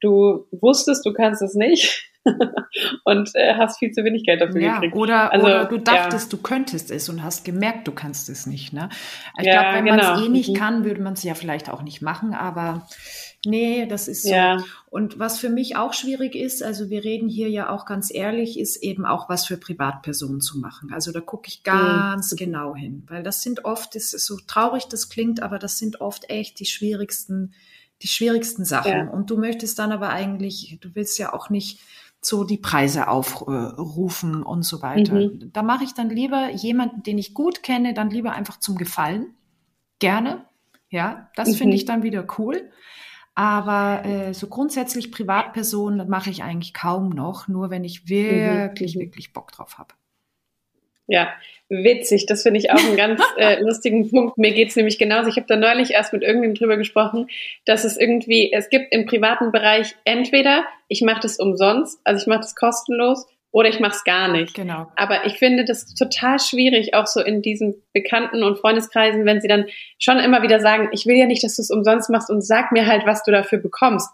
du 0.00 0.46
wusstest, 0.50 1.04
du 1.04 1.12
kannst 1.12 1.42
es 1.42 1.54
nicht. 1.54 2.10
und 3.04 3.30
äh, 3.34 3.54
hast 3.54 3.78
viel 3.78 3.92
zu 3.92 4.04
wenig 4.04 4.24
Geld 4.24 4.40
dafür 4.40 4.60
ja, 4.60 4.74
gekriegt. 4.74 4.96
Oder, 4.96 5.32
also, 5.32 5.46
oder 5.46 5.64
du 5.66 5.78
dachtest, 5.78 6.32
ja. 6.32 6.36
du 6.36 6.42
könntest 6.42 6.90
es 6.90 7.08
und 7.08 7.22
hast 7.22 7.44
gemerkt, 7.44 7.86
du 7.86 7.92
kannst 7.92 8.28
es 8.28 8.46
nicht. 8.46 8.72
Ne? 8.72 8.88
Ich 9.38 9.46
ja, 9.46 9.60
glaube, 9.60 9.76
wenn 9.76 9.84
genau. 9.84 10.10
man 10.10 10.20
es 10.20 10.26
eh 10.26 10.28
nicht 10.28 10.50
mhm. 10.50 10.54
kann, 10.54 10.84
würde 10.84 11.02
man 11.02 11.12
es 11.14 11.22
ja 11.22 11.34
vielleicht 11.34 11.70
auch 11.70 11.82
nicht 11.82 12.02
machen, 12.02 12.34
aber 12.34 12.86
nee, 13.44 13.86
das 13.86 14.08
ist 14.08 14.22
so. 14.22 14.30
Ja. 14.30 14.64
Und 14.88 15.18
was 15.18 15.38
für 15.38 15.50
mich 15.50 15.76
auch 15.76 15.92
schwierig 15.92 16.34
ist, 16.34 16.62
also 16.62 16.88
wir 16.88 17.04
reden 17.04 17.28
hier 17.28 17.48
ja 17.50 17.68
auch 17.68 17.84
ganz 17.84 18.12
ehrlich, 18.12 18.58
ist 18.58 18.76
eben 18.76 19.04
auch 19.04 19.28
was 19.28 19.46
für 19.46 19.56
Privatpersonen 19.56 20.40
zu 20.40 20.58
machen. 20.58 20.92
Also 20.92 21.12
da 21.12 21.20
gucke 21.20 21.48
ich 21.48 21.62
ganz 21.62 22.32
mhm. 22.32 22.36
genau 22.36 22.74
hin, 22.74 23.02
weil 23.08 23.22
das 23.22 23.42
sind 23.42 23.64
oft, 23.64 23.94
das 23.94 24.14
ist 24.14 24.26
so 24.26 24.38
traurig 24.46 24.84
das 24.86 25.08
klingt, 25.08 25.42
aber 25.42 25.58
das 25.58 25.78
sind 25.78 26.00
oft 26.00 26.30
echt 26.30 26.60
die 26.60 26.66
schwierigsten 26.66 27.54
die 28.02 28.08
schwierigsten 28.08 28.64
Sachen. 28.64 29.08
Und 29.08 29.30
du 29.30 29.38
möchtest 29.38 29.78
dann 29.78 29.92
aber 29.92 30.10
eigentlich, 30.10 30.78
du 30.80 30.94
willst 30.94 31.18
ja 31.18 31.32
auch 31.32 31.48
nicht 31.48 31.80
so 32.24 32.44
die 32.44 32.58
Preise 32.58 33.08
aufrufen 33.08 34.42
und 34.42 34.62
so 34.62 34.82
weiter. 34.82 35.14
Mhm. 35.14 35.50
Da 35.52 35.62
mache 35.62 35.84
ich 35.84 35.94
dann 35.94 36.10
lieber 36.10 36.50
jemanden, 36.50 37.02
den 37.02 37.18
ich 37.18 37.34
gut 37.34 37.62
kenne, 37.62 37.94
dann 37.94 38.10
lieber 38.10 38.32
einfach 38.32 38.58
zum 38.58 38.76
Gefallen. 38.76 39.34
Gerne. 39.98 40.46
Ja, 40.90 41.30
das 41.34 41.50
mhm. 41.50 41.54
finde 41.54 41.76
ich 41.76 41.84
dann 41.84 42.02
wieder 42.02 42.26
cool. 42.38 42.70
Aber 43.34 44.04
äh, 44.04 44.32
so 44.32 44.46
grundsätzlich 44.46 45.10
Privatpersonen 45.10 46.08
mache 46.08 46.30
ich 46.30 46.44
eigentlich 46.44 46.72
kaum 46.72 47.10
noch, 47.10 47.48
nur 47.48 47.70
wenn 47.70 47.82
ich 47.82 48.08
wirklich, 48.08 48.94
mhm. 48.94 49.00
wirklich 49.00 49.32
Bock 49.32 49.50
drauf 49.50 49.78
habe. 49.78 49.94
Ja, 51.06 51.34
witzig. 51.68 52.26
Das 52.26 52.42
finde 52.42 52.60
ich 52.60 52.70
auch 52.70 52.78
einen 52.78 52.96
ganz 52.96 53.20
äh, 53.36 53.60
lustigen 53.60 54.10
Punkt. 54.10 54.38
Mir 54.38 54.52
geht's 54.52 54.76
nämlich 54.76 54.98
genauso. 54.98 55.28
Ich 55.28 55.36
habe 55.36 55.46
da 55.46 55.56
neulich 55.56 55.92
erst 55.92 56.12
mit 56.12 56.22
irgendjemandem 56.22 56.60
drüber 56.60 56.76
gesprochen, 56.76 57.28
dass 57.64 57.84
es 57.84 57.96
irgendwie, 57.96 58.52
es 58.52 58.68
gibt 58.70 58.92
im 58.92 59.06
privaten 59.06 59.52
Bereich 59.52 59.94
entweder 60.04 60.64
ich 60.88 61.02
mache 61.02 61.20
das 61.20 61.38
umsonst, 61.38 62.00
also 62.04 62.20
ich 62.20 62.26
mache 62.26 62.40
das 62.40 62.54
kostenlos, 62.54 63.26
oder 63.54 63.68
ich 63.68 63.78
mache 63.78 63.92
es 63.92 64.02
gar 64.02 64.26
nicht. 64.26 64.52
Genau. 64.54 64.90
Aber 64.96 65.26
ich 65.26 65.34
finde 65.34 65.64
das 65.64 65.94
total 65.94 66.40
schwierig, 66.40 66.94
auch 66.94 67.06
so 67.06 67.20
in 67.20 67.40
diesen 67.40 67.76
Bekannten- 67.92 68.42
und 68.42 68.58
Freundeskreisen, 68.58 69.24
wenn 69.26 69.40
sie 69.40 69.46
dann 69.46 69.66
schon 69.96 70.18
immer 70.18 70.42
wieder 70.42 70.58
sagen, 70.58 70.88
ich 70.90 71.06
will 71.06 71.14
ja 71.14 71.26
nicht, 71.26 71.44
dass 71.44 71.54
du 71.54 71.62
es 71.62 71.70
umsonst 71.70 72.10
machst 72.10 72.30
und 72.30 72.42
sag 72.42 72.72
mir 72.72 72.88
halt, 72.88 73.06
was 73.06 73.22
du 73.22 73.30
dafür 73.30 73.58
bekommst. 73.58 74.10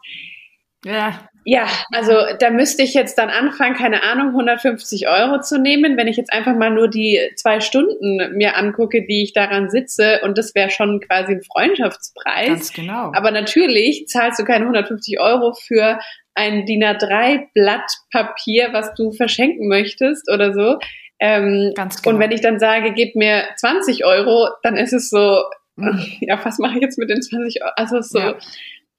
Ja. 0.85 1.30
Ja, 1.45 1.67
also 1.91 2.13
da 2.39 2.51
müsste 2.51 2.83
ich 2.83 2.93
jetzt 2.93 3.17
dann 3.17 3.31
anfangen, 3.31 3.75
keine 3.75 4.03
Ahnung, 4.03 4.29
150 4.29 5.09
Euro 5.09 5.41
zu 5.41 5.59
nehmen, 5.59 5.97
wenn 5.97 6.07
ich 6.07 6.17
jetzt 6.17 6.33
einfach 6.33 6.55
mal 6.55 6.71
nur 6.71 6.89
die 6.89 7.19
zwei 7.37 7.61
Stunden 7.61 8.37
mir 8.37 8.57
angucke, 8.57 9.07
die 9.07 9.23
ich 9.23 9.33
daran 9.33 9.71
sitze 9.71 10.21
und 10.23 10.37
das 10.37 10.55
wäre 10.55 10.71
schon 10.71 11.01
quasi 11.01 11.33
ein 11.33 11.43
Freundschaftspreis. 11.43 12.49
Ganz 12.49 12.73
genau. 12.73 13.13
Aber 13.15 13.31
natürlich 13.31 14.07
zahlst 14.07 14.39
du 14.39 14.45
keine 14.45 14.65
150 14.65 15.19
Euro 15.19 15.55
für 15.55 15.99
ein 16.35 16.67
DIN 16.67 16.85
A3 16.85 17.49
Blatt 17.55 17.91
Papier, 18.13 18.69
was 18.73 18.95
du 18.95 19.13
verschenken 19.13 19.69
möchtest 19.69 20.31
oder 20.31 20.53
so. 20.53 20.79
Ähm, 21.19 21.73
Ganz 21.75 22.03
genau. 22.03 22.15
Und 22.15 22.21
wenn 22.21 22.33
ich 22.33 22.41
dann 22.41 22.59
sage, 22.59 22.93
gib 22.93 23.15
mir 23.17 23.45
20 23.57 24.05
Euro, 24.05 24.49
dann 24.63 24.77
ist 24.77 24.93
es 24.93 25.11
so, 25.11 25.43
mhm. 25.77 26.01
ja, 26.21 26.39
was 26.45 26.59
mache 26.59 26.77
ich 26.77 26.83
jetzt 26.83 26.99
mit 26.99 27.11
den 27.11 27.23
20 27.23 27.63
Euro? 27.63 27.73
Also 27.77 28.01
so, 28.01 28.19
ja. 28.19 28.39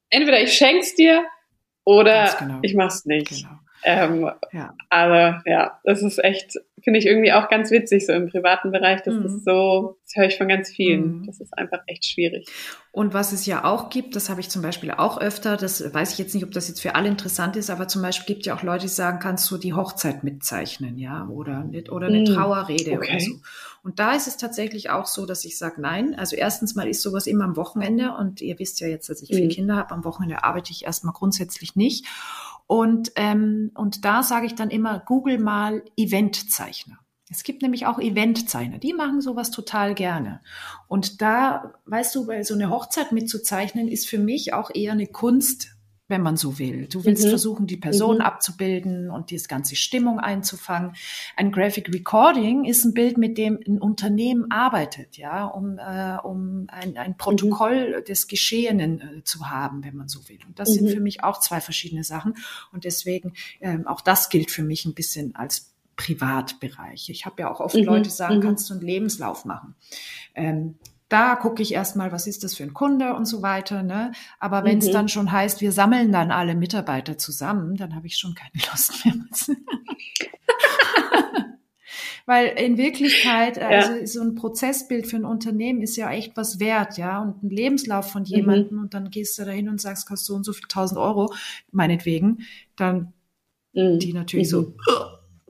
entweder 0.09 0.41
ich 0.41 0.53
schenk's 0.53 0.95
dir 0.95 1.23
oder 1.83 2.35
genau. 2.39 2.59
ich 2.61 2.75
mach's 2.75 3.05
nicht. 3.05 3.29
Genau. 3.29 3.59
Ähm, 3.83 4.29
ja. 4.51 4.75
Aber 4.89 5.41
ja, 5.45 5.79
das 5.83 6.03
ist 6.03 6.23
echt, 6.23 6.59
finde 6.83 6.99
ich 6.99 7.05
irgendwie 7.05 7.33
auch 7.33 7.49
ganz 7.49 7.71
witzig, 7.71 8.05
so 8.05 8.13
im 8.13 8.29
privaten 8.29 8.71
Bereich. 8.71 9.01
Das 9.01 9.15
mhm. 9.15 9.25
ist 9.25 9.45
so, 9.45 9.97
das 10.05 10.15
höre 10.15 10.27
ich 10.27 10.37
von 10.37 10.47
ganz 10.47 10.69
vielen. 10.69 11.21
Mhm. 11.21 11.25
Das 11.25 11.39
ist 11.39 11.57
einfach 11.57 11.79
echt 11.87 12.05
schwierig. 12.05 12.47
Und 12.91 13.13
was 13.13 13.31
es 13.31 13.45
ja 13.45 13.63
auch 13.63 13.89
gibt, 13.89 14.15
das 14.15 14.29
habe 14.29 14.41
ich 14.41 14.49
zum 14.49 14.61
Beispiel 14.61 14.91
auch 14.91 15.19
öfter, 15.19 15.57
das 15.57 15.93
weiß 15.93 16.13
ich 16.13 16.19
jetzt 16.19 16.35
nicht, 16.35 16.43
ob 16.43 16.51
das 16.51 16.67
jetzt 16.67 16.81
für 16.81 16.95
alle 16.95 17.07
interessant 17.07 17.55
ist, 17.55 17.69
aber 17.69 17.87
zum 17.87 18.01
Beispiel 18.01 18.35
gibt 18.35 18.45
ja 18.45 18.55
auch 18.55 18.63
Leute, 18.63 18.83
die 18.83 18.89
sagen, 18.89 19.19
kannst 19.19 19.49
du 19.49 19.57
die 19.57 19.73
Hochzeit 19.73 20.23
mitzeichnen, 20.23 20.97
ja, 20.97 21.27
oder, 21.27 21.65
oder 21.89 22.07
eine 22.07 22.19
mhm. 22.19 22.25
Trauerrede 22.25 22.91
okay. 22.91 22.97
oder 22.97 23.19
so. 23.19 23.31
Und 23.83 23.99
da 23.99 24.13
ist 24.13 24.27
es 24.27 24.37
tatsächlich 24.37 24.91
auch 24.91 25.07
so, 25.07 25.25
dass 25.25 25.43
ich 25.43 25.57
sage, 25.57 25.81
nein. 25.81 26.13
Also 26.13 26.35
erstens 26.35 26.75
mal 26.75 26.87
ist 26.87 27.01
sowas 27.01 27.25
immer 27.25 27.45
am 27.45 27.55
Wochenende 27.55 28.15
und 28.15 28.41
ihr 28.41 28.59
wisst 28.59 28.79
ja 28.79 28.87
jetzt, 28.87 29.09
dass 29.09 29.21
ich 29.21 29.29
vier 29.29 29.45
mhm. 29.45 29.49
Kinder 29.49 29.75
habe. 29.75 29.91
Am 29.91 30.03
Wochenende 30.03 30.43
arbeite 30.43 30.71
ich 30.71 30.85
erstmal 30.85 31.13
grundsätzlich 31.13 31.75
nicht. 31.75 32.05
Und, 32.67 33.11
ähm, 33.15 33.71
und 33.73 34.05
da 34.05 34.23
sage 34.23 34.45
ich 34.45 34.55
dann 34.55 34.69
immer, 34.69 34.99
google 34.99 35.39
mal 35.39 35.83
Eventzeichner. 35.97 36.99
Es 37.31 37.43
gibt 37.43 37.61
nämlich 37.61 37.85
auch 37.85 37.97
Eventzeichner, 37.97 38.77
die 38.77 38.93
machen 38.93 39.21
sowas 39.21 39.51
total 39.51 39.95
gerne. 39.95 40.41
Und 40.87 41.21
da, 41.21 41.73
weißt 41.85 42.13
du, 42.13 42.27
weil 42.27 42.43
so 42.43 42.53
eine 42.53 42.69
Hochzeit 42.69 43.13
mitzuzeichnen, 43.13 43.87
ist 43.87 44.07
für 44.07 44.19
mich 44.19 44.53
auch 44.53 44.69
eher 44.73 44.91
eine 44.91 45.07
Kunst, 45.07 45.70
wenn 46.11 46.21
man 46.21 46.37
so 46.37 46.59
will. 46.59 46.85
Du 46.87 47.03
willst 47.05 47.25
mhm. 47.25 47.29
versuchen, 47.29 47.65
die 47.65 47.77
Person 47.77 48.17
mhm. 48.17 48.21
abzubilden 48.21 49.09
und 49.09 49.31
die 49.31 49.37
ganze 49.37 49.75
Stimmung 49.75 50.19
einzufangen. 50.19 50.93
Ein 51.35 51.51
Graphic 51.51 51.91
Recording 51.91 52.65
ist 52.65 52.85
ein 52.85 52.93
Bild, 52.93 53.17
mit 53.17 53.39
dem 53.39 53.59
ein 53.65 53.79
Unternehmen 53.79 54.51
arbeitet, 54.51 55.17
ja, 55.17 55.45
um, 55.45 55.79
äh, 55.79 56.17
um 56.21 56.67
ein, 56.67 56.97
ein 56.97 57.17
Protokoll 57.17 57.97
mhm. 57.99 58.05
des 58.05 58.27
Geschehenen 58.27 59.01
äh, 59.01 59.23
zu 59.23 59.49
haben, 59.49 59.83
wenn 59.83 59.95
man 59.95 60.07
so 60.07 60.29
will. 60.29 60.39
Und 60.45 60.59
das 60.59 60.73
sind 60.73 60.85
mhm. 60.85 60.89
für 60.89 60.99
mich 60.99 61.23
auch 61.23 61.39
zwei 61.39 61.61
verschiedene 61.61 62.03
Sachen. 62.03 62.35
Und 62.71 62.83
deswegen, 62.83 63.33
ähm, 63.61 63.87
auch 63.87 64.01
das 64.01 64.29
gilt 64.29 64.51
für 64.51 64.63
mich 64.63 64.85
ein 64.85 64.93
bisschen 64.93 65.35
als 65.35 65.71
Privatbereich. 65.95 67.09
Ich 67.09 67.25
habe 67.25 67.43
ja 67.43 67.51
auch 67.51 67.59
oft 67.59 67.75
mhm. 67.75 67.83
Leute 67.83 68.09
sagen, 68.09 68.37
mhm. 68.37 68.41
kannst 68.41 68.69
du 68.69 68.73
einen 68.73 68.83
Lebenslauf 68.83 69.45
machen. 69.45 69.75
Ähm, 70.35 70.75
da 71.11 71.35
gucke 71.35 71.61
ich 71.61 71.73
erstmal, 71.73 72.13
was 72.13 72.25
ist 72.25 72.43
das 72.45 72.55
für 72.55 72.63
ein 72.63 72.73
Kunde 72.73 73.13
und 73.15 73.25
so 73.25 73.41
weiter. 73.41 73.83
Ne? 73.83 74.13
Aber 74.39 74.63
wenn 74.63 74.77
es 74.77 74.87
mhm. 74.87 74.93
dann 74.93 75.09
schon 75.09 75.31
heißt, 75.31 75.59
wir 75.59 75.73
sammeln 75.73 76.13
dann 76.13 76.31
alle 76.31 76.55
Mitarbeiter 76.55 77.17
zusammen, 77.17 77.75
dann 77.75 77.95
habe 77.95 78.07
ich 78.07 78.17
schon 78.17 78.33
keine 78.33 78.53
Lust 78.71 79.05
mehr. 79.05 79.15
Weil 82.25 82.47
in 82.57 82.77
Wirklichkeit, 82.77 83.57
ja. 83.57 83.67
also 83.67 84.05
so 84.05 84.21
ein 84.21 84.35
Prozessbild 84.35 85.05
für 85.05 85.17
ein 85.17 85.25
Unternehmen 85.25 85.81
ist 85.81 85.97
ja 85.97 86.09
echt 86.11 86.37
was 86.37 86.61
wert, 86.61 86.97
ja. 86.97 87.21
Und 87.21 87.43
ein 87.43 87.49
Lebenslauf 87.49 88.09
von 88.09 88.21
mhm. 88.21 88.27
jemandem 88.27 88.77
mhm. 88.77 88.83
und 88.83 88.93
dann 88.93 89.09
gehst 89.09 89.37
du 89.37 89.43
da 89.43 89.51
hin 89.51 89.67
und 89.67 89.81
sagst, 89.81 90.07
kostet 90.07 90.27
so 90.27 90.35
und 90.35 90.45
so 90.45 90.53
viel 90.53 90.67
tausend 90.69 90.97
Euro, 90.97 91.33
meinetwegen, 91.71 92.45
dann 92.77 93.11
mhm. 93.73 93.99
die 93.99 94.13
natürlich 94.13 94.49
so, 94.49 94.61
mhm. 94.61 94.75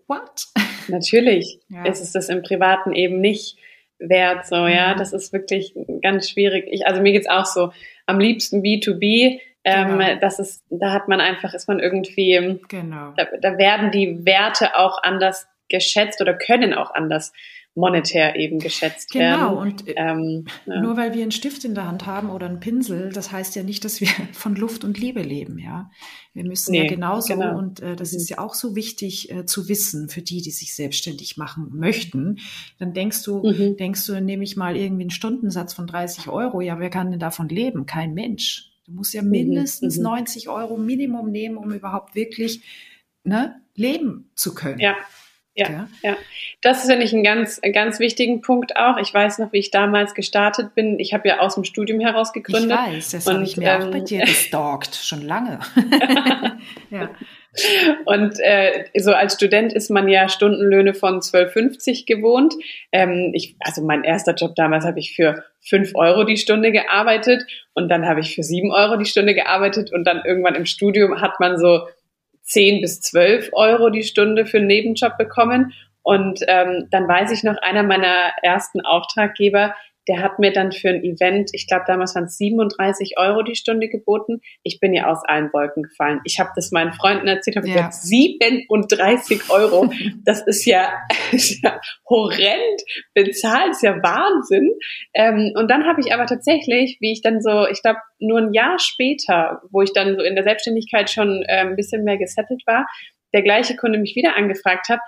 what? 0.07 0.47
Natürlich 0.87 1.59
ja. 1.69 1.85
ist 1.85 2.01
es 2.01 2.11
das 2.11 2.29
im 2.29 2.41
Privaten 2.41 2.91
eben 2.91 3.21
nicht 3.21 3.57
wert, 4.01 4.45
so, 4.45 4.67
ja, 4.67 4.93
mhm. 4.93 4.97
das 4.97 5.13
ist 5.13 5.33
wirklich 5.33 5.75
ganz 6.01 6.29
schwierig. 6.29 6.67
Ich, 6.69 6.87
also 6.87 7.01
mir 7.01 7.11
geht's 7.11 7.29
auch 7.29 7.45
so, 7.45 7.71
am 8.05 8.19
liebsten 8.19 8.61
B2B, 8.61 9.39
ähm, 9.63 9.99
genau. 9.99 10.15
das 10.19 10.39
ist, 10.39 10.63
da 10.69 10.91
hat 10.91 11.07
man 11.07 11.21
einfach, 11.21 11.53
ist 11.53 11.67
man 11.67 11.79
irgendwie, 11.79 12.59
genau. 12.67 13.13
da, 13.15 13.27
da 13.39 13.57
werden 13.57 13.91
die 13.91 14.25
Werte 14.25 14.77
auch 14.77 15.01
anders 15.03 15.47
geschätzt 15.71 16.21
oder 16.21 16.35
können 16.35 16.73
auch 16.73 16.93
anders 16.93 17.31
monetär 17.73 18.35
eben 18.35 18.59
geschätzt 18.59 19.11
genau, 19.11 19.23
werden. 19.23 19.39
Genau, 19.39 19.61
und 19.61 19.87
äh, 19.87 19.93
ähm, 19.95 20.45
ja. 20.65 20.81
nur 20.81 20.97
weil 20.97 21.13
wir 21.13 21.21
einen 21.21 21.31
Stift 21.31 21.63
in 21.63 21.73
der 21.73 21.87
Hand 21.87 22.05
haben 22.05 22.29
oder 22.29 22.47
einen 22.47 22.59
Pinsel, 22.59 23.11
das 23.13 23.31
heißt 23.31 23.55
ja 23.55 23.63
nicht, 23.63 23.85
dass 23.85 24.01
wir 24.01 24.09
von 24.33 24.55
Luft 24.55 24.83
und 24.83 24.99
Liebe 24.99 25.21
leben, 25.21 25.57
ja. 25.57 25.89
Wir 26.33 26.43
müssen 26.43 26.71
nee, 26.71 26.83
ja 26.83 26.87
genauso, 26.87 27.33
genau. 27.33 27.57
und 27.57 27.81
äh, 27.81 27.95
das 27.95 28.11
mhm. 28.11 28.17
ist 28.17 28.29
ja 28.29 28.39
auch 28.39 28.55
so 28.55 28.75
wichtig 28.75 29.31
äh, 29.31 29.45
zu 29.45 29.69
wissen 29.69 30.09
für 30.09 30.21
die, 30.21 30.41
die 30.41 30.51
sich 30.51 30.75
selbstständig 30.75 31.37
machen 31.37 31.69
möchten. 31.73 32.39
Dann 32.77 32.93
denkst 32.93 33.23
du, 33.23 33.41
mhm. 33.41 33.77
denkst 33.77 34.05
du, 34.05 34.19
nehme 34.19 34.43
ich 34.43 34.57
mal 34.57 34.75
irgendwie 34.75 35.03
einen 35.03 35.09
Stundensatz 35.09 35.73
von 35.73 35.87
30 35.87 36.27
Euro, 36.27 36.61
ja, 36.61 36.79
wer 36.79 36.89
kann 36.89 37.11
denn 37.11 37.19
davon 37.19 37.47
leben? 37.47 37.85
Kein 37.85 38.13
Mensch. 38.13 38.71
Du 38.85 38.91
musst 38.91 39.13
ja 39.13 39.21
mhm, 39.21 39.29
mindestens 39.29 39.97
mhm. 39.97 40.03
90 40.03 40.49
Euro 40.49 40.77
Minimum 40.77 41.31
nehmen, 41.31 41.57
um 41.57 41.71
überhaupt 41.71 42.15
wirklich 42.15 42.63
ne, 43.23 43.61
leben 43.75 44.31
zu 44.35 44.53
können. 44.53 44.79
Ja, 44.79 44.95
Ja, 45.53 45.69
ja, 45.69 45.87
ja. 46.01 46.17
Das 46.61 46.83
ist 46.83 46.89
ja 46.89 46.95
nicht 46.95 47.13
ein 47.13 47.23
ganz, 47.23 47.59
ganz 47.73 47.99
wichtigen 47.99 48.41
Punkt 48.41 48.77
auch. 48.77 48.97
Ich 48.97 49.13
weiß 49.13 49.39
noch, 49.39 49.51
wie 49.51 49.57
ich 49.57 49.69
damals 49.69 50.13
gestartet 50.13 50.75
bin. 50.75 50.97
Ich 50.97 51.13
habe 51.13 51.27
ja 51.27 51.39
aus 51.39 51.55
dem 51.55 51.65
Studium 51.65 51.99
heraus 51.99 52.31
gegründet. 52.31 52.71
Ich 52.71 52.95
weiß, 52.95 53.09
das 53.11 53.27
habe 53.27 53.43
ich 53.43 53.57
mir 53.57 53.69
ähm, 53.69 53.81
auch 53.81 53.91
bei 53.91 53.97
ähm, 53.97 54.05
dir 54.05 54.21
gestalkt, 54.21 54.95
schon 54.95 55.21
lange. 55.21 55.59
ja. 56.89 57.09
Und 58.05 58.39
äh, 58.39 58.85
so 58.97 59.11
als 59.11 59.33
Student 59.33 59.73
ist 59.73 59.89
man 59.89 60.07
ja 60.07 60.29
Stundenlöhne 60.29 60.93
von 60.93 61.19
12,50 61.19 62.05
gewohnt. 62.05 62.53
Ähm, 62.93 63.31
ich, 63.33 63.57
also 63.59 63.83
mein 63.83 64.05
erster 64.05 64.33
Job 64.33 64.55
damals 64.55 64.85
habe 64.85 64.99
ich 64.99 65.13
für 65.13 65.43
5 65.67 65.91
Euro 65.95 66.23
die 66.23 66.37
Stunde 66.37 66.71
gearbeitet 66.71 67.43
und 67.73 67.89
dann 67.89 68.05
habe 68.05 68.21
ich 68.21 68.35
für 68.35 68.43
7 68.43 68.71
Euro 68.71 68.95
die 68.95 69.05
Stunde 69.05 69.33
gearbeitet 69.33 69.91
und 69.91 70.05
dann 70.05 70.21
irgendwann 70.25 70.55
im 70.55 70.65
Studium 70.65 71.19
hat 71.19 71.41
man 71.41 71.57
so 71.57 71.81
10 72.51 72.81
bis 72.81 72.99
12 73.01 73.49
Euro 73.53 73.89
die 73.89 74.03
Stunde 74.03 74.45
für 74.45 74.57
einen 74.57 74.67
Nebenjob 74.67 75.17
bekommen. 75.17 75.73
Und 76.03 76.41
ähm, 76.47 76.87
dann 76.91 77.07
weiß 77.07 77.31
ich 77.31 77.43
noch, 77.43 77.57
einer 77.61 77.83
meiner 77.83 78.31
ersten 78.41 78.81
Auftraggeber, 78.81 79.75
der 80.07 80.21
hat 80.21 80.39
mir 80.39 80.51
dann 80.51 80.71
für 80.71 80.89
ein 80.89 81.03
Event, 81.03 81.51
ich 81.53 81.67
glaube 81.67 81.83
damals 81.87 82.15
waren 82.15 82.25
es 82.25 82.37
37 82.37 83.15
Euro 83.17 83.43
die 83.43 83.55
Stunde 83.55 83.87
geboten. 83.87 84.41
Ich 84.63 84.79
bin 84.79 84.93
ja 84.93 85.07
aus 85.07 85.19
allen 85.25 85.51
Wolken 85.53 85.83
gefallen. 85.83 86.19
Ich 86.25 86.39
habe 86.39 86.49
das 86.55 86.71
meinen 86.71 86.93
Freunden 86.93 87.27
erzählt, 87.27 87.57
habe 87.57 87.67
ja. 87.67 87.75
gesagt, 87.75 87.95
37 87.95 89.49
Euro, 89.49 89.91
das 90.25 90.41
ist 90.47 90.65
ja, 90.65 90.89
ist 91.31 91.63
ja 91.63 91.79
horrend 92.09 92.81
bezahlt, 93.13 93.71
ist 93.71 93.83
ja 93.83 94.01
Wahnsinn. 94.01 94.71
Ähm, 95.13 95.53
und 95.55 95.69
dann 95.69 95.85
habe 95.85 96.01
ich 96.01 96.13
aber 96.13 96.25
tatsächlich, 96.25 96.97
wie 96.99 97.11
ich 97.11 97.21
dann 97.21 97.41
so, 97.41 97.67
ich 97.67 97.81
glaube 97.81 97.99
nur 98.19 98.39
ein 98.39 98.53
Jahr 98.53 98.79
später, 98.79 99.61
wo 99.71 99.81
ich 99.81 99.93
dann 99.93 100.15
so 100.15 100.23
in 100.23 100.35
der 100.35 100.43
Selbstständigkeit 100.43 101.09
schon 101.09 101.43
äh, 101.43 101.61
ein 101.61 101.75
bisschen 101.75 102.03
mehr 102.03 102.17
gesettelt 102.17 102.63
war, 102.65 102.87
der 103.33 103.43
gleiche 103.43 103.75
Kunde 103.75 103.99
mich 103.99 104.15
wieder 104.15 104.35
angefragt 104.35 104.89
hat, 104.89 104.99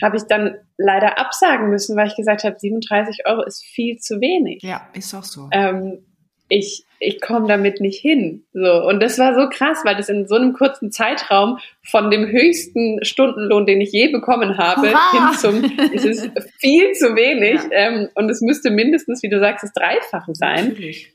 habe 0.00 0.16
ich 0.16 0.22
dann 0.24 0.56
leider 0.78 1.18
absagen 1.18 1.68
müssen, 1.68 1.96
weil 1.96 2.08
ich 2.08 2.16
gesagt 2.16 2.44
habe, 2.44 2.56
37 2.58 3.26
Euro 3.26 3.42
ist 3.42 3.64
viel 3.64 3.98
zu 3.98 4.20
wenig. 4.20 4.62
Ja, 4.62 4.88
ist 4.94 5.14
auch 5.14 5.24
so. 5.24 5.48
Ähm, 5.52 6.04
ich 6.48 6.84
ich 6.98 7.20
komme 7.20 7.48
damit 7.48 7.80
nicht 7.80 8.00
hin. 8.00 8.44
So 8.52 8.86
und 8.86 9.00
das 9.00 9.18
war 9.18 9.34
so 9.34 9.48
krass, 9.48 9.80
weil 9.84 9.96
das 9.96 10.08
in 10.08 10.26
so 10.26 10.36
einem 10.36 10.52
kurzen 10.52 10.92
Zeitraum 10.92 11.58
von 11.82 12.10
dem 12.10 12.26
höchsten 12.26 13.04
Stundenlohn, 13.04 13.66
den 13.66 13.80
ich 13.80 13.90
je 13.90 14.08
bekommen 14.08 14.58
habe, 14.58 14.88
Hurra! 14.88 15.30
hin 15.30 15.38
zum 15.38 15.90
es 15.94 16.04
ist 16.04 16.30
viel 16.58 16.92
zu 16.92 17.16
wenig 17.16 17.60
ja. 17.62 17.70
ähm, 17.72 18.08
und 18.14 18.30
es 18.30 18.40
müsste 18.40 18.70
mindestens, 18.70 19.22
wie 19.22 19.30
du 19.30 19.40
sagst, 19.40 19.64
das 19.64 19.72
Dreifache 19.72 20.34
sein, 20.34 20.68
Natürlich. 20.68 21.12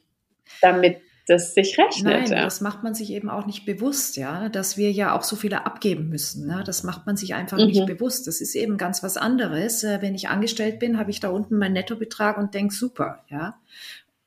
damit 0.62 0.98
das 1.28 1.54
sich 1.54 1.78
rechnet. 1.78 2.14
Nein, 2.14 2.32
ja. 2.32 2.44
das 2.44 2.62
macht 2.62 2.84
man 2.84 2.96
sich 2.96 3.12
eben 3.12 3.30
auch 3.30 3.46
nicht 3.46 3.66
bewusst, 3.66 4.16
ja, 4.16 4.48
dass 4.48 4.78
wir 4.78 4.92
ja 4.92 5.14
auch 5.14 5.24
so 5.24 5.36
viele 5.36 5.66
abgeben 5.66 6.08
müssen. 6.08 6.48
Ne? 6.48 6.64
Das 6.66 6.84
macht 6.84 7.06
man 7.06 7.18
sich 7.18 7.36
einfach 7.36 7.58
mhm. 7.58 7.66
nicht 7.66 7.86
bewusst. 7.86 8.28
Das 8.28 8.40
ist 8.40 8.56
eben 8.56 8.78
ganz 8.78 9.04
was 9.04 9.18
anderes. 9.18 9.84
Äh, 9.84 10.02
wenn 10.02 10.16
ich 10.16 10.30
angestellt 10.30 10.80
bin, 10.80 10.98
habe 10.98 11.12
ich 11.12 11.20
da 11.20 11.30
unten 11.30 11.58
meinen 11.58 11.74
Nettobetrag 11.74 12.38
und 12.38 12.54
denke, 12.54 12.74
super, 12.74 13.26
ja. 13.30 13.60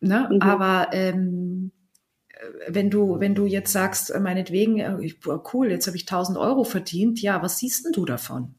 Ne? 0.00 0.28
Mhm. 0.30 0.42
Aber 0.42 0.88
ähm, 0.92 1.72
äh, 2.28 2.36
wenn 2.68 2.90
du, 2.90 3.18
wenn 3.18 3.34
du 3.34 3.46
jetzt 3.46 3.72
sagst, 3.72 4.10
äh, 4.10 4.20
meinetwegen, 4.20 5.10
cool, 5.54 5.70
jetzt 5.70 5.86
habe 5.86 5.96
ich 5.96 6.02
1000 6.02 6.36
Euro 6.36 6.64
verdient, 6.64 7.22
ja, 7.22 7.42
was 7.42 7.58
siehst 7.58 7.86
denn 7.86 7.92
du 7.92 8.04
davon? 8.04 8.54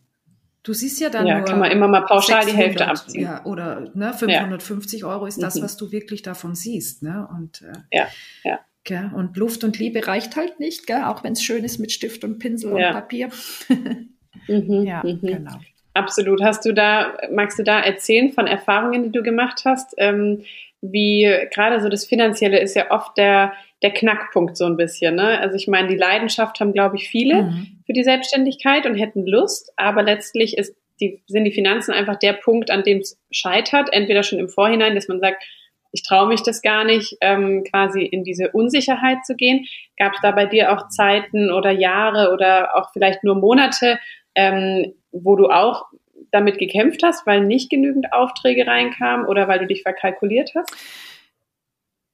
Du 0.63 0.73
siehst 0.73 0.99
ja 0.99 1.09
dann 1.09 1.25
ja, 1.25 1.37
nur 1.37 1.45
kann 1.45 1.59
man 1.59 1.71
immer 1.71 1.87
mal 1.87 2.01
pauschal 2.01 2.43
600, 2.43 2.47
die 2.47 2.57
Hälfte 2.57 2.87
abziehen. 2.87 3.23
Ja, 3.23 3.45
oder 3.45 3.91
ne, 3.95 4.13
550 4.13 5.01
ja. 5.01 5.07
Euro 5.07 5.25
ist 5.25 5.41
das, 5.41 5.55
mhm. 5.55 5.63
was 5.63 5.77
du 5.77 5.91
wirklich 5.91 6.21
davon 6.21 6.53
siehst. 6.53 7.01
Ne? 7.01 7.27
Und, 7.31 7.63
äh, 7.63 7.97
ja, 7.97 8.07
ja. 8.43 8.59
Gell? 8.83 9.11
Und 9.13 9.37
Luft 9.37 9.63
und 9.63 9.77
Liebe 9.77 10.07
reicht 10.07 10.35
halt 10.35 10.59
nicht, 10.59 10.87
gell? 10.87 11.03
auch 11.03 11.23
wenn 11.23 11.33
es 11.33 11.43
schön 11.43 11.63
ist 11.63 11.77
mit 11.77 11.91
Stift 11.91 12.23
und 12.23 12.39
Pinsel 12.39 12.77
ja. 12.79 12.87
und 12.87 12.93
Papier. 12.93 13.29
mhm, 14.47 14.83
ja, 14.83 15.03
mhm. 15.03 15.19
genau. 15.21 15.59
Absolut. 15.93 16.41
Hast 16.41 16.65
du 16.65 16.73
da, 16.73 17.17
magst 17.31 17.59
du 17.59 17.63
da 17.63 17.79
erzählen 17.79 18.31
von 18.31 18.47
Erfahrungen, 18.47 19.03
die 19.03 19.11
du 19.11 19.23
gemacht 19.23 19.63
hast? 19.65 19.93
Ähm, 19.97 20.43
wie 20.81 21.29
gerade 21.51 21.79
so 21.81 21.89
das 21.89 22.05
Finanzielle 22.05 22.59
ist 22.59 22.75
ja 22.75 22.89
oft 22.91 23.17
der 23.17 23.53
der 23.81 23.91
Knackpunkt 23.91 24.57
so 24.57 24.65
ein 24.65 24.77
bisschen. 24.77 25.15
Ne? 25.15 25.39
Also 25.39 25.55
ich 25.55 25.67
meine, 25.67 25.87
die 25.87 25.97
Leidenschaft 25.97 26.59
haben, 26.59 26.73
glaube 26.73 26.97
ich, 26.97 27.09
viele 27.09 27.43
mhm. 27.43 27.67
für 27.85 27.93
die 27.93 28.03
Selbstständigkeit 28.03 28.85
und 28.85 28.95
hätten 28.95 29.25
Lust, 29.25 29.73
aber 29.75 30.03
letztlich 30.03 30.57
ist 30.57 30.75
die, 30.99 31.21
sind 31.25 31.45
die 31.45 31.51
Finanzen 31.51 31.91
einfach 31.91 32.17
der 32.17 32.33
Punkt, 32.33 32.69
an 32.69 32.83
dem 32.83 32.99
es 32.99 33.19
scheitert, 33.31 33.89
entweder 33.91 34.21
schon 34.21 34.39
im 34.39 34.49
Vorhinein, 34.49 34.93
dass 34.93 35.07
man 35.07 35.19
sagt, 35.19 35.43
ich 35.91 36.03
traue 36.03 36.27
mich 36.27 36.41
das 36.43 36.61
gar 36.61 36.85
nicht, 36.85 37.17
ähm, 37.21 37.63
quasi 37.69 38.03
in 38.03 38.23
diese 38.23 38.51
Unsicherheit 38.51 39.25
zu 39.25 39.35
gehen. 39.35 39.65
Gab 39.97 40.13
es 40.13 40.21
da 40.21 40.31
bei 40.31 40.45
dir 40.45 40.71
auch 40.71 40.87
Zeiten 40.87 41.51
oder 41.51 41.71
Jahre 41.71 42.31
oder 42.31 42.77
auch 42.77 42.91
vielleicht 42.93 43.23
nur 43.23 43.35
Monate, 43.35 43.99
ähm, 44.35 44.93
wo 45.11 45.35
du 45.35 45.49
auch 45.49 45.87
damit 46.31 46.59
gekämpft 46.59 47.03
hast, 47.03 47.27
weil 47.27 47.41
nicht 47.41 47.69
genügend 47.69 48.13
Aufträge 48.13 48.65
reinkamen 48.65 49.25
oder 49.25 49.49
weil 49.49 49.59
du 49.59 49.67
dich 49.67 49.81
verkalkuliert 49.81 50.51
hast? 50.55 50.73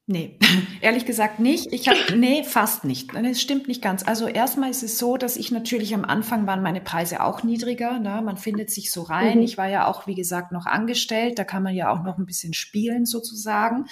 Nee, 0.09 0.39
ehrlich 0.81 1.05
gesagt 1.05 1.39
nicht. 1.39 1.73
Ich 1.73 1.89
habe 1.89 2.17
nee, 2.17 2.43
fast 2.43 2.85
nicht. 2.85 3.13
Es 3.13 3.41
stimmt 3.41 3.67
nicht 3.67 3.81
ganz. 3.81 4.07
Also 4.07 4.27
erstmal 4.27 4.69
ist 4.69 4.81
es 4.81 4.97
so, 4.97 5.17
dass 5.17 5.35
ich 5.35 5.51
natürlich 5.51 5.93
am 5.93 6.05
Anfang 6.05 6.47
waren 6.47 6.63
meine 6.63 6.79
Preise 6.79 7.21
auch 7.21 7.43
niedriger. 7.43 7.99
Ne? 7.99 8.21
Man 8.23 8.37
findet 8.37 8.71
sich 8.71 8.89
so 8.89 9.01
rein. 9.01 9.39
Mhm. 9.39 9.43
Ich 9.43 9.57
war 9.57 9.67
ja 9.67 9.85
auch, 9.85 10.07
wie 10.07 10.15
gesagt, 10.15 10.53
noch 10.53 10.65
angestellt. 10.65 11.37
Da 11.37 11.43
kann 11.43 11.61
man 11.61 11.75
ja 11.75 11.91
auch 11.91 12.03
noch 12.03 12.17
ein 12.17 12.25
bisschen 12.25 12.53
spielen 12.53 13.05
sozusagen. 13.05 13.87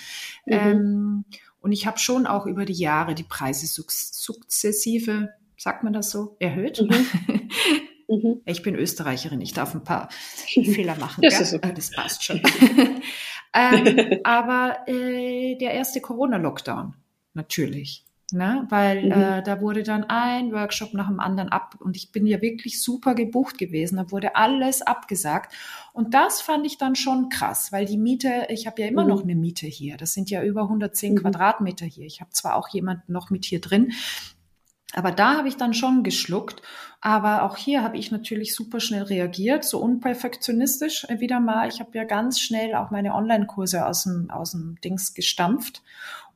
Mhm. 0.46 0.54
Ähm, 0.54 1.26
und 1.60 1.74
ich 1.74 1.86
habe 1.86 2.00
schon 2.00 2.28
auch 2.28 2.46
über 2.46 2.64
die 2.64 2.74
Jahre 2.74 3.14
die 3.14 3.24
Preise 3.24 3.68
sukzessive, 3.68 5.34
sagt 5.58 5.84
man 5.84 5.92
das 5.92 6.12
so, 6.12 6.38
erhöht. 6.40 6.82
Mhm. 6.82 7.50
Mhm. 8.08 8.42
Ich 8.46 8.62
bin 8.62 8.76
Österreicherin, 8.76 9.42
ich 9.42 9.54
darf 9.54 9.74
ein 9.74 9.84
paar 9.84 10.10
Fehler 10.46 10.96
machen. 10.98 11.24
Das, 11.24 11.54
okay. 11.54 11.74
das 11.76 11.90
passt 11.92 12.24
schon. 12.24 12.40
Ähm, 13.56 14.20
aber 14.24 14.80
äh, 14.88 15.56
der 15.56 15.74
erste 15.74 16.02
Corona-Lockdown, 16.02 16.94
natürlich. 17.34 18.06
Ne? 18.32 18.66
Weil 18.70 19.06
mhm. 19.06 19.12
äh, 19.12 19.44
da 19.44 19.62
wurde 19.62 19.84
dann 19.84 20.04
ein 20.06 20.52
Workshop 20.52 20.96
nach 20.96 21.08
dem 21.08 21.20
anderen 21.20 21.50
ab 21.50 21.76
und 21.80 21.96
ich 21.96 22.12
bin 22.12 22.26
ja 22.26 22.42
wirklich 22.42 22.82
super 22.82 23.14
gebucht 23.14 23.60
gewesen. 23.60 23.98
Da 23.98 24.12
wurde 24.12 24.36
alles 24.36 24.82
abgesagt. 24.82 25.54
Und 25.94 26.16
das 26.16 26.42
fand 26.42 26.66
ich 26.66 26.80
dann 26.80 26.96
schon 26.96 27.30
krass, 27.30 27.72
weil 27.72 27.86
die 27.86 27.98
Miete, 27.98 28.48
ich 28.50 28.66
habe 28.66 28.82
ja 28.82 28.88
immer 28.88 29.04
mhm. 29.04 29.10
noch 29.10 29.24
eine 29.24 29.36
Miete 29.36 29.68
hier. 29.68 29.96
Das 29.98 30.14
sind 30.14 30.32
ja 30.32 30.44
über 30.44 30.64
110 30.64 31.14
mhm. 31.14 31.18
Quadratmeter 31.20 31.86
hier. 31.86 32.06
Ich 32.06 32.20
habe 32.20 32.32
zwar 32.32 32.56
auch 32.56 32.68
jemanden 32.70 33.14
noch 33.14 33.30
mit 33.30 33.46
hier 33.46 33.62
drin, 33.62 33.94
aber 34.96 35.12
da 35.12 35.38
habe 35.38 35.48
ich 35.48 35.58
dann 35.58 35.74
schon 35.74 36.04
geschluckt. 36.04 36.62
Aber 37.02 37.44
auch 37.44 37.58
hier 37.58 37.84
habe 37.84 37.98
ich 37.98 38.12
natürlich 38.12 38.56
super 38.56 38.80
schnell 38.80 39.04
reagiert, 39.04 39.64
so 39.64 39.80
unperfektionistisch 39.80 41.06
wieder 41.20 41.40
mal. 41.40 41.68
Ich 41.68 41.80
habe 41.80 41.92
ja 41.94 42.04
ganz 42.04 42.40
schnell 42.40 42.74
auch 42.74 42.90
meine 42.90 43.14
Online-Kurse 43.14 43.86
aus 43.86 44.04
dem, 44.04 44.32
aus 44.32 44.52
dem 44.52 44.80
Dings 44.84 45.14
gestampft. 45.14 45.84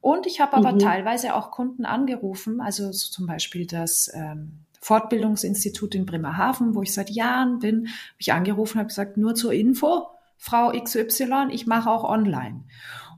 Und 0.01 0.27
ich 0.27 0.39
habe 0.41 0.53
aber 0.55 0.73
mhm. 0.73 0.79
teilweise 0.79 1.35
auch 1.35 1.51
Kunden 1.51 1.85
angerufen, 1.85 2.61
also 2.61 2.91
so 2.91 3.09
zum 3.11 3.25
Beispiel 3.27 3.65
das 3.65 4.11
ähm, 4.13 4.59
Fortbildungsinstitut 4.79 5.95
in 5.95 6.05
Bremerhaven, 6.05 6.75
wo 6.75 6.81
ich 6.81 6.93
seit 6.93 7.09
Jahren 7.09 7.59
bin, 7.59 7.87
habe 7.87 8.19
ich 8.19 8.31
angerufen, 8.31 8.77
habe 8.77 8.87
gesagt, 8.87 9.17
nur 9.17 9.35
zur 9.35 9.53
Info, 9.53 10.07
Frau 10.37 10.71
XY, 10.71 11.47
ich 11.51 11.67
mache 11.67 11.89
auch 11.89 12.05
online. 12.05 12.63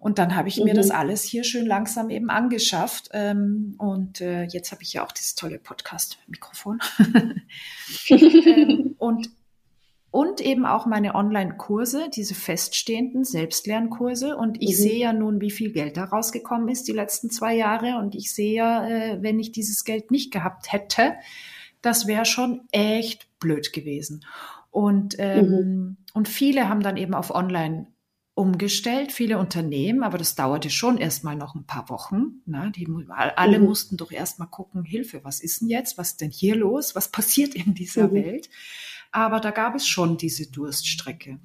Und 0.01 0.17
dann 0.17 0.35
habe 0.35 0.49
ich 0.49 0.57
mhm. 0.57 0.63
mir 0.63 0.73
das 0.73 0.87
mhm. 0.87 0.95
alles 0.95 1.21
hier 1.21 1.43
schön 1.43 1.67
langsam 1.67 2.09
eben 2.09 2.31
angeschafft. 2.31 3.09
Ähm, 3.13 3.75
und 3.77 4.19
äh, 4.19 4.45
jetzt 4.45 4.71
habe 4.71 4.81
ich 4.81 4.93
ja 4.93 5.05
auch 5.05 5.11
dieses 5.11 5.35
tolle 5.35 5.59
Podcast-Mikrofon. 5.59 6.79
ähm, 8.09 8.95
und 8.97 9.29
und 10.09 10.41
eben 10.41 10.65
auch 10.65 10.85
meine 10.87 11.15
Online-Kurse, 11.15 12.09
diese 12.13 12.35
feststehenden 12.35 13.23
Selbstlernkurse. 13.23 14.35
Und 14.35 14.61
ich 14.61 14.71
mhm. 14.71 14.81
sehe 14.81 14.97
ja 14.97 15.13
nun, 15.13 15.39
wie 15.39 15.51
viel 15.51 15.71
Geld 15.71 15.95
da 15.95 16.05
rausgekommen 16.05 16.67
ist 16.67 16.87
die 16.87 16.93
letzten 16.93 17.29
zwei 17.29 17.55
Jahre. 17.55 17.97
Und 17.97 18.15
ich 18.15 18.33
sehe 18.33 18.55
ja, 18.55 18.89
äh, 18.89 19.21
wenn 19.21 19.39
ich 19.39 19.51
dieses 19.51 19.85
Geld 19.85 20.09
nicht 20.09 20.33
gehabt 20.33 20.73
hätte, 20.73 21.13
das 21.81 22.07
wäre 22.07 22.25
schon 22.25 22.61
echt 22.71 23.27
blöd 23.39 23.71
gewesen. 23.71 24.25
Und, 24.71 25.15
ähm, 25.19 25.45
mhm. 25.45 25.97
und 26.13 26.27
viele 26.27 26.67
haben 26.67 26.81
dann 26.81 26.97
eben 26.97 27.13
auf 27.13 27.29
Online 27.29 27.85
umgestellt, 28.41 29.11
viele 29.11 29.37
Unternehmen, 29.37 30.01
aber 30.01 30.17
das 30.17 30.33
dauerte 30.33 30.71
schon 30.71 30.97
erstmal 30.97 31.35
noch 31.35 31.53
ein 31.53 31.67
paar 31.67 31.89
Wochen. 31.89 32.41
Ne? 32.47 32.71
Die, 32.75 32.87
alle 33.07 33.59
mhm. 33.59 33.65
mussten 33.65 33.97
doch 33.97 34.11
erstmal 34.11 34.47
gucken, 34.47 34.83
Hilfe, 34.83 35.23
was 35.23 35.41
ist 35.41 35.61
denn 35.61 35.69
jetzt? 35.69 35.99
Was 35.99 36.11
ist 36.11 36.21
denn 36.21 36.31
hier 36.31 36.55
los? 36.55 36.95
Was 36.95 37.09
passiert 37.11 37.53
in 37.53 37.75
dieser 37.75 38.07
mhm. 38.07 38.15
Welt? 38.15 38.49
Aber 39.11 39.39
da 39.39 39.51
gab 39.51 39.75
es 39.75 39.87
schon 39.87 40.17
diese 40.17 40.49
Durststrecke. 40.49 41.39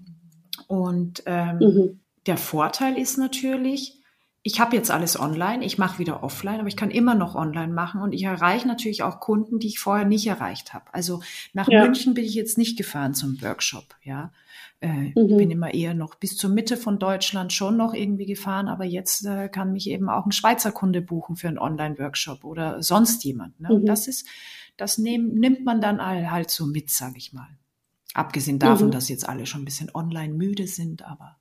Und 0.69 1.23
ähm, 1.27 1.59
mhm. 1.59 2.01
der 2.25 2.39
Vorteil 2.39 2.97
ist 2.97 3.19
natürlich, 3.19 4.01
ich 4.47 4.61
habe 4.61 4.77
jetzt 4.77 4.93
alles 4.93 5.19
online, 5.19 5.65
ich 5.65 5.77
mache 5.77 5.99
wieder 5.99 6.23
offline, 6.23 6.61
aber 6.61 6.69
ich 6.69 6.77
kann 6.77 6.93
immer 6.93 7.17
noch 7.17 7.35
online 7.35 7.73
machen 7.73 8.01
und 8.01 8.13
ich 8.13 8.23
erreiche 8.23 8.69
natürlich 8.69 9.03
auch 9.03 9.19
Kunden, 9.19 9.59
die 9.59 9.67
ich 9.67 9.81
vorher 9.81 10.05
nicht 10.05 10.25
erreicht 10.29 10.73
habe. 10.73 10.85
Also 10.93 11.21
nach 11.53 11.67
ja. 11.69 11.83
München 11.83 12.15
bin 12.15 12.25
ich 12.25 12.35
jetzt 12.35 12.57
nicht 12.57 12.79
gefahren 12.79 13.13
zum 13.13 13.43
Workshop, 13.43 13.97
ja. 14.05 14.31
Äh, 14.81 15.13
mhm. 15.17 15.37
bin 15.37 15.51
immer 15.51 15.75
eher 15.75 15.95
noch 15.95 16.15
bis 16.15 16.37
zur 16.37 16.51
Mitte 16.51 16.77
von 16.77 17.01
Deutschland 17.01 17.53
schon 17.53 17.77
noch 17.77 17.93
irgendwie 17.93 18.27
gefahren, 18.27 18.69
aber 18.69 18.85
jetzt 18.85 19.27
äh, 19.27 19.49
kann 19.49 19.73
mich 19.73 19.91
eben 19.91 20.09
auch 20.09 20.27
ein 20.27 20.33
Schweizer 20.33 20.71
Kunde 20.71 21.03
buchen 21.03 21.35
für 21.35 21.49
einen 21.49 21.59
Online-Workshop 21.59 22.45
oder 22.45 22.85
sonst 22.85 23.25
jemand. 23.25 23.59
Ne? 23.59 23.71
Mhm. 23.71 23.87
Das 23.87 24.07
ist, 24.07 24.29
das 24.77 24.97
nehm, 24.97 25.35
nimmt 25.35 25.65
man 25.65 25.81
dann 25.81 26.01
halt 26.01 26.51
so 26.51 26.67
mit, 26.67 26.91
sage 26.91 27.17
ich 27.17 27.33
mal. 27.33 27.49
Abgesehen 28.15 28.61
davon, 28.61 28.89
mhm. 28.89 28.93
dass 28.93 29.09
jetzt 29.09 29.29
alle 29.29 29.45
schon 29.45 29.63
ein 29.63 29.65
bisschen 29.65 29.91
online 29.93 30.35
müde 30.35 30.69
sind, 30.69 31.03
aber. 31.05 31.37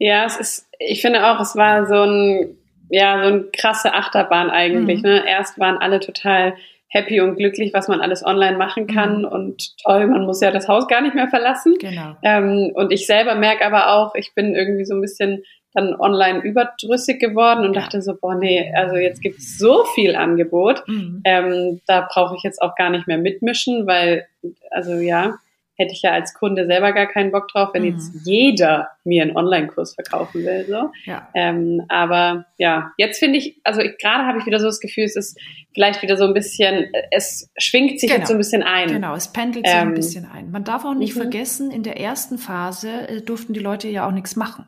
Ja, 0.00 0.24
es 0.24 0.38
ist, 0.38 0.68
ich 0.78 1.02
finde 1.02 1.26
auch, 1.26 1.40
es 1.40 1.54
war 1.54 1.86
so 1.86 2.02
ein, 2.02 2.56
ja, 2.88 3.22
so 3.22 3.34
ein 3.34 3.52
krasse 3.52 3.92
Achterbahn 3.92 4.50
eigentlich. 4.50 5.02
Mhm. 5.02 5.08
Ne? 5.08 5.24
Erst 5.28 5.60
waren 5.60 5.76
alle 5.76 6.00
total 6.00 6.54
happy 6.88 7.20
und 7.20 7.36
glücklich, 7.36 7.72
was 7.72 7.86
man 7.86 8.00
alles 8.00 8.24
online 8.24 8.56
machen 8.56 8.88
kann 8.88 9.18
mhm. 9.18 9.24
und 9.26 9.76
toll, 9.78 10.08
man 10.08 10.24
muss 10.24 10.40
ja 10.40 10.50
das 10.50 10.66
Haus 10.68 10.88
gar 10.88 11.02
nicht 11.02 11.14
mehr 11.14 11.28
verlassen. 11.28 11.76
Genau. 11.78 12.16
Ähm, 12.22 12.72
und 12.74 12.90
ich 12.92 13.06
selber 13.06 13.36
merke 13.36 13.64
aber 13.64 13.92
auch, 13.92 14.14
ich 14.16 14.34
bin 14.34 14.56
irgendwie 14.56 14.84
so 14.86 14.94
ein 14.94 15.00
bisschen 15.00 15.44
dann 15.72 15.94
online 15.94 16.40
überdrüssig 16.40 17.20
geworden 17.20 17.64
und 17.64 17.76
dachte 17.76 18.02
so, 18.02 18.16
boah, 18.20 18.34
nee, 18.34 18.72
also 18.74 18.96
jetzt 18.96 19.22
gibt 19.22 19.38
es 19.38 19.56
so 19.56 19.84
viel 19.94 20.16
Angebot, 20.16 20.82
mhm. 20.88 21.20
ähm, 21.24 21.80
da 21.86 22.08
brauche 22.10 22.34
ich 22.36 22.42
jetzt 22.42 22.60
auch 22.60 22.74
gar 22.74 22.90
nicht 22.90 23.06
mehr 23.06 23.18
mitmischen, 23.18 23.86
weil, 23.86 24.26
also 24.72 24.94
ja, 24.94 25.36
hätte 25.80 25.94
ich 25.94 26.02
ja 26.02 26.12
als 26.12 26.34
Kunde 26.34 26.66
selber 26.66 26.92
gar 26.92 27.06
keinen 27.06 27.32
Bock 27.32 27.48
drauf, 27.48 27.70
wenn 27.72 27.82
mhm. 27.82 27.88
jetzt 27.88 28.12
jeder 28.24 28.88
mir 29.02 29.22
einen 29.22 29.34
Online-Kurs 29.34 29.94
verkaufen 29.94 30.44
will. 30.44 30.66
So. 30.68 30.90
Ja. 31.06 31.28
Ähm, 31.34 31.82
aber 31.88 32.44
ja, 32.58 32.92
jetzt 32.98 33.18
finde 33.18 33.38
ich, 33.38 33.58
also 33.64 33.80
gerade 34.00 34.26
habe 34.26 34.38
ich 34.38 34.46
wieder 34.46 34.60
so 34.60 34.66
das 34.66 34.78
Gefühl, 34.78 35.04
es 35.04 35.16
ist 35.16 35.40
vielleicht 35.72 36.02
wieder 36.02 36.18
so 36.18 36.24
ein 36.24 36.34
bisschen, 36.34 36.92
es 37.10 37.50
schwingt 37.56 37.98
sich 37.98 38.10
genau. 38.10 38.20
jetzt 38.20 38.28
so 38.28 38.34
ein 38.34 38.38
bisschen 38.38 38.62
ein. 38.62 38.88
Genau, 38.88 39.14
es 39.14 39.32
pendelt 39.32 39.66
sich 39.66 39.74
ähm, 39.74 39.88
ein 39.88 39.94
bisschen 39.94 40.26
ein. 40.26 40.50
Man 40.50 40.64
darf 40.64 40.84
auch 40.84 40.94
nicht 40.94 41.14
mhm. 41.14 41.20
vergessen, 41.20 41.70
in 41.70 41.82
der 41.82 41.98
ersten 41.98 42.36
Phase 42.36 43.08
äh, 43.08 43.22
durften 43.22 43.54
die 43.54 43.60
Leute 43.60 43.88
ja 43.88 44.06
auch 44.06 44.12
nichts 44.12 44.36
machen. 44.36 44.66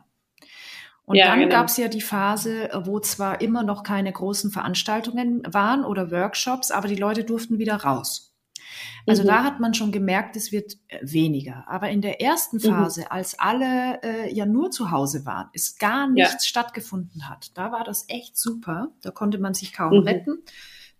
Und 1.05 1.17
ja, 1.17 1.27
dann 1.27 1.41
genau. 1.41 1.51
gab 1.51 1.67
es 1.67 1.77
ja 1.77 1.89
die 1.89 2.01
Phase, 2.01 2.71
wo 2.85 2.99
zwar 3.01 3.43
immer 3.43 3.65
noch 3.65 3.83
keine 3.83 4.11
großen 4.11 4.51
Veranstaltungen 4.51 5.43
waren 5.47 5.85
oder 5.85 6.11
Workshops, 6.11 6.71
aber 6.71 6.89
die 6.89 6.97
Leute 6.97 7.25
durften 7.25 7.59
wieder 7.59 7.77
raus. 7.77 8.32
Also 9.07 9.23
mhm. 9.23 9.27
da 9.29 9.45
hat 9.45 9.61
man 9.61 9.75
schon 9.75 9.93
gemerkt, 9.93 10.37
es 10.37 10.53
wird 10.53 10.77
äh, 10.89 10.99
weniger. 11.03 11.65
Aber 11.69 11.91
in 11.91 12.03
der 12.03 12.21
ersten 12.21 12.57
mhm. 12.57 12.61
Phase, 12.61 13.01
mhm. 13.03 13.07
als 13.11 13.39
alle 13.39 14.01
äh, 14.03 14.33
ja 14.33 14.47
nur 14.47 14.71
zu 14.71 14.91
Hause 14.91 15.27
waren, 15.27 15.49
es 15.53 15.79
gar 15.79 16.09
nichts 16.09 16.45
ja. 16.45 16.49
stattgefunden 16.49 17.29
hat, 17.29 17.57
da 17.57 17.73
war 17.73 17.85
das 17.85 18.07
echt 18.09 18.37
super. 18.37 18.89
Da 19.03 19.11
konnte 19.11 19.39
man 19.39 19.55
sich 19.55 19.73
kaum 19.73 20.01
mhm. 20.01 20.07
retten. 20.07 20.39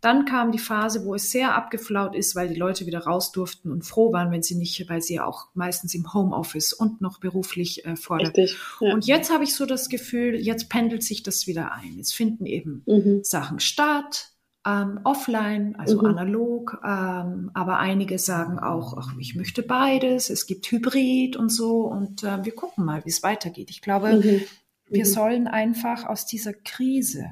Dann 0.03 0.25
kam 0.25 0.51
die 0.51 0.59
Phase, 0.59 1.05
wo 1.05 1.15
es 1.15 1.31
sehr 1.31 1.55
abgeflaut 1.55 2.17
ist, 2.17 2.35
weil 2.35 2.49
die 2.49 2.57
Leute 2.57 2.87
wieder 2.87 3.05
raus 3.05 3.31
durften 3.31 3.71
und 3.71 3.87
froh 3.87 4.13
waren, 4.13 4.33
wenn 4.33 4.43
sie 4.43 4.57
nicht, 4.57 4.91
weil 4.91 5.01
sie 5.01 5.15
ja 5.15 5.25
auch 5.25 5.47
meistens 5.55 5.95
im 5.95 6.13
Homeoffice 6.13 6.73
und 6.73 7.01
noch 7.01 7.21
beruflich 7.21 7.87
äh, 7.87 7.95
fordern. 7.95 8.33
Ja. 8.35 8.93
Und 8.93 9.07
jetzt 9.07 9.33
habe 9.33 9.45
ich 9.45 9.55
so 9.55 9.65
das 9.65 9.89
Gefühl, 9.89 10.35
jetzt 10.35 10.69
pendelt 10.69 11.05
sich 11.05 11.23
das 11.23 11.47
wieder 11.47 11.71
ein. 11.71 11.95
Jetzt 11.97 12.17
finden 12.17 12.47
eben 12.47 12.83
mhm. 12.85 13.21
Sachen 13.23 13.61
statt, 13.61 14.32
ähm, 14.67 15.01
offline, 15.05 15.75
also 15.77 15.99
mhm. 15.99 16.07
analog, 16.07 16.81
ähm, 16.85 17.51
aber 17.53 17.79
einige 17.79 18.19
sagen 18.19 18.59
auch, 18.59 18.97
ach, 18.97 19.13
ich 19.19 19.35
möchte 19.35 19.63
beides, 19.63 20.31
es 20.31 20.47
gibt 20.47 20.71
Hybrid 20.71 21.37
und 21.37 21.51
so 21.51 21.87
und 21.87 22.23
äh, 22.23 22.45
wir 22.45 22.55
gucken 22.55 22.85
mal, 22.85 23.05
wie 23.05 23.11
es 23.11 23.23
weitergeht. 23.23 23.71
Ich 23.71 23.83
glaube, 23.83 24.13
mhm. 24.15 24.41
wir 24.89 25.05
mhm. 25.05 25.09
sollen 25.09 25.49
einfach 25.49 26.07
aus 26.07 26.27
dieser 26.27 26.53
Krise 26.53 27.27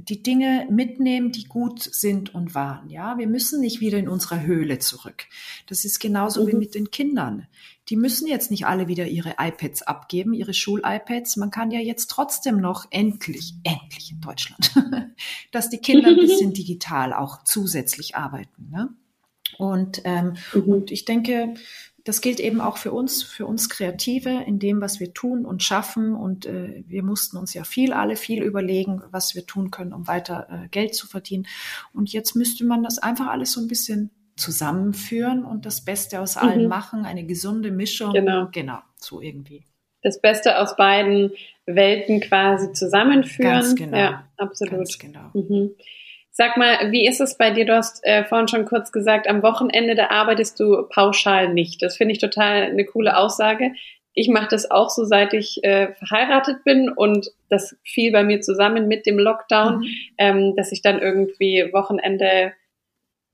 die 0.00 0.22
Dinge 0.22 0.66
mitnehmen, 0.70 1.32
die 1.32 1.44
gut 1.44 1.82
sind 1.82 2.34
und 2.34 2.54
waren. 2.54 2.88
Ja, 2.90 3.18
wir 3.18 3.26
müssen 3.26 3.60
nicht 3.60 3.80
wieder 3.80 3.98
in 3.98 4.08
unsere 4.08 4.42
Höhle 4.42 4.78
zurück. 4.78 5.26
Das 5.66 5.84
ist 5.84 5.98
genauso 5.98 6.44
mhm. 6.44 6.48
wie 6.48 6.56
mit 6.56 6.74
den 6.74 6.90
Kindern. 6.90 7.46
Die 7.88 7.96
müssen 7.96 8.26
jetzt 8.26 8.50
nicht 8.50 8.66
alle 8.66 8.86
wieder 8.86 9.06
ihre 9.06 9.36
iPads 9.38 9.82
abgeben, 9.82 10.34
ihre 10.34 10.52
Schul-iPads. 10.52 11.36
Man 11.36 11.50
kann 11.50 11.70
ja 11.70 11.80
jetzt 11.80 12.08
trotzdem 12.08 12.60
noch 12.60 12.86
endlich, 12.90 13.54
endlich 13.64 14.12
in 14.12 14.20
Deutschland, 14.20 14.72
dass 15.52 15.70
die 15.70 15.78
Kinder 15.78 16.08
ein 16.08 16.16
bisschen 16.16 16.52
digital 16.54 17.12
auch 17.12 17.44
zusätzlich 17.44 18.14
arbeiten. 18.14 18.68
Ne? 18.70 18.90
Und, 19.56 20.02
ähm, 20.04 20.34
mhm. 20.52 20.62
und 20.62 20.90
ich 20.90 21.06
denke, 21.06 21.54
das 22.08 22.22
gilt 22.22 22.40
eben 22.40 22.62
auch 22.62 22.78
für 22.78 22.90
uns, 22.90 23.22
für 23.22 23.44
uns 23.44 23.68
Kreative 23.68 24.42
in 24.46 24.58
dem, 24.58 24.80
was 24.80 24.98
wir 24.98 25.12
tun 25.12 25.44
und 25.44 25.62
schaffen. 25.62 26.14
Und 26.14 26.46
äh, 26.46 26.82
wir 26.86 27.02
mussten 27.02 27.36
uns 27.36 27.52
ja 27.52 27.64
viel, 27.64 27.92
alle 27.92 28.16
viel 28.16 28.42
überlegen, 28.42 29.02
was 29.10 29.34
wir 29.34 29.44
tun 29.44 29.70
können, 29.70 29.92
um 29.92 30.08
weiter 30.08 30.48
äh, 30.50 30.68
Geld 30.68 30.94
zu 30.94 31.06
verdienen. 31.06 31.46
Und 31.92 32.10
jetzt 32.10 32.34
müsste 32.34 32.64
man 32.64 32.82
das 32.82 32.98
einfach 32.98 33.26
alles 33.26 33.52
so 33.52 33.60
ein 33.60 33.68
bisschen 33.68 34.10
zusammenführen 34.36 35.44
und 35.44 35.66
das 35.66 35.84
Beste 35.84 36.20
aus 36.20 36.38
allen 36.38 36.62
mhm. 36.62 36.68
machen, 36.68 37.04
eine 37.04 37.26
gesunde 37.26 37.70
Mischung. 37.70 38.14
Genau. 38.14 38.48
Genau, 38.52 38.78
so 38.96 39.20
irgendwie. 39.20 39.66
Das 40.00 40.18
Beste 40.18 40.58
aus 40.58 40.76
beiden 40.76 41.32
Welten 41.66 42.20
quasi 42.20 42.72
zusammenführen. 42.72 43.52
Ganz 43.52 43.74
genau. 43.74 43.98
Ja, 43.98 44.28
absolut. 44.38 44.76
Ganz 44.76 44.98
genau. 44.98 45.30
Mhm. 45.34 45.72
Sag 46.40 46.56
mal, 46.56 46.92
wie 46.92 47.04
ist 47.04 47.20
es 47.20 47.36
bei 47.36 47.50
dir? 47.50 47.66
Du 47.66 47.74
hast 47.74 48.04
äh, 48.04 48.22
vorhin 48.24 48.46
schon 48.46 48.64
kurz 48.64 48.92
gesagt, 48.92 49.28
am 49.28 49.42
Wochenende, 49.42 49.96
da 49.96 50.10
arbeitest 50.10 50.60
du 50.60 50.84
pauschal 50.88 51.52
nicht. 51.52 51.82
Das 51.82 51.96
finde 51.96 52.12
ich 52.12 52.20
total 52.20 52.62
eine 52.62 52.84
coole 52.84 53.16
Aussage. 53.16 53.72
Ich 54.14 54.28
mache 54.28 54.46
das 54.48 54.70
auch 54.70 54.88
so, 54.88 55.04
seit 55.04 55.34
ich 55.34 55.64
äh, 55.64 55.94
verheiratet 55.94 56.62
bin 56.62 56.90
und 56.90 57.32
das 57.48 57.76
fiel 57.82 58.12
bei 58.12 58.22
mir 58.22 58.40
zusammen 58.40 58.86
mit 58.86 59.04
dem 59.04 59.18
Lockdown, 59.18 59.78
mhm. 59.78 59.86
ähm, 60.16 60.54
dass 60.54 60.70
ich 60.70 60.80
dann 60.80 61.00
irgendwie 61.00 61.72
Wochenende 61.72 62.52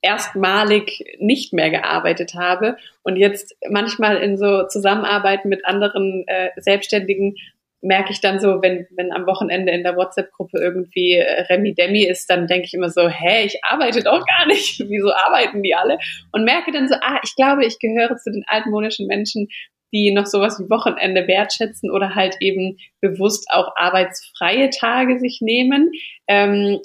erstmalig 0.00 1.04
nicht 1.18 1.52
mehr 1.52 1.68
gearbeitet 1.68 2.32
habe 2.34 2.78
und 3.02 3.16
jetzt 3.16 3.54
manchmal 3.68 4.16
in 4.16 4.38
so 4.38 4.66
Zusammenarbeiten 4.66 5.50
mit 5.50 5.66
anderen 5.66 6.24
äh, 6.26 6.50
Selbstständigen 6.56 7.36
merke 7.84 8.12
ich 8.12 8.20
dann 8.20 8.40
so, 8.40 8.62
wenn, 8.62 8.86
wenn 8.96 9.12
am 9.12 9.26
Wochenende 9.26 9.72
in 9.72 9.82
der 9.82 9.96
WhatsApp-Gruppe 9.96 10.58
irgendwie 10.58 11.14
äh, 11.14 11.42
Remi 11.42 11.74
Demi 11.74 12.04
ist, 12.04 12.28
dann 12.30 12.46
denke 12.46 12.66
ich 12.66 12.74
immer 12.74 12.88
so, 12.88 13.08
hä, 13.08 13.44
ich 13.44 13.62
arbeite 13.62 14.02
doch 14.02 14.24
gar 14.24 14.46
nicht. 14.46 14.80
Wieso 14.88 15.12
arbeiten 15.12 15.62
die 15.62 15.74
alle? 15.74 15.98
Und 16.32 16.44
merke 16.44 16.72
dann 16.72 16.88
so, 16.88 16.94
ah, 16.94 17.20
ich 17.22 17.34
glaube, 17.36 17.64
ich 17.64 17.78
gehöre 17.78 18.16
zu 18.16 18.32
den 18.32 18.44
altmodischen 18.46 19.06
Menschen, 19.06 19.48
die 19.92 20.10
noch 20.12 20.26
sowas 20.26 20.58
wie 20.58 20.68
Wochenende 20.70 21.28
wertschätzen 21.28 21.90
oder 21.90 22.14
halt 22.14 22.36
eben 22.40 22.78
bewusst 23.00 23.46
auch 23.50 23.76
arbeitsfreie 23.76 24.70
Tage 24.70 25.20
sich 25.20 25.38
nehmen. 25.40 25.92
Ähm, 26.26 26.80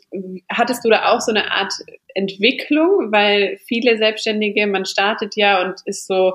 hattest 0.51 0.85
du 0.85 0.89
da 0.89 1.11
auch 1.11 1.21
so 1.21 1.31
eine 1.31 1.51
Art 1.51 1.73
Entwicklung? 2.13 3.11
Weil 3.11 3.57
viele 3.67 3.97
Selbstständige, 3.97 4.67
man 4.67 4.85
startet 4.85 5.35
ja 5.37 5.63
und 5.63 5.81
ist 5.85 6.05
so, 6.05 6.33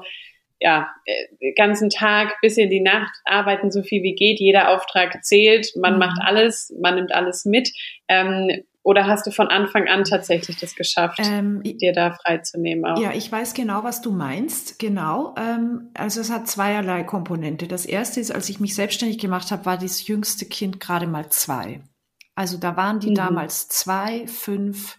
ja, 0.60 0.88
äh, 1.04 1.52
ganzen 1.54 1.90
Tag 1.90 2.34
bis 2.40 2.56
in 2.56 2.70
die 2.70 2.80
Nacht 2.80 3.14
arbeiten, 3.24 3.70
so 3.70 3.82
viel 3.82 4.02
wie 4.02 4.14
geht. 4.14 4.40
Jeder 4.40 4.70
Auftrag 4.70 5.24
zählt. 5.24 5.72
Man 5.76 5.94
mhm. 5.94 5.98
macht 5.98 6.20
alles, 6.22 6.74
man 6.80 6.94
nimmt 6.96 7.12
alles 7.12 7.44
mit. 7.44 7.70
Ähm, 8.08 8.64
oder 8.82 9.06
hast 9.06 9.26
du 9.26 9.30
von 9.30 9.48
Anfang 9.48 9.88
an 9.88 10.04
tatsächlich 10.04 10.58
das 10.58 10.74
geschafft, 10.74 11.18
ähm, 11.22 11.62
dir 11.62 11.94
da 11.94 12.12
freizunehmen? 12.12 12.84
Auch? 12.84 13.00
Ja, 13.00 13.12
ich 13.12 13.32
weiß 13.32 13.54
genau, 13.54 13.82
was 13.82 14.02
du 14.02 14.12
meinst. 14.12 14.78
Genau. 14.78 15.34
Ähm, 15.38 15.90
also 15.94 16.20
es 16.20 16.30
hat 16.30 16.48
zweierlei 16.48 17.02
Komponente. 17.02 17.66
Das 17.66 17.86
erste 17.86 18.20
ist, 18.20 18.30
als 18.30 18.50
ich 18.50 18.60
mich 18.60 18.74
selbstständig 18.74 19.18
gemacht 19.18 19.50
habe, 19.50 19.64
war 19.64 19.78
das 19.78 20.06
jüngste 20.06 20.44
Kind 20.44 20.80
gerade 20.80 21.06
mal 21.06 21.30
zwei. 21.30 21.80
Also 22.34 22.58
da 22.58 22.76
waren 22.76 23.00
die 23.00 23.10
mhm. 23.10 23.14
damals 23.14 23.68
zwei, 23.68 24.26
fünf, 24.26 24.98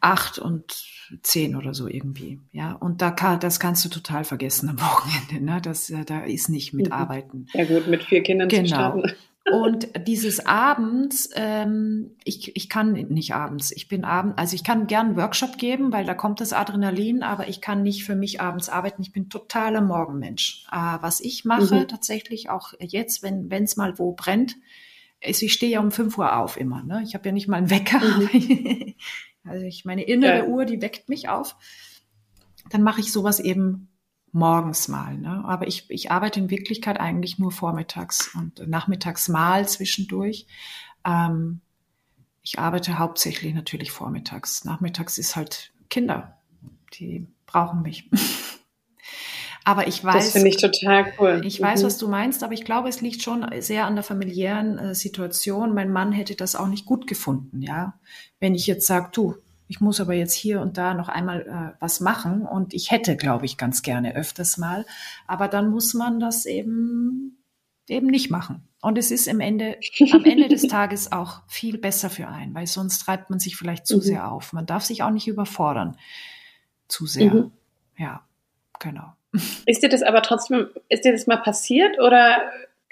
acht 0.00 0.38
und 0.38 0.95
zehn 1.22 1.56
oder 1.56 1.74
so 1.74 1.88
irgendwie. 1.88 2.40
Ja, 2.52 2.72
und 2.72 3.02
da 3.02 3.10
kann, 3.10 3.40
das 3.40 3.60
kannst 3.60 3.84
du 3.84 3.88
total 3.88 4.24
vergessen 4.24 4.68
am 4.68 4.80
Wochenende. 4.80 5.44
Ne? 5.44 5.60
Das, 5.60 5.90
äh, 5.90 6.04
da 6.04 6.20
ist 6.20 6.48
nicht 6.48 6.72
mit 6.72 6.86
mhm. 6.86 6.92
Arbeiten. 6.92 7.46
Ja 7.52 7.64
gut, 7.64 7.86
mit 7.86 8.04
vier 8.04 8.22
Kindern 8.22 8.48
genau. 8.48 8.62
zu 8.62 8.68
starten. 8.68 9.02
Und 9.52 9.90
dieses 10.08 10.44
Abends, 10.44 11.30
ähm, 11.36 12.16
ich, 12.24 12.56
ich 12.56 12.68
kann 12.68 12.94
nicht 12.94 13.32
abends. 13.32 13.70
Ich 13.70 13.86
bin 13.86 14.04
abends, 14.04 14.38
also 14.38 14.56
ich 14.56 14.64
kann 14.64 14.88
gern 14.88 15.06
einen 15.06 15.16
Workshop 15.16 15.56
geben, 15.56 15.92
weil 15.92 16.04
da 16.04 16.14
kommt 16.14 16.40
das 16.40 16.52
Adrenalin, 16.52 17.22
aber 17.22 17.46
ich 17.46 17.60
kann 17.60 17.84
nicht 17.84 18.04
für 18.04 18.16
mich 18.16 18.40
abends 18.40 18.68
arbeiten. 18.68 19.02
Ich 19.02 19.12
bin 19.12 19.28
totaler 19.28 19.82
Morgenmensch. 19.82 20.66
Äh, 20.72 20.96
was 21.00 21.20
ich 21.20 21.44
mache 21.44 21.76
mhm. 21.76 21.86
tatsächlich 21.86 22.50
auch 22.50 22.72
jetzt, 22.80 23.22
wenn 23.22 23.48
es 23.52 23.76
mal 23.76 24.00
wo 24.00 24.14
brennt, 24.14 24.56
ist, 25.20 25.42
ich 25.42 25.52
stehe 25.52 25.72
ja 25.72 25.80
um 25.80 25.92
fünf 25.92 26.18
Uhr 26.18 26.36
auf 26.36 26.56
immer. 26.56 26.82
Ne? 26.82 27.02
Ich 27.04 27.14
habe 27.14 27.26
ja 27.26 27.32
nicht 27.32 27.46
mal 27.46 27.58
einen 27.58 27.70
Wecker. 27.70 28.00
Mhm. 28.00 28.94
Also 29.48 29.64
ich 29.64 29.84
meine 29.84 30.02
innere 30.02 30.38
ja. 30.38 30.44
Uhr, 30.44 30.64
die 30.64 30.80
weckt 30.82 31.08
mich 31.08 31.28
auf. 31.28 31.56
Dann 32.70 32.82
mache 32.82 33.00
ich 33.00 33.12
sowas 33.12 33.40
eben 33.40 33.88
morgens 34.32 34.88
mal. 34.88 35.16
Ne? 35.16 35.44
Aber 35.46 35.66
ich, 35.66 35.90
ich 35.90 36.10
arbeite 36.10 36.40
in 36.40 36.50
Wirklichkeit 36.50 37.00
eigentlich 37.00 37.38
nur 37.38 37.52
vormittags 37.52 38.34
und 38.34 38.66
nachmittags 38.68 39.28
mal 39.28 39.68
zwischendurch. 39.68 40.46
Ähm, 41.04 41.60
ich 42.42 42.58
arbeite 42.58 42.98
hauptsächlich 42.98 43.54
natürlich 43.54 43.90
vormittags. 43.90 44.64
Nachmittags 44.64 45.18
ist 45.18 45.34
halt 45.36 45.72
Kinder, 45.88 46.38
die 46.94 47.26
brauchen 47.46 47.82
mich. 47.82 48.10
Aber 49.66 49.88
ich 49.88 50.04
weiß. 50.04 50.14
Das 50.14 50.32
finde 50.32 50.48
ich 50.48 50.58
total 50.58 51.12
cool. 51.18 51.42
Ich 51.44 51.60
weiß, 51.60 51.82
mhm. 51.82 51.86
was 51.86 51.98
du 51.98 52.06
meinst, 52.06 52.44
aber 52.44 52.52
ich 52.52 52.64
glaube, 52.64 52.88
es 52.88 53.00
liegt 53.00 53.20
schon 53.20 53.44
sehr 53.58 53.86
an 53.86 53.96
der 53.96 54.04
familiären 54.04 54.78
äh, 54.78 54.94
Situation. 54.94 55.74
Mein 55.74 55.90
Mann 55.90 56.12
hätte 56.12 56.36
das 56.36 56.54
auch 56.54 56.68
nicht 56.68 56.86
gut 56.86 57.08
gefunden, 57.08 57.62
ja. 57.62 57.94
Wenn 58.38 58.54
ich 58.54 58.68
jetzt 58.68 58.86
sage, 58.86 59.08
du, 59.10 59.34
ich 59.66 59.80
muss 59.80 60.00
aber 60.00 60.14
jetzt 60.14 60.34
hier 60.34 60.60
und 60.60 60.78
da 60.78 60.94
noch 60.94 61.08
einmal 61.08 61.40
äh, 61.42 61.76
was 61.80 61.98
machen 61.98 62.42
und 62.42 62.74
ich 62.74 62.92
hätte, 62.92 63.16
glaube 63.16 63.44
ich, 63.44 63.56
ganz 63.56 63.82
gerne 63.82 64.14
öfters 64.14 64.56
mal. 64.56 64.86
Aber 65.26 65.48
dann 65.48 65.68
muss 65.68 65.94
man 65.94 66.20
das 66.20 66.46
eben 66.46 67.36
eben 67.88 68.06
nicht 68.06 68.30
machen. 68.30 68.68
Und 68.80 68.98
es 68.98 69.10
ist 69.10 69.26
im 69.26 69.40
Ende, 69.40 69.78
am 70.12 70.24
Ende 70.24 70.46
des 70.46 70.62
Tages 70.68 71.10
auch 71.10 71.42
viel 71.48 71.76
besser 71.76 72.08
für 72.08 72.28
einen, 72.28 72.54
weil 72.54 72.68
sonst 72.68 73.00
treibt 73.00 73.30
man 73.30 73.40
sich 73.40 73.56
vielleicht 73.56 73.88
zu 73.88 73.96
mhm. 73.96 74.02
sehr 74.02 74.30
auf. 74.30 74.52
Man 74.52 74.66
darf 74.66 74.84
sich 74.84 75.02
auch 75.02 75.10
nicht 75.10 75.26
überfordern. 75.26 75.96
Zu 76.86 77.06
sehr. 77.06 77.34
Mhm. 77.34 77.50
Ja. 77.98 78.24
genau. 78.78 79.15
Ist 79.66 79.82
dir 79.82 79.88
das 79.88 80.02
aber 80.02 80.22
trotzdem, 80.22 80.68
ist 80.88 81.04
dir 81.04 81.12
das 81.12 81.26
mal 81.26 81.38
passiert 81.38 81.98
oder 82.00 82.40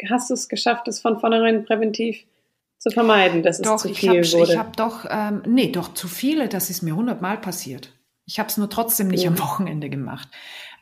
hast 0.09 0.31
du 0.31 0.35
es 0.35 0.49
geschafft, 0.49 0.87
das 0.87 1.01
von 1.01 1.19
vornherein 1.19 1.65
präventiv 1.65 2.25
zu 2.79 2.91
vermeiden, 2.91 3.43
dass 3.43 3.61
doch, 3.61 3.77
es 3.77 3.83
zu 3.83 3.95
viel 3.95 4.15
ich 4.17 4.35
hab, 4.35 4.41
wurde? 4.41 4.53
Ich 4.53 4.59
habe 4.59 4.73
doch, 4.77 5.07
ähm, 5.09 5.43
nee, 5.47 5.71
doch 5.71 5.95
zu 5.95 6.09
viele, 6.09 6.49
das 6.49 6.71
ist 6.71 6.83
mir 6.83 6.97
hundertmal 6.97 7.39
passiert. 7.39 7.93
Ich 8.27 8.39
habe 8.39 8.49
es 8.49 8.57
nur 8.57 8.71
trotzdem 8.71 9.09
nicht 9.09 9.25
mhm. 9.25 9.33
am 9.33 9.39
Wochenende 9.39 9.89
gemacht. 9.89 10.29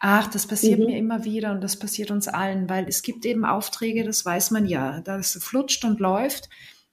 Ach, 0.01 0.27
das 0.29 0.47
passiert 0.47 0.81
mhm. 0.81 0.87
mir 0.87 0.99
immer 0.99 1.25
wieder 1.25 1.53
und 1.53 1.61
das 1.61 1.79
passiert 1.79 2.11
uns 2.11 2.27
allen, 2.27 2.69
weil 2.69 2.89
es 2.89 3.03
gibt 3.03 3.25
eben 3.25 3.45
Aufträge, 3.45 4.05
das 4.05 4.25
weiß 4.25 4.51
man 4.51 4.67
ja, 4.67 5.01
das 5.01 5.39
flutscht 5.41 5.85
und 5.85 6.01
läuft. 6.01 6.49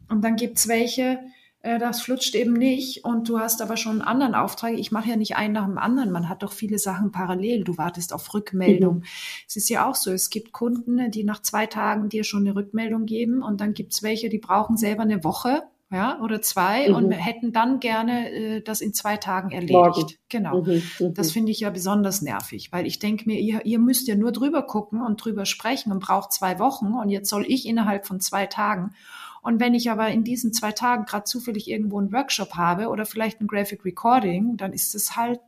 Und 0.10 0.24
dann 0.24 0.36
gibt's 0.36 0.68
welche, 0.68 1.04
äh, 1.04 1.18
das 1.62 2.02
flutscht 2.02 2.36
eben 2.36 2.54
nicht 2.54 3.04
und 3.04 3.28
du 3.28 3.40
hast 3.40 3.62
aber 3.62 3.76
schon 3.76 3.94
einen 3.94 4.02
anderen 4.02 4.36
Auftrag. 4.36 4.74
Ich 4.74 4.92
mache 4.92 5.10
ja 5.10 5.16
nicht 5.18 5.36
einen 5.36 5.54
nach 5.54 5.66
dem 5.66 5.78
anderen. 5.78 6.10
Man 6.10 6.30
hat 6.30 6.42
doch 6.42 6.54
viele 6.54 6.80
Sachen 6.80 7.12
parallel. 7.12 7.66
Du 7.66 7.78
wartest 7.78 8.14
auf 8.14 8.34
Rückmeldung. 8.34 8.98
Mhm. 8.98 9.04
Es 9.46 9.58
ist 9.58 9.70
ja 9.70 9.88
auch 9.88 9.96
so, 9.96 10.12
es 10.12 10.30
gibt 10.30 10.54
Kunden, 10.54 11.12
die 11.12 11.26
nach 11.26 11.42
zwei 11.42 11.66
Tagen 11.66 12.08
dir 12.08 12.24
schon 12.24 12.48
eine 12.48 12.56
Rückmeldung 12.56 13.06
geben 13.06 13.44
und 13.44 13.60
dann 13.60 13.74
gibt's 13.74 14.04
welche, 14.04 14.30
die 14.30 14.38
brauchen 14.38 14.78
selber 14.78 15.04
eine 15.04 15.24
Woche 15.24 15.64
ja, 15.92 16.20
oder 16.22 16.42
zwei 16.42 16.90
mhm. 16.90 16.96
und 16.96 17.12
hätten 17.12 17.52
dann 17.52 17.80
gerne 17.80 18.32
äh, 18.32 18.62
das 18.62 18.80
in 18.80 18.94
zwei 18.94 19.18
Tagen 19.18 19.50
erledigt. 19.50 19.74
Morgen. 19.74 20.08
Genau. 20.30 20.62
Mhm. 20.62 20.84
Mhm. 21.00 21.14
Das 21.16 21.32
finde 21.32 21.52
ich 21.52 21.62
ja 21.62 21.72
besonders 21.72 22.22
nervig, 22.22 22.72
weil 22.72 22.86
ich 22.86 23.00
denke 23.00 23.26
mir, 23.26 23.40
ihr, 23.40 23.66
ihr 23.66 23.80
müsst 23.80 24.08
ja 24.08 24.16
nur 24.16 24.32
drüber 24.32 24.62
gucken 24.62 25.02
und 25.02 25.24
drüber 25.24 25.46
sprechen 25.46 25.92
und 25.92 26.00
braucht 26.00 26.32
zwei 26.32 26.60
Wochen 26.60 26.94
und 26.94 27.10
jetzt 27.10 27.30
soll 27.30 27.44
ich 27.48 27.68
innerhalb 27.68 28.06
von 28.06 28.20
zwei 28.20 28.46
Tagen 28.46 28.94
und 29.42 29.60
wenn 29.60 29.74
ich 29.74 29.90
aber 29.90 30.10
in 30.10 30.24
diesen 30.24 30.54
zwei 30.54 30.72
Tagen 30.72 31.06
gerade 31.06 31.24
zufällig 31.24 31.70
irgendwo 31.70 32.00
einen 32.00 32.12
Workshop 32.12 32.56
habe 32.56 32.90
oder 32.90 33.06
vielleicht 33.06 33.42
ein 33.42 33.48
Graphic 33.48 33.86
Recording, 33.86 34.58
dann 34.58 34.74
ist 34.74 34.96
es 34.96 35.16
halt 35.16 35.40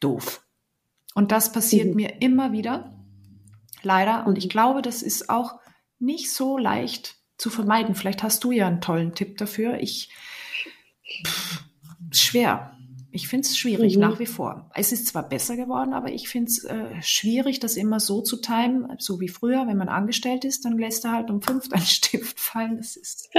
doof. 0.00 0.44
Und 1.14 1.32
das 1.32 1.52
passiert 1.52 1.88
mhm. 1.88 1.96
mir 1.96 2.22
immer 2.22 2.52
wieder, 2.52 2.92
leider. 3.82 4.26
Und 4.26 4.38
ich 4.38 4.46
mhm. 4.46 4.50
glaube, 4.50 4.82
das 4.82 5.02
ist 5.02 5.28
auch 5.28 5.58
nicht 5.98 6.32
so 6.32 6.58
leicht 6.58 7.16
zu 7.36 7.50
vermeiden. 7.50 7.94
Vielleicht 7.94 8.22
hast 8.22 8.44
du 8.44 8.50
ja 8.50 8.66
einen 8.66 8.80
tollen 8.80 9.14
Tipp 9.14 9.38
dafür. 9.38 9.78
Ich 9.80 10.10
pff, 11.24 11.64
schwer. 12.10 12.71
Ich 13.14 13.28
finde 13.28 13.46
es 13.46 13.58
schwierig, 13.58 13.96
mhm. 13.96 14.00
nach 14.00 14.18
wie 14.18 14.26
vor. 14.26 14.70
Es 14.74 14.90
ist 14.90 15.06
zwar 15.06 15.28
besser 15.28 15.56
geworden, 15.56 15.92
aber 15.92 16.10
ich 16.12 16.28
finde 16.28 16.50
es 16.50 16.64
äh, 16.64 17.02
schwierig, 17.02 17.60
das 17.60 17.76
immer 17.76 18.00
so 18.00 18.22
zu 18.22 18.40
timen, 18.40 18.88
so 18.98 19.20
wie 19.20 19.28
früher, 19.28 19.66
wenn 19.66 19.76
man 19.76 19.90
angestellt 19.90 20.46
ist, 20.46 20.64
dann 20.64 20.78
lässt 20.78 21.04
er 21.04 21.12
halt 21.12 21.30
um 21.30 21.42
fünf 21.42 21.68
deinen 21.70 21.82
Stift 21.82 22.40
fallen. 22.40 22.78
Das 22.78 22.96
ist. 22.96 23.30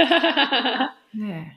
nee. 1.12 1.52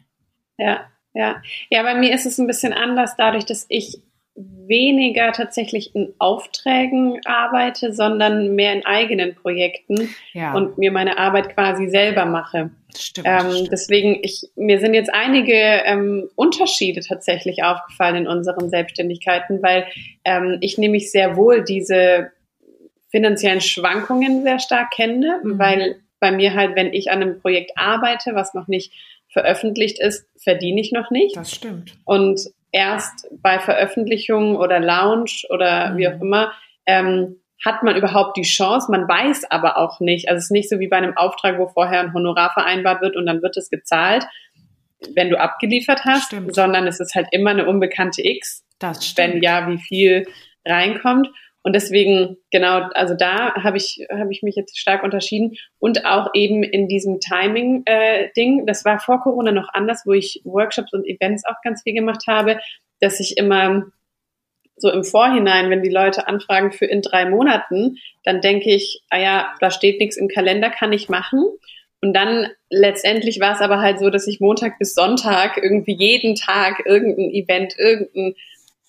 Ja, 0.57 0.87
ja. 1.13 1.41
Ja, 1.69 1.83
bei 1.83 1.93
mir 1.93 2.13
ist 2.13 2.25
es 2.25 2.39
ein 2.39 2.47
bisschen 2.47 2.73
anders, 2.73 3.15
dadurch, 3.17 3.45
dass 3.45 3.67
ich 3.69 4.01
weniger 4.37 5.31
tatsächlich 5.31 5.95
in 5.95 6.13
Aufträgen 6.19 7.19
arbeite, 7.25 7.91
sondern 7.91 8.53
mehr 8.55 8.73
in 8.73 8.85
eigenen 8.85 9.33
Projekten 9.33 10.09
ja. 10.33 10.53
und 10.53 10.77
mir 10.77 10.91
meine 10.91 11.17
Arbeit 11.17 11.55
quasi 11.55 11.87
selber 11.87 12.25
mache. 12.25 12.69
Stimmt, 12.95 13.27
ähm, 13.27 13.51
stimmt. 13.51 13.71
Deswegen, 13.71 14.19
ich, 14.21 14.49
mir 14.55 14.79
sind 14.79 14.93
jetzt 14.93 15.13
einige 15.13 15.53
ähm, 15.53 16.29
Unterschiede 16.35 17.01
tatsächlich 17.01 17.63
aufgefallen 17.63 18.15
in 18.15 18.27
unseren 18.27 18.69
Selbstständigkeiten, 18.69 19.63
weil 19.63 19.85
ähm, 20.23 20.57
ich 20.61 20.77
nämlich 20.77 21.11
sehr 21.11 21.35
wohl 21.35 21.63
diese 21.63 22.31
finanziellen 23.09 23.61
Schwankungen 23.61 24.43
sehr 24.43 24.59
stark 24.59 24.91
kenne, 24.91 25.41
mhm. 25.43 25.57
weil 25.57 25.95
bei 26.19 26.31
mir 26.31 26.53
halt, 26.53 26.75
wenn 26.75 26.93
ich 26.93 27.09
an 27.09 27.21
einem 27.21 27.39
Projekt 27.39 27.71
arbeite, 27.75 28.35
was 28.35 28.53
noch 28.53 28.67
nicht 28.67 28.91
veröffentlicht 29.29 29.99
ist, 29.99 30.27
verdiene 30.37 30.81
ich 30.81 30.91
noch 30.91 31.11
nicht. 31.11 31.35
Das 31.35 31.51
stimmt. 31.51 31.95
Und 32.05 32.41
erst 32.71 33.27
bei 33.31 33.59
Veröffentlichung 33.59 34.55
oder 34.55 34.79
Launch 34.79 35.47
oder 35.49 35.91
mhm. 35.91 35.97
wie 35.97 36.07
auch 36.07 36.21
immer, 36.21 36.53
ähm, 36.85 37.37
hat 37.65 37.83
man 37.83 37.95
überhaupt 37.95 38.37
die 38.37 38.43
Chance, 38.43 38.91
man 38.91 39.07
weiß 39.07 39.49
aber 39.49 39.77
auch 39.77 39.99
nicht. 39.99 40.29
Also 40.29 40.37
es 40.37 40.43
ist 40.45 40.51
nicht 40.51 40.69
so 40.69 40.79
wie 40.79 40.87
bei 40.87 40.97
einem 40.97 41.17
Auftrag, 41.17 41.57
wo 41.57 41.67
vorher 41.67 42.01
ein 42.01 42.13
Honorar 42.13 42.51
vereinbart 42.53 43.01
wird 43.01 43.15
und 43.15 43.25
dann 43.25 43.41
wird 43.41 43.57
es 43.57 43.69
gezahlt, 43.69 44.25
wenn 45.15 45.29
du 45.29 45.39
abgeliefert 45.39 46.05
hast, 46.05 46.27
stimmt. 46.27 46.53
sondern 46.53 46.87
es 46.87 46.99
ist 46.99 47.15
halt 47.15 47.27
immer 47.31 47.51
eine 47.51 47.67
unbekannte 47.67 48.21
X. 48.23 48.63
Das 48.79 49.05
stimmt. 49.05 49.35
Wenn 49.35 49.43
ja, 49.43 49.67
wie 49.67 49.79
viel 49.79 50.27
reinkommt. 50.65 51.29
Und 51.67 51.73
deswegen, 51.73 52.37
genau, 52.49 52.83
also 52.93 53.13
da 53.13 53.53
habe 53.55 53.75
ich, 53.75 53.99
habe 54.09 54.31
ich 54.31 54.41
mich 54.41 54.55
jetzt 54.55 54.79
stark 54.79 55.03
unterschieden. 55.03 55.57
Und 55.79 56.05
auch 56.05 56.29
eben 56.33 56.63
in 56.63 56.87
diesem 56.87 57.19
Timing-Ding, 57.19 58.59
äh, 58.61 58.65
das 58.65 58.85
war 58.85 58.99
vor 58.99 59.19
Corona 59.19 59.51
noch 59.51 59.67
anders, 59.73 60.03
wo 60.05 60.13
ich 60.13 60.39
Workshops 60.45 60.93
und 60.93 61.05
Events 61.05 61.43
auch 61.45 61.61
ganz 61.65 61.83
viel 61.83 61.93
gemacht 61.93 62.23
habe, 62.25 62.61
dass 63.01 63.19
ich 63.19 63.35
immer 63.35 63.83
so 64.77 64.89
im 64.89 65.03
Vorhinein, 65.03 65.69
wenn 65.69 65.83
die 65.83 65.89
Leute 65.89 66.29
anfragen 66.29 66.71
für 66.71 66.85
in 66.85 67.01
drei 67.01 67.25
Monaten, 67.25 67.97
dann 68.23 68.39
denke 68.39 68.73
ich, 68.73 69.03
ah 69.09 69.19
ja, 69.19 69.53
da 69.59 69.69
steht 69.69 69.99
nichts 69.99 70.15
im 70.15 70.29
Kalender, 70.29 70.69
kann 70.69 70.93
ich 70.93 71.09
machen. 71.09 71.43
Und 71.99 72.13
dann 72.13 72.47
letztendlich 72.69 73.41
war 73.41 73.55
es 73.55 73.59
aber 73.59 73.81
halt 73.81 73.99
so, 73.99 74.09
dass 74.09 74.25
ich 74.25 74.39
Montag 74.39 74.79
bis 74.79 74.93
Sonntag 74.95 75.57
irgendwie 75.61 75.97
jeden 75.99 76.35
Tag 76.35 76.85
irgendein 76.85 77.29
Event, 77.29 77.73
irgendein, 77.77 78.35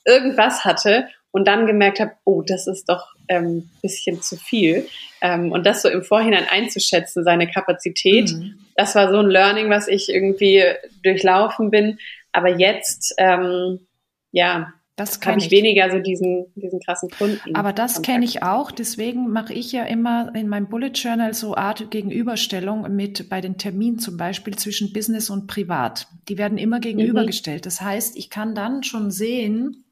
irgendwas 0.05 0.65
hatte 0.65 1.09
und 1.31 1.47
dann 1.47 1.67
gemerkt 1.67 2.01
habe, 2.01 2.13
oh, 2.25 2.43
das 2.43 2.67
ist 2.67 2.89
doch 2.89 3.15
ähm, 3.29 3.69
bisschen 3.83 4.23
zu 4.23 4.37
viel. 4.37 4.87
Ähm, 5.21 5.53
und 5.53 5.67
das 5.67 5.83
so 5.83 5.89
im 5.89 6.03
Vorhinein 6.03 6.47
einzuschätzen, 6.49 7.25
seine 7.25 7.49
Kapazität, 7.49 8.33
mhm. 8.33 8.59
das 8.77 8.95
war 8.95 9.11
so 9.11 9.19
ein 9.19 9.29
Learning, 9.29 9.71
was 9.71 9.89
ich 9.89 10.09
irgendwie 10.09 10.63
durchlaufen 11.03 11.71
bin. 11.71 11.99
Aber 12.33 12.49
jetzt, 12.49 13.15
ähm, 13.19 13.81
ja, 14.33 14.73
das 14.97 15.21
habe 15.25 15.39
ich, 15.39 15.47
ich, 15.47 15.51
weniger 15.53 15.91
so 15.93 16.01
diesen, 16.01 16.47
diesen 16.57 16.81
krassen 16.81 17.09
Kunden. 17.11 17.55
Aber 17.55 17.73
das 17.73 18.03
kenne 18.03 18.25
ich 18.25 18.43
auch. 18.43 18.73
Deswegen 18.73 19.31
mache 19.31 19.55
ich 19.55 19.71
ja 19.71 19.85
immer 19.85 20.35
in 20.35 20.49
meinem 20.49 20.69
Bullet 20.69 20.91
Journal 20.93 21.35
so 21.35 21.55
Art 21.55 21.93
Gegenüberstellung 21.93 22.95
mit 22.95 23.29
bei 23.29 23.41
den 23.41 23.59
Terminen 23.59 24.01
zum 24.01 24.17
Beispiel 24.17 24.57
zwischen 24.57 24.93
Business 24.93 25.31
und 25.31 25.47
Privat. 25.47 26.09
Die 26.29 26.37
werden 26.37 26.59
immer 26.59 26.81
gegenübergestellt. 26.81 27.61
Mhm. 27.61 27.65
Das 27.65 27.81
heißt, 27.81 28.17
ich 28.17 28.29
kann 28.29 28.57
dann 28.57 28.83
schon 28.83 29.13
sehen, 29.13 29.85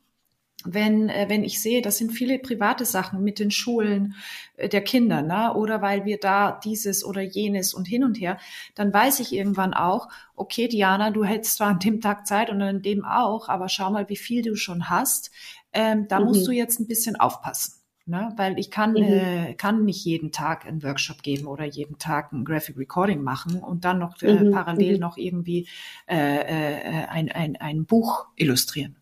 wenn, 0.65 1.09
äh, 1.09 1.27
wenn 1.29 1.45
ich 1.45 1.61
sehe, 1.61 1.83
das 1.83 1.99
sind 1.99 2.13
viele 2.13 2.39
private 2.39 2.85
Sachen 2.85 3.23
mit 3.23 3.39
den 3.39 3.51
Schulen 3.51 4.15
äh, 4.57 4.69
der 4.69 4.83
Kinder, 4.83 5.23
ne? 5.23 5.55
oder 5.55 5.83
weil 5.83 6.05
wir 6.05 6.19
da 6.19 6.59
dieses 6.65 7.05
oder 7.05 7.23
jenes 7.23 7.75
und 7.75 7.87
hin 7.87 8.05
und 8.05 8.21
her, 8.21 8.39
dann 8.75 8.93
weiß 8.93 9.21
ich 9.21 9.33
irgendwann 9.33 9.75
auch, 9.75 10.09
okay, 10.35 10.69
Diana, 10.69 11.11
du 11.11 11.25
hättest 11.25 11.57
zwar 11.57 11.69
an 11.69 11.79
dem 11.79 12.01
Tag 12.01 12.27
Zeit 12.27 12.51
und 12.51 12.61
an 12.63 12.83
dem 12.83 13.05
auch, 13.05 13.49
aber 13.49 13.69
schau 13.69 13.91
mal, 13.91 14.09
wie 14.09 14.17
viel 14.17 14.43
du 14.43 14.57
schon 14.57 14.89
hast. 14.91 15.31
Ähm, 15.73 16.09
da 16.09 16.21
mhm. 16.21 16.27
musst 16.27 16.47
du 16.47 16.53
jetzt 16.53 16.81
ein 16.81 16.87
bisschen 16.87 17.17
aufpassen. 17.17 17.75
Ne? 18.09 18.33
Weil 18.37 18.57
ich 18.59 18.71
kann, 18.71 18.93
mhm. 18.93 19.03
äh, 19.03 19.55
kann 19.55 19.85
nicht 19.85 20.05
jeden 20.05 20.31
Tag 20.31 20.65
einen 20.65 20.83
Workshop 20.85 21.23
geben 21.23 21.47
oder 21.49 21.65
jeden 21.65 21.99
Tag 21.99 22.33
ein 22.33 22.45
Graphic 22.45 22.79
Recording 22.79 23.21
machen 23.21 23.59
und 23.59 23.85
dann 23.85 23.99
noch 23.99 24.23
äh, 24.23 24.33
mhm. 24.33 24.53
parallel 24.53 24.95
mhm. 24.95 25.01
noch 25.01 25.17
irgendwie 25.17 25.69
äh, 26.09 26.17
äh, 26.17 27.07
ein, 27.09 27.31
ein, 27.33 27.57
ein 27.57 27.85
Buch 27.85 28.27
illustrieren 28.37 28.97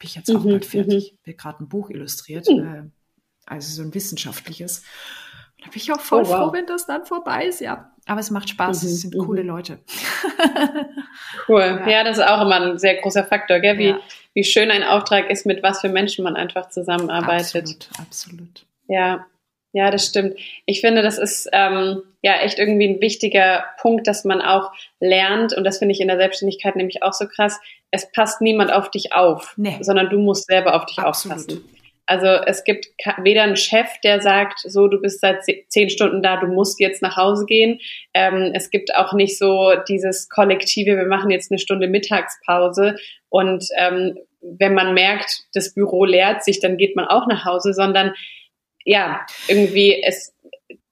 bin 0.00 0.08
ich 0.08 0.16
jetzt 0.16 0.34
auch 0.34 0.42
mhm, 0.42 0.50
bald 0.50 0.64
fertig. 0.64 1.12
Mhm. 1.12 1.18
Bin 1.22 1.36
gerade 1.36 1.62
ein 1.62 1.68
Buch 1.68 1.90
illustriert, 1.90 2.48
mhm. 2.48 2.58
äh, 2.58 2.82
also 3.46 3.70
so 3.70 3.82
ein 3.82 3.94
wissenschaftliches. 3.94 4.82
Da 5.58 5.66
bin 5.66 5.76
ich 5.76 5.92
auch 5.92 6.00
voll 6.00 6.22
oh, 6.22 6.28
wow. 6.28 6.36
froh, 6.36 6.52
wenn 6.54 6.66
das 6.66 6.86
dann 6.86 7.04
vorbei 7.04 7.44
ist, 7.44 7.60
ja. 7.60 7.92
Aber 8.06 8.20
es 8.20 8.30
macht 8.30 8.48
Spaß, 8.48 8.82
mhm, 8.82 8.88
es 8.88 9.00
sind 9.02 9.18
coole 9.18 9.42
mhm. 9.42 9.48
Leute. 9.48 9.78
cool. 11.48 11.82
Ja. 11.84 11.88
ja. 11.88 12.04
das 12.04 12.16
ist 12.16 12.24
auch 12.24 12.40
immer 12.40 12.60
ein 12.60 12.78
sehr 12.78 12.96
großer 12.96 13.24
Faktor, 13.24 13.60
gell? 13.60 13.76
Wie, 13.76 13.88
ja. 13.88 14.00
wie 14.32 14.42
schön 14.42 14.70
ein 14.70 14.82
Auftrag 14.82 15.30
ist, 15.30 15.44
mit 15.44 15.62
was 15.62 15.82
für 15.82 15.90
Menschen 15.90 16.24
man 16.24 16.34
einfach 16.34 16.70
zusammenarbeitet. 16.70 17.56
Absolut, 17.56 17.88
absolut. 17.98 18.66
Ja, 18.88 19.26
ja, 19.72 19.90
das 19.90 20.06
stimmt. 20.06 20.36
Ich 20.64 20.80
finde, 20.80 21.02
das 21.02 21.18
ist 21.18 21.48
ähm, 21.52 22.02
ja 22.22 22.36
echt 22.38 22.58
irgendwie 22.58 22.88
ein 22.88 23.00
wichtiger 23.00 23.66
Punkt, 23.80 24.06
dass 24.06 24.24
man 24.24 24.40
auch 24.40 24.72
lernt, 24.98 25.52
und 25.52 25.64
das 25.64 25.78
finde 25.78 25.92
ich 25.92 26.00
in 26.00 26.08
der 26.08 26.16
Selbstständigkeit 26.16 26.74
nämlich 26.74 27.02
auch 27.02 27.12
so 27.12 27.28
krass, 27.28 27.60
es 27.90 28.10
passt 28.12 28.40
niemand 28.40 28.72
auf 28.72 28.90
dich 28.90 29.12
auf, 29.12 29.54
nee. 29.56 29.78
sondern 29.80 30.08
du 30.10 30.18
musst 30.18 30.46
selber 30.46 30.74
auf 30.74 30.86
dich 30.86 30.98
Absolut. 30.98 31.38
aufpassen. 31.38 31.64
Also 32.06 32.26
es 32.26 32.64
gibt 32.64 32.88
weder 33.22 33.44
einen 33.44 33.54
Chef, 33.54 33.86
der 34.02 34.20
sagt, 34.20 34.58
so 34.64 34.88
du 34.88 35.00
bist 35.00 35.20
seit 35.20 35.44
zehn 35.68 35.90
Stunden 35.90 36.22
da, 36.22 36.38
du 36.38 36.48
musst 36.48 36.80
jetzt 36.80 37.02
nach 37.02 37.16
Hause 37.16 37.46
gehen. 37.46 37.78
Ähm, 38.14 38.50
es 38.52 38.70
gibt 38.70 38.92
auch 38.96 39.12
nicht 39.12 39.38
so 39.38 39.74
dieses 39.88 40.28
kollektive, 40.28 40.96
wir 40.96 41.06
machen 41.06 41.30
jetzt 41.30 41.52
eine 41.52 41.60
Stunde 41.60 41.86
Mittagspause 41.86 42.96
und 43.28 43.64
ähm, 43.78 44.18
wenn 44.40 44.74
man 44.74 44.92
merkt, 44.92 45.44
das 45.54 45.72
Büro 45.72 46.04
leert 46.04 46.42
sich, 46.42 46.58
dann 46.58 46.78
geht 46.78 46.96
man 46.96 47.06
auch 47.06 47.28
nach 47.28 47.44
Hause, 47.44 47.74
sondern 47.74 48.12
ja, 48.84 49.24
irgendwie 49.46 50.02
es, 50.02 50.34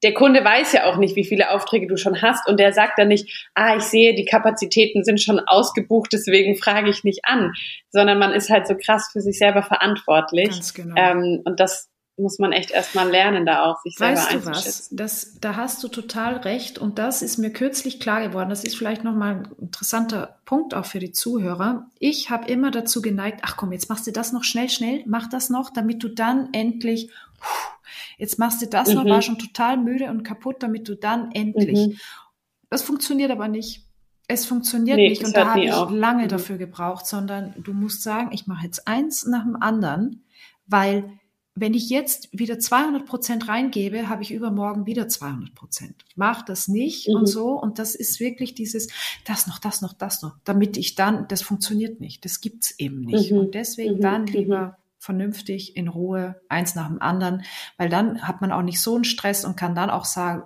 der 0.03 0.13
Kunde 0.13 0.43
weiß 0.43 0.73
ja 0.73 0.85
auch 0.85 0.97
nicht, 0.97 1.15
wie 1.15 1.25
viele 1.25 1.51
Aufträge 1.51 1.87
du 1.87 1.97
schon 1.97 2.21
hast 2.21 2.47
und 2.47 2.59
der 2.59 2.73
sagt 2.73 2.97
dann 2.97 3.09
nicht, 3.09 3.49
ah, 3.53 3.75
ich 3.75 3.83
sehe, 3.83 4.15
die 4.15 4.25
Kapazitäten 4.25 5.03
sind 5.03 5.21
schon 5.21 5.39
ausgebucht, 5.39 6.13
deswegen 6.13 6.55
frage 6.55 6.89
ich 6.89 7.03
nicht 7.03 7.25
an, 7.25 7.53
sondern 7.89 8.17
man 8.17 8.31
ist 8.31 8.49
halt 8.49 8.67
so 8.67 8.75
krass 8.75 9.09
für 9.11 9.21
sich 9.21 9.37
selber 9.37 9.63
verantwortlich. 9.63 10.49
Ganz 10.49 10.73
genau. 10.73 10.95
Ähm, 10.95 11.41
und 11.43 11.59
das 11.59 11.89
muss 12.19 12.37
man 12.37 12.51
echt 12.51 12.71
erstmal 12.71 13.09
lernen, 13.09 13.45
da 13.45 13.63
auch 13.63 13.81
sich 13.81 13.95
selber 13.95 14.17
weißt 14.17 14.31
einzuschätzen. 14.31 14.97
Du 14.97 15.03
was? 15.03 15.23
Das, 15.23 15.39
da 15.39 15.55
hast 15.55 15.83
du 15.83 15.87
total 15.87 16.35
recht 16.37 16.77
und 16.77 16.99
das 16.99 17.21
ist 17.21 17.37
mir 17.37 17.49
kürzlich 17.49 17.99
klar 17.99 18.21
geworden. 18.21 18.49
Das 18.49 18.63
ist 18.63 18.77
vielleicht 18.77 19.03
nochmal 19.03 19.35
ein 19.35 19.47
interessanter 19.59 20.39
Punkt 20.45 20.73
auch 20.73 20.85
für 20.85 20.99
die 20.99 21.11
Zuhörer. 21.11 21.87
Ich 21.97 22.29
habe 22.29 22.49
immer 22.51 22.71
dazu 22.71 23.01
geneigt, 23.01 23.39
ach 23.43 23.57
komm, 23.57 23.71
jetzt 23.71 23.89
machst 23.89 24.05
du 24.05 24.11
das 24.11 24.33
noch 24.33 24.43
schnell, 24.43 24.69
schnell, 24.69 25.03
mach 25.07 25.29
das 25.29 25.49
noch, 25.49 25.71
damit 25.71 26.03
du 26.03 26.09
dann 26.09 26.49
endlich, 26.51 27.09
jetzt 28.17 28.39
machst 28.39 28.61
du 28.61 28.67
das 28.67 28.89
mhm. 28.89 28.95
noch, 28.95 29.05
war 29.05 29.21
schon 29.21 29.39
total 29.39 29.77
müde 29.77 30.09
und 30.09 30.23
kaputt, 30.23 30.57
damit 30.59 30.87
du 30.87 30.95
dann 30.95 31.31
endlich. 31.31 31.87
Mhm. 31.87 31.97
Das 32.69 32.81
funktioniert 32.81 33.31
aber 33.31 33.47
nicht. 33.47 33.85
Es 34.27 34.45
funktioniert 34.45 34.97
nee, 34.97 35.09
nicht 35.09 35.23
und 35.23 35.35
da 35.35 35.47
habe 35.47 35.63
ich 35.63 35.73
auch. 35.73 35.89
lange 35.89 36.25
mhm. 36.25 36.29
dafür 36.29 36.57
gebraucht, 36.57 37.07
sondern 37.07 37.55
du 37.57 37.73
musst 37.73 38.03
sagen, 38.03 38.29
ich 38.31 38.45
mache 38.45 38.65
jetzt 38.65 38.87
eins 38.87 39.25
nach 39.25 39.43
dem 39.43 39.55
anderen, 39.55 40.23
weil 40.67 41.19
wenn 41.55 41.73
ich 41.73 41.89
jetzt 41.89 42.29
wieder 42.31 42.59
200 42.59 43.05
Prozent 43.05 43.47
reingebe, 43.47 44.07
habe 44.07 44.21
ich 44.21 44.31
übermorgen 44.31 44.85
wieder 44.85 45.07
200 45.07 45.53
Prozent. 45.55 46.05
Mach 46.15 46.43
das 46.43 46.67
nicht 46.67 47.09
mhm. 47.09 47.15
und 47.15 47.25
so. 47.25 47.51
Und 47.59 47.79
das 47.79 47.95
ist 47.95 48.19
wirklich 48.19 48.53
dieses, 48.53 48.87
das 49.25 49.47
noch, 49.47 49.59
das 49.59 49.81
noch, 49.81 49.93
das 49.93 50.21
noch, 50.21 50.35
damit 50.45 50.77
ich 50.77 50.95
dann, 50.95 51.27
das 51.27 51.41
funktioniert 51.41 51.99
nicht. 51.99 52.23
Das 52.23 52.39
gibt's 52.39 52.73
eben 52.77 53.01
nicht. 53.01 53.31
Mhm. 53.31 53.39
Und 53.39 53.55
deswegen 53.55 53.95
mhm. 53.95 54.01
dann 54.01 54.27
lieber 54.27 54.65
mhm. 54.65 54.73
Vernünftig 54.99 55.75
in 55.75 55.87
Ruhe, 55.87 56.39
eins 56.49 56.75
nach 56.75 56.87
dem 56.87 57.01
anderen, 57.01 57.43
weil 57.77 57.89
dann 57.89 58.27
hat 58.27 58.41
man 58.41 58.51
auch 58.51 58.61
nicht 58.61 58.81
so 58.81 58.95
einen 58.95 59.05
Stress 59.05 59.45
und 59.45 59.55
kann 59.55 59.73
dann 59.73 59.89
auch 59.89 60.05
sagen, 60.05 60.43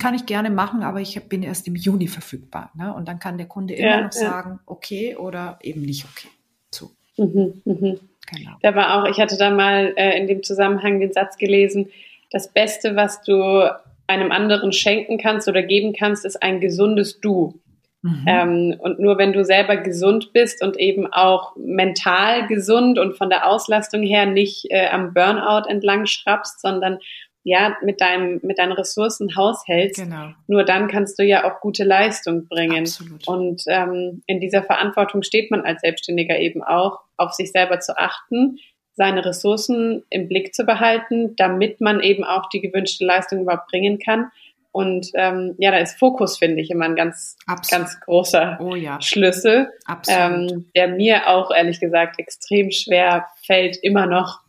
kann 0.00 0.14
ich 0.14 0.26
gerne 0.26 0.50
machen, 0.50 0.82
aber 0.82 1.00
ich 1.00 1.20
bin 1.28 1.42
erst 1.42 1.66
im 1.68 1.76
Juni 1.76 2.08
verfügbar. 2.08 2.70
Ne? 2.74 2.92
Und 2.94 3.06
dann 3.06 3.18
kann 3.18 3.36
der 3.38 3.46
Kunde 3.46 3.74
immer 3.74 3.88
ja, 3.88 3.96
noch 4.02 4.14
ja. 4.14 4.20
sagen, 4.20 4.60
okay 4.66 5.16
oder 5.16 5.58
eben 5.62 5.82
nicht 5.82 6.04
okay. 6.04 6.28
So. 6.70 6.90
Mhm, 7.16 7.62
mhm. 7.64 8.00
Genau. 8.32 8.52
Da 8.62 8.74
war 8.74 8.94
auch, 8.94 9.08
ich 9.08 9.20
hatte 9.20 9.36
da 9.36 9.50
mal 9.50 9.92
äh, 9.96 10.18
in 10.18 10.26
dem 10.26 10.42
Zusammenhang 10.42 10.98
den 10.98 11.12
Satz 11.12 11.36
gelesen, 11.36 11.90
das 12.30 12.52
Beste, 12.52 12.96
was 12.96 13.22
du 13.22 13.70
einem 14.06 14.32
anderen 14.32 14.72
schenken 14.72 15.18
kannst 15.18 15.48
oder 15.48 15.62
geben 15.62 15.94
kannst, 15.96 16.24
ist 16.24 16.42
ein 16.42 16.60
gesundes 16.60 17.20
Du. 17.20 17.60
Mhm. 18.04 18.24
Ähm, 18.26 18.76
und 18.80 19.00
nur 19.00 19.16
wenn 19.16 19.32
du 19.32 19.46
selber 19.46 19.78
gesund 19.78 20.34
bist 20.34 20.62
und 20.62 20.76
eben 20.78 21.10
auch 21.10 21.56
mental 21.56 22.46
gesund 22.46 22.98
und 22.98 23.16
von 23.16 23.30
der 23.30 23.46
Auslastung 23.46 24.02
her 24.02 24.26
nicht 24.26 24.66
äh, 24.68 24.88
am 24.88 25.14
Burnout 25.14 25.66
entlang 25.70 26.04
schraubst, 26.04 26.60
sondern 26.60 26.98
ja, 27.44 27.76
mit 27.82 28.02
deinem, 28.02 28.40
mit 28.42 28.58
deinen 28.58 28.72
Ressourcen 28.72 29.36
haushältst, 29.36 30.02
genau. 30.02 30.32
nur 30.46 30.64
dann 30.64 30.88
kannst 30.88 31.18
du 31.18 31.24
ja 31.24 31.44
auch 31.44 31.60
gute 31.60 31.84
Leistung 31.84 32.46
bringen. 32.46 32.84
Absolut. 32.84 33.26
Und 33.26 33.62
ähm, 33.68 34.22
in 34.26 34.40
dieser 34.40 34.62
Verantwortung 34.62 35.22
steht 35.22 35.50
man 35.50 35.62
als 35.62 35.80
Selbstständiger 35.80 36.38
eben 36.38 36.62
auch, 36.62 37.00
auf 37.16 37.32
sich 37.32 37.52
selber 37.52 37.80
zu 37.80 37.96
achten, 37.96 38.58
seine 38.96 39.24
Ressourcen 39.24 40.04
im 40.10 40.28
Blick 40.28 40.54
zu 40.54 40.64
behalten, 40.64 41.36
damit 41.36 41.80
man 41.80 42.00
eben 42.00 42.24
auch 42.24 42.48
die 42.50 42.60
gewünschte 42.60 43.04
Leistung 43.04 43.42
überhaupt 43.42 43.68
bringen 43.68 43.98
kann. 43.98 44.30
Und 44.74 45.12
ähm, 45.14 45.54
ja, 45.58 45.70
da 45.70 45.76
ist 45.76 46.00
Fokus, 46.00 46.38
finde 46.38 46.60
ich, 46.60 46.68
immer 46.68 46.86
ein 46.86 46.96
ganz, 46.96 47.36
Absolut. 47.46 47.84
ganz 47.84 48.00
großer 48.00 48.58
oh, 48.60 48.74
ja. 48.74 49.00
Schlüssel, 49.00 49.70
ähm, 50.08 50.68
der 50.74 50.88
mir 50.88 51.28
auch 51.28 51.52
ehrlich 51.52 51.78
gesagt 51.78 52.18
extrem 52.18 52.72
schwer 52.72 53.28
fällt, 53.46 53.76
immer 53.76 54.06
noch, 54.06 54.40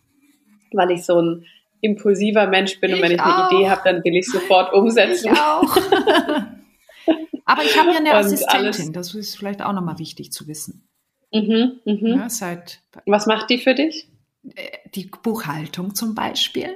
weil 0.71 0.89
ich 0.89 1.05
so 1.05 1.21
ein 1.21 1.45
impulsiver 1.81 2.47
Mensch 2.47 2.79
bin 2.79 2.95
und 2.95 3.03
wenn 3.03 3.11
ich 3.11 3.19
auch. 3.19 3.51
eine 3.51 3.55
Idee 3.55 3.69
habe, 3.69 3.81
dann 3.83 4.03
will 4.03 4.15
ich 4.15 4.25
sofort 4.25 4.73
umsetzen. 4.73 5.31
Ich 5.31 5.39
auch. 5.39 5.77
Aber 7.45 7.63
ich 7.63 7.77
habe 7.77 7.91
ja 7.91 7.97
eine 7.97 8.15
Assistentin, 8.15 8.93
das 8.93 9.13
ist 9.13 9.37
vielleicht 9.37 9.61
auch 9.61 9.73
nochmal 9.73 9.99
wichtig 9.99 10.31
zu 10.31 10.47
wissen. 10.47 10.89
Mhm, 11.31 11.81
mhm. 11.85 12.07
Ja, 12.17 12.29
seit, 12.31 12.81
Was 13.05 13.27
macht 13.27 13.51
die 13.51 13.59
für 13.59 13.75
dich? 13.75 14.07
Äh, 14.55 14.79
die 14.95 15.05
Buchhaltung 15.05 15.93
zum 15.93 16.15
Beispiel, 16.15 16.75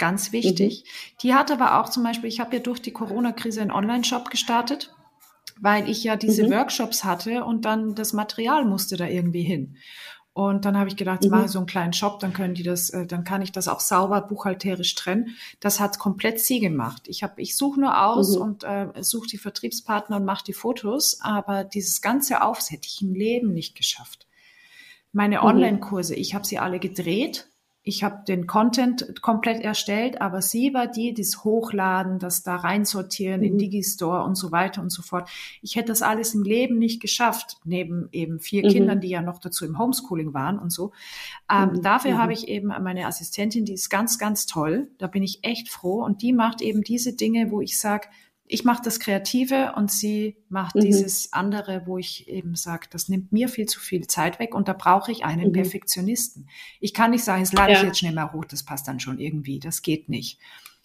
ganz 0.00 0.32
wichtig. 0.32 0.82
Mhm. 0.82 1.16
Die 1.22 1.34
hat 1.34 1.52
aber 1.52 1.80
auch 1.80 1.88
zum 1.88 2.02
Beispiel, 2.02 2.28
ich 2.28 2.40
habe 2.40 2.56
ja 2.56 2.62
durch 2.62 2.82
die 2.82 2.90
Corona-Krise 2.90 3.60
einen 3.60 3.70
Online-Shop 3.70 4.30
gestartet, 4.30 4.92
weil 5.60 5.88
ich 5.88 6.02
ja 6.02 6.16
diese 6.16 6.44
mhm. 6.44 6.50
Workshops 6.50 7.04
hatte 7.04 7.44
und 7.44 7.64
dann 7.64 7.94
das 7.94 8.12
Material 8.12 8.64
musste 8.64 8.96
da 8.96 9.06
irgendwie 9.06 9.42
hin. 9.42 9.76
Und 10.32 10.64
dann 10.64 10.78
habe 10.78 10.88
ich 10.88 10.96
gedacht, 10.96 11.22
mhm. 11.22 11.30
mache 11.30 11.44
ich 11.44 11.50
so 11.50 11.58
einen 11.58 11.66
kleinen 11.66 11.92
Shop, 11.92 12.18
dann 12.20 12.32
können 12.32 12.54
die 12.54 12.62
das, 12.62 12.88
äh, 12.90 13.06
dann 13.06 13.24
kann 13.24 13.42
ich 13.42 13.52
das 13.52 13.68
auch 13.68 13.80
sauber 13.80 14.22
buchhalterisch 14.22 14.94
trennen. 14.94 15.36
Das 15.60 15.80
hat 15.80 15.98
komplett 15.98 16.40
sie 16.40 16.60
gemacht. 16.60 17.02
Ich 17.06 17.22
habe, 17.22 17.40
ich 17.42 17.56
suche 17.56 17.80
nur 17.80 18.06
aus 18.06 18.36
mhm. 18.36 18.42
und 18.42 18.64
äh, 18.64 18.88
suche 19.02 19.28
die 19.28 19.38
Vertriebspartner 19.38 20.16
und 20.16 20.24
mache 20.24 20.44
die 20.44 20.54
Fotos, 20.54 21.20
aber 21.20 21.64
dieses 21.64 22.00
ganze 22.00 22.42
Aufs 22.42 22.70
hätte 22.70 22.88
ich 22.88 23.02
im 23.02 23.14
Leben 23.14 23.52
nicht 23.52 23.76
geschafft. 23.76 24.26
Meine 25.12 25.40
mhm. 25.40 25.44
Online-Kurse, 25.44 26.14
ich 26.14 26.34
habe 26.34 26.46
sie 26.46 26.58
alle 26.58 26.78
gedreht 26.78 27.49
ich 27.82 28.04
habe 28.04 28.24
den 28.28 28.46
Content 28.46 29.22
komplett 29.22 29.62
erstellt, 29.62 30.20
aber 30.20 30.42
sie 30.42 30.74
war 30.74 30.86
die, 30.86 31.14
das 31.14 31.44
Hochladen, 31.44 32.18
das 32.18 32.42
da 32.42 32.56
reinsortieren 32.56 33.40
mhm. 33.40 33.46
in 33.46 33.58
Digistore 33.58 34.22
und 34.22 34.34
so 34.34 34.52
weiter 34.52 34.82
und 34.82 34.90
so 34.90 35.00
fort. 35.02 35.30
Ich 35.62 35.76
hätte 35.76 35.88
das 35.88 36.02
alles 36.02 36.34
im 36.34 36.42
Leben 36.42 36.78
nicht 36.78 37.00
geschafft, 37.00 37.56
neben 37.64 38.08
eben 38.12 38.38
vier 38.38 38.64
mhm. 38.64 38.70
Kindern, 38.70 39.00
die 39.00 39.08
ja 39.08 39.22
noch 39.22 39.38
dazu 39.38 39.64
im 39.64 39.78
Homeschooling 39.78 40.34
waren 40.34 40.58
und 40.58 40.70
so. 40.70 40.92
Ähm, 41.50 41.70
mhm. 41.70 41.82
Dafür 41.82 42.18
habe 42.18 42.32
mhm. 42.32 42.32
ich 42.32 42.48
eben 42.48 42.66
meine 42.66 43.06
Assistentin, 43.06 43.64
die 43.64 43.74
ist 43.74 43.88
ganz, 43.88 44.18
ganz 44.18 44.44
toll. 44.44 44.88
Da 44.98 45.06
bin 45.06 45.22
ich 45.22 45.42
echt 45.42 45.70
froh 45.70 46.04
und 46.04 46.20
die 46.20 46.34
macht 46.34 46.60
eben 46.60 46.82
diese 46.82 47.14
Dinge, 47.16 47.50
wo 47.50 47.62
ich 47.62 47.78
sage, 47.78 48.08
ich 48.50 48.64
mache 48.64 48.82
das 48.84 48.98
Kreative 48.98 49.74
und 49.76 49.92
sie 49.92 50.36
macht 50.48 50.74
mhm. 50.74 50.80
dieses 50.80 51.32
andere, 51.32 51.82
wo 51.86 51.98
ich 51.98 52.28
eben 52.28 52.56
sage, 52.56 52.88
das 52.90 53.08
nimmt 53.08 53.30
mir 53.30 53.48
viel 53.48 53.66
zu 53.66 53.78
viel 53.78 54.08
Zeit 54.08 54.40
weg 54.40 54.54
und 54.54 54.66
da 54.66 54.72
brauche 54.72 55.12
ich 55.12 55.24
einen 55.24 55.48
mhm. 55.48 55.52
Perfektionisten. 55.52 56.48
Ich 56.80 56.92
kann 56.92 57.12
nicht 57.12 57.22
sagen, 57.22 57.42
es 57.42 57.52
lade 57.52 57.72
ja. 57.72 57.78
ich 57.78 57.84
jetzt 57.84 57.98
schnell 58.00 58.12
mal 58.12 58.32
hoch, 58.32 58.44
das 58.44 58.64
passt 58.64 58.88
dann 58.88 58.98
schon 58.98 59.20
irgendwie, 59.20 59.60
das 59.60 59.82
geht 59.82 60.08
nicht. 60.08 60.38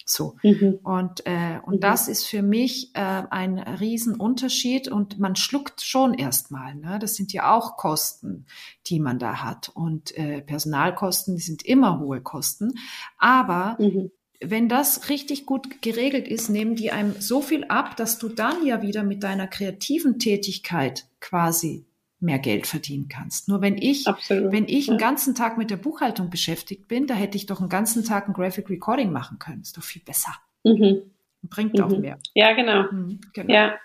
So. 0.08 0.36
Mhm. 0.44 0.78
Und, 0.84 1.26
äh, 1.26 1.58
und 1.66 1.76
mhm. 1.76 1.80
das 1.80 2.06
ist 2.06 2.24
für 2.26 2.42
mich 2.42 2.94
äh, 2.94 3.00
ein 3.00 3.58
Riesenunterschied 3.58 4.86
und 4.86 5.18
man 5.18 5.34
schluckt 5.34 5.80
schon 5.80 6.14
erstmal. 6.14 6.76
Ne? 6.76 7.00
Das 7.00 7.16
sind 7.16 7.32
ja 7.32 7.52
auch 7.52 7.76
Kosten, 7.76 8.46
die 8.86 9.00
man 9.00 9.18
da 9.18 9.42
hat. 9.42 9.70
Und 9.74 10.16
äh, 10.16 10.40
Personalkosten, 10.42 11.34
die 11.34 11.42
sind 11.42 11.64
immer 11.64 11.98
hohe 11.98 12.20
Kosten. 12.20 12.74
Aber 13.18 13.76
mhm 13.80 14.12
wenn 14.40 14.68
das 14.68 15.08
richtig 15.08 15.46
gut 15.46 15.82
geregelt 15.82 16.28
ist, 16.28 16.48
nehmen 16.48 16.76
die 16.76 16.90
einem 16.90 17.14
so 17.18 17.40
viel 17.40 17.64
ab, 17.64 17.96
dass 17.96 18.18
du 18.18 18.28
dann 18.28 18.64
ja 18.64 18.82
wieder 18.82 19.02
mit 19.02 19.22
deiner 19.22 19.46
kreativen 19.46 20.18
Tätigkeit 20.18 21.06
quasi 21.20 21.86
mehr 22.20 22.38
Geld 22.38 22.66
verdienen 22.66 23.08
kannst. 23.08 23.48
Nur 23.48 23.60
wenn 23.60 23.76
ich, 23.76 24.06
Absolut. 24.06 24.52
wenn 24.52 24.68
ich 24.68 24.86
ja. 24.86 24.92
einen 24.92 24.98
ganzen 24.98 25.34
Tag 25.34 25.58
mit 25.58 25.70
der 25.70 25.76
Buchhaltung 25.76 26.30
beschäftigt 26.30 26.88
bin, 26.88 27.06
da 27.06 27.14
hätte 27.14 27.36
ich 27.36 27.46
doch 27.46 27.60
einen 27.60 27.68
ganzen 27.68 28.04
Tag 28.04 28.28
ein 28.28 28.32
Graphic 28.32 28.70
Recording 28.70 29.12
machen 29.12 29.38
können. 29.38 29.62
Ist 29.62 29.76
doch 29.76 29.82
viel 29.82 30.02
besser. 30.02 30.32
Mhm. 30.64 31.02
Bringt 31.42 31.74
mhm. 31.74 31.84
auch 31.84 31.98
mehr. 31.98 32.18
Ja, 32.34 32.54
genau. 32.54 32.90
Mhm, 32.90 33.20
genau. 33.32 33.52
Ja, 33.52 33.78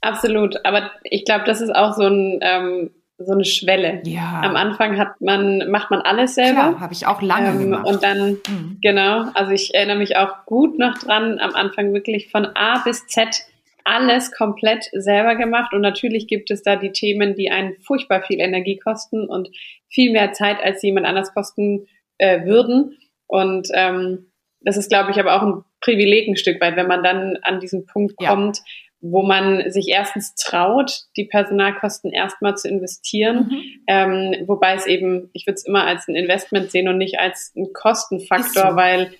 absolut. 0.00 0.64
Aber 0.64 0.90
ich 1.04 1.24
glaube, 1.24 1.44
das 1.44 1.60
ist 1.60 1.74
auch 1.74 1.94
so 1.94 2.04
ein, 2.04 2.38
ähm, 2.42 2.90
so 3.18 3.32
eine 3.32 3.44
Schwelle. 3.44 4.02
Ja. 4.04 4.42
Am 4.44 4.56
Anfang 4.56 4.98
hat 4.98 5.20
man, 5.20 5.70
macht 5.70 5.90
man 5.90 6.02
alles 6.02 6.34
selber. 6.34 6.78
habe 6.80 6.92
ich 6.92 7.06
auch 7.06 7.22
lange 7.22 7.50
ähm, 7.50 7.58
gemacht. 7.58 7.86
Und 7.86 8.02
dann, 8.02 8.38
mhm. 8.46 8.78
genau, 8.82 9.30
also 9.34 9.52
ich 9.52 9.74
erinnere 9.74 9.96
mich 9.96 10.16
auch 10.16 10.44
gut 10.44 10.78
noch 10.78 10.98
dran, 10.98 11.38
am 11.38 11.54
Anfang 11.54 11.94
wirklich 11.94 12.30
von 12.30 12.46
A 12.54 12.82
bis 12.84 13.06
Z 13.06 13.46
alles 13.84 14.32
komplett 14.32 14.84
selber 14.92 15.36
gemacht. 15.36 15.72
Und 15.72 15.80
natürlich 15.80 16.26
gibt 16.26 16.50
es 16.50 16.62
da 16.62 16.76
die 16.76 16.92
Themen, 16.92 17.36
die 17.36 17.50
einen 17.50 17.76
furchtbar 17.82 18.22
viel 18.22 18.40
Energie 18.40 18.78
kosten 18.78 19.26
und 19.26 19.48
viel 19.88 20.12
mehr 20.12 20.32
Zeit, 20.32 20.58
als 20.62 20.82
jemand 20.82 21.06
anders 21.06 21.32
kosten 21.32 21.86
äh, 22.18 22.44
würden. 22.44 22.98
Und 23.28 23.68
ähm, 23.74 24.26
das 24.60 24.76
ist, 24.76 24.88
glaube 24.88 25.12
ich, 25.12 25.20
aber 25.20 25.36
auch 25.36 25.42
ein 25.42 25.64
Privileg 25.80 26.28
ein 26.28 26.36
Stück 26.36 26.60
weit, 26.60 26.76
wenn 26.76 26.88
man 26.88 27.04
dann 27.04 27.38
an 27.42 27.60
diesen 27.60 27.86
Punkt 27.86 28.16
ja. 28.20 28.32
Wo 29.10 29.22
man 29.22 29.70
sich 29.70 29.88
erstens 29.88 30.34
traut, 30.34 31.02
die 31.16 31.24
Personalkosten 31.24 32.12
erstmal 32.12 32.56
zu 32.56 32.68
investieren, 32.68 33.48
mhm. 33.50 33.62
ähm, 33.86 34.44
wobei 34.46 34.74
es 34.74 34.86
eben, 34.86 35.30
ich 35.32 35.46
würde 35.46 35.56
es 35.56 35.66
immer 35.66 35.86
als 35.86 36.08
ein 36.08 36.14
Investment 36.14 36.70
sehen 36.70 36.88
und 36.88 36.98
nicht 36.98 37.18
als 37.18 37.52
ein 37.56 37.72
Kostenfaktor, 37.72 38.70
so. 38.70 38.76
weil 38.76 39.12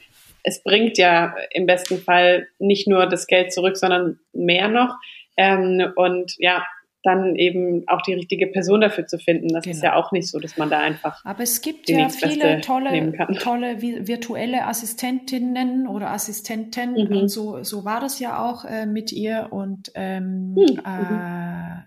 es 0.42 0.62
bringt 0.62 0.96
ja 0.96 1.34
im 1.50 1.66
besten 1.66 1.98
Fall 1.98 2.48
nicht 2.58 2.86
nur 2.86 3.06
das 3.06 3.26
Geld 3.26 3.52
zurück, 3.52 3.76
sondern 3.76 4.20
mehr 4.32 4.68
noch. 4.68 4.94
Ähm, 5.36 5.92
und 5.96 6.34
ja, 6.38 6.64
dann 7.06 7.36
eben 7.36 7.84
auch 7.86 8.02
die 8.02 8.14
richtige 8.14 8.48
Person 8.48 8.80
dafür 8.80 9.06
zu 9.06 9.18
finden. 9.18 9.48
Das 9.48 9.64
genau. 9.64 9.76
ist 9.76 9.82
ja 9.82 9.90
genau. 9.90 10.02
auch 10.02 10.12
nicht 10.12 10.28
so, 10.28 10.40
dass 10.40 10.56
man 10.56 10.68
da 10.68 10.80
einfach. 10.80 11.24
Aber 11.24 11.42
es 11.42 11.60
gibt 11.60 11.88
ja 11.88 12.08
viele 12.08 12.60
tolle, 12.60 13.12
tolle 13.38 13.80
virtuelle 13.80 14.66
Assistentinnen 14.66 15.86
oder 15.86 16.10
Assistenten 16.10 16.94
mhm. 16.94 17.16
und 17.16 17.28
so, 17.28 17.62
so 17.62 17.84
war 17.84 18.00
das 18.00 18.18
ja 18.18 18.44
auch 18.44 18.64
äh, 18.64 18.86
mit 18.86 19.12
ihr 19.12 19.48
und 19.50 19.92
ähm, 19.94 20.54
mhm. 20.54 20.80
äh, 20.84 21.82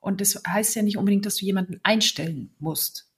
und 0.00 0.20
das 0.20 0.40
heißt 0.46 0.76
ja 0.76 0.82
nicht 0.82 0.98
unbedingt, 0.98 1.26
dass 1.26 1.36
du 1.36 1.46
jemanden 1.46 1.80
einstellen 1.82 2.54
musst. 2.58 3.08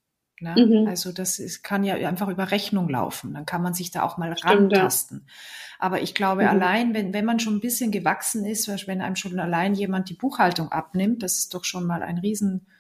Ne? 0.41 0.55
Mhm. 0.57 0.89
Also 0.89 1.13
das 1.13 1.39
ist, 1.39 1.63
kann 1.63 1.85
ja 1.85 1.95
einfach 2.09 2.29
über 2.29 2.51
Rechnung 2.51 2.89
laufen. 2.89 3.35
Dann 3.35 3.47
kann 3.47 3.63
man 3.63 3.75
sich 3.75 3.91
da 3.91 4.03
auch 4.03 4.17
mal 4.17 4.37
Stimmt, 4.37 4.73
rantasten. 4.75 5.25
Ja. 5.27 5.33
Aber 5.81 6.03
ich 6.03 6.15
glaube, 6.15 6.43
mhm. 6.43 6.49
allein, 6.49 6.95
wenn, 6.95 7.13
wenn 7.13 7.25
man 7.25 7.41
schon 7.41 7.57
ein 7.57 7.61
bisschen 7.61 7.91
gewachsen 7.91 8.45
ist, 8.45 8.69
wenn 8.87 9.01
einem 9.01 9.17
schon 9.17 9.39
allein 9.39 9.75
jemand 9.75 10.09
die 10.09 10.15
Buchhaltung 10.15 10.71
abnimmt, 10.71 11.23
das 11.23 11.39
ist 11.39 11.55
doch 11.55 11.65
schon 11.65 11.87
mal 11.87 12.03
ein 12.03 12.19
Riesenvorteil, 12.19 12.75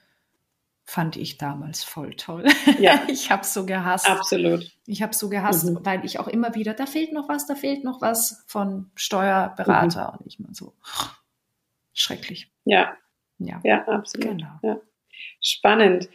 fand 0.88 1.18
ich 1.18 1.36
damals 1.36 1.84
voll 1.84 2.14
toll. 2.14 2.46
Ja. 2.78 3.02
ich 3.08 3.30
habe 3.30 3.44
so 3.44 3.66
gehasst. 3.66 4.08
Absolut. 4.08 4.72
Ich 4.86 5.02
habe 5.02 5.14
so 5.14 5.28
gehasst, 5.28 5.66
mhm. 5.66 5.80
weil 5.82 6.02
ich 6.02 6.18
auch 6.18 6.28
immer 6.28 6.54
wieder, 6.54 6.72
da 6.72 6.86
fehlt 6.86 7.12
noch 7.12 7.28
was, 7.28 7.46
da 7.46 7.54
fehlt 7.54 7.84
noch 7.84 8.00
was 8.00 8.42
von 8.46 8.90
Steuerberater 8.94 10.12
mhm. 10.12 10.18
und 10.18 10.26
ich 10.26 10.40
mal 10.40 10.54
so 10.54 10.72
schrecklich. 11.92 12.50
Ja. 12.64 12.96
Ja, 13.36 13.60
ja 13.64 13.86
absolut. 13.86 14.28
Genau. 14.28 14.58
Ja. 14.62 14.80
Spannend. 15.42 16.08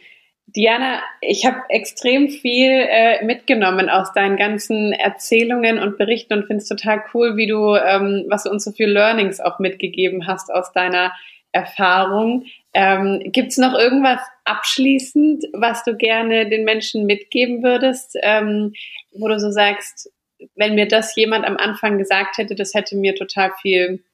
Diana, 0.46 1.02
ich 1.20 1.46
habe 1.46 1.62
extrem 1.68 2.28
viel 2.28 2.70
äh, 2.70 3.24
mitgenommen 3.24 3.88
aus 3.88 4.12
deinen 4.12 4.36
ganzen 4.36 4.92
Erzählungen 4.92 5.78
und 5.78 5.98
Berichten 5.98 6.34
und 6.34 6.46
finde 6.46 6.62
es 6.62 6.68
total 6.68 7.02
cool, 7.12 7.36
wie 7.36 7.46
du, 7.46 7.74
ähm, 7.74 8.26
was 8.28 8.44
du 8.44 8.50
uns 8.50 8.64
so 8.64 8.70
viel 8.70 8.88
Learnings 8.88 9.40
auch 9.40 9.58
mitgegeben 9.58 10.26
hast 10.26 10.52
aus 10.52 10.72
deiner 10.72 11.12
Erfahrung. 11.50 12.44
Ähm, 12.74 13.20
Gibt 13.24 13.52
es 13.52 13.58
noch 13.58 13.74
irgendwas 13.74 14.20
abschließend, 14.44 15.44
was 15.54 15.82
du 15.84 15.96
gerne 15.96 16.48
den 16.48 16.64
Menschen 16.64 17.06
mitgeben 17.06 17.62
würdest, 17.62 18.16
ähm, 18.22 18.74
wo 19.12 19.28
du 19.28 19.38
so 19.40 19.50
sagst, 19.50 20.12
wenn 20.56 20.74
mir 20.74 20.86
das 20.86 21.16
jemand 21.16 21.46
am 21.46 21.56
Anfang 21.56 21.96
gesagt 21.96 22.36
hätte, 22.38 22.54
das 22.54 22.74
hätte 22.74 22.96
mir 22.96 23.14
total 23.14 23.52
viel 23.62 24.04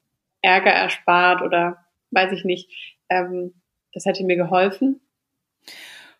Ärger 0.41 0.71
erspart 0.71 1.41
oder 1.41 1.77
weiß 2.11 2.31
ich 2.31 2.45
nicht, 2.45 2.69
ähm, 3.09 3.53
das 3.93 4.05
hätte 4.05 4.23
mir 4.23 4.37
geholfen? 4.37 5.01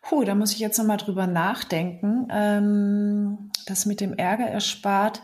Puh, 0.02 0.24
da 0.24 0.34
muss 0.34 0.52
ich 0.52 0.58
jetzt 0.58 0.78
nochmal 0.78 0.96
drüber 0.98 1.26
nachdenken. 1.26 2.26
Ähm, 2.30 3.50
das 3.66 3.86
mit 3.86 4.00
dem 4.00 4.14
Ärger 4.14 4.46
erspart, 4.46 5.22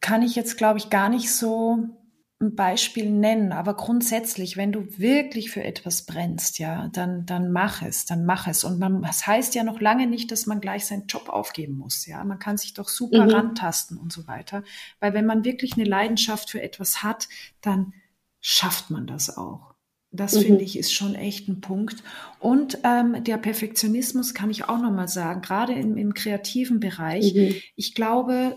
kann 0.00 0.22
ich 0.22 0.34
jetzt, 0.34 0.56
glaube 0.56 0.78
ich, 0.78 0.88
gar 0.88 1.08
nicht 1.08 1.32
so 1.32 2.00
ein 2.40 2.54
Beispiel 2.54 3.10
nennen, 3.10 3.52
aber 3.52 3.74
grundsätzlich, 3.74 4.56
wenn 4.56 4.72
du 4.72 4.98
wirklich 4.98 5.50
für 5.50 5.62
etwas 5.62 6.06
brennst, 6.06 6.58
ja, 6.58 6.88
dann, 6.88 7.26
dann 7.26 7.52
mach 7.52 7.82
es, 7.82 8.06
dann 8.06 8.24
mach 8.24 8.46
es. 8.46 8.64
Und 8.64 8.78
man, 8.78 9.02
das 9.02 9.26
heißt 9.26 9.54
ja 9.54 9.62
noch 9.62 9.80
lange 9.80 10.06
nicht, 10.06 10.32
dass 10.32 10.46
man 10.46 10.62
gleich 10.62 10.86
seinen 10.86 11.06
Job 11.06 11.28
aufgeben 11.28 11.76
muss, 11.76 12.06
ja. 12.06 12.24
Man 12.24 12.38
kann 12.38 12.56
sich 12.56 12.72
doch 12.72 12.88
super 12.88 13.24
mhm. 13.24 13.30
rantasten 13.30 13.98
und 13.98 14.10
so 14.10 14.26
weiter. 14.26 14.62
Weil 15.00 15.12
wenn 15.12 15.26
man 15.26 15.44
wirklich 15.44 15.74
eine 15.74 15.84
Leidenschaft 15.84 16.48
für 16.48 16.62
etwas 16.62 17.02
hat, 17.02 17.28
dann 17.60 17.92
schafft 18.40 18.90
man 18.90 19.06
das 19.06 19.36
auch. 19.36 19.69
Das 20.12 20.34
mhm. 20.34 20.40
finde 20.40 20.64
ich 20.64 20.78
ist 20.78 20.92
schon 20.92 21.14
echt 21.14 21.48
ein 21.48 21.60
Punkt. 21.60 22.02
Und 22.40 22.78
ähm, 22.84 23.22
der 23.22 23.36
Perfektionismus 23.36 24.34
kann 24.34 24.50
ich 24.50 24.64
auch 24.68 24.80
nochmal 24.80 25.08
sagen, 25.08 25.40
gerade 25.40 25.72
im, 25.72 25.96
im 25.96 26.14
kreativen 26.14 26.80
Bereich. 26.80 27.34
Mhm. 27.34 27.54
Ich 27.76 27.94
glaube, 27.94 28.56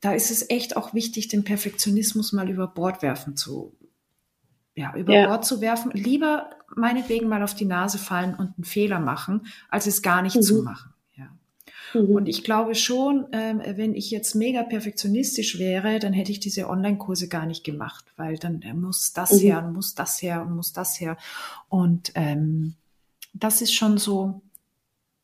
da 0.00 0.12
ist 0.14 0.30
es 0.30 0.48
echt 0.48 0.76
auch 0.76 0.94
wichtig, 0.94 1.28
den 1.28 1.44
Perfektionismus 1.44 2.32
mal 2.32 2.48
über 2.48 2.68
Bord 2.68 3.02
werfen 3.02 3.36
zu, 3.36 3.76
ja, 4.74 4.94
über 4.96 5.12
ja. 5.12 5.26
Bord 5.26 5.44
zu 5.44 5.60
werfen. 5.60 5.90
Lieber 5.92 6.50
meinetwegen 6.74 7.28
mal 7.28 7.42
auf 7.42 7.54
die 7.54 7.64
Nase 7.64 7.98
fallen 7.98 8.34
und 8.34 8.54
einen 8.56 8.64
Fehler 8.64 9.00
machen, 9.00 9.46
als 9.68 9.86
es 9.86 10.02
gar 10.02 10.22
nicht 10.22 10.36
mhm. 10.36 10.42
zu 10.42 10.62
machen. 10.62 10.94
Mhm. 11.94 12.10
Und 12.10 12.28
ich 12.28 12.44
glaube 12.44 12.74
schon, 12.74 13.26
ähm, 13.32 13.60
wenn 13.64 13.94
ich 13.94 14.10
jetzt 14.10 14.34
mega 14.34 14.62
perfektionistisch 14.62 15.58
wäre, 15.58 15.98
dann 15.98 16.12
hätte 16.12 16.32
ich 16.32 16.40
diese 16.40 16.68
Online-Kurse 16.68 17.28
gar 17.28 17.46
nicht 17.46 17.64
gemacht, 17.64 18.04
weil 18.16 18.36
dann 18.36 18.62
äh, 18.62 18.74
muss 18.74 19.12
das 19.12 19.32
mhm. 19.32 19.38
her 19.38 19.64
und 19.64 19.72
muss 19.72 19.94
das 19.94 20.20
her 20.22 20.42
und 20.42 20.54
muss 20.54 20.72
das 20.72 21.00
her. 21.00 21.16
Und 21.68 22.12
ähm, 22.14 22.74
das 23.34 23.62
ist 23.62 23.74
schon 23.74 23.98
so, 23.98 24.40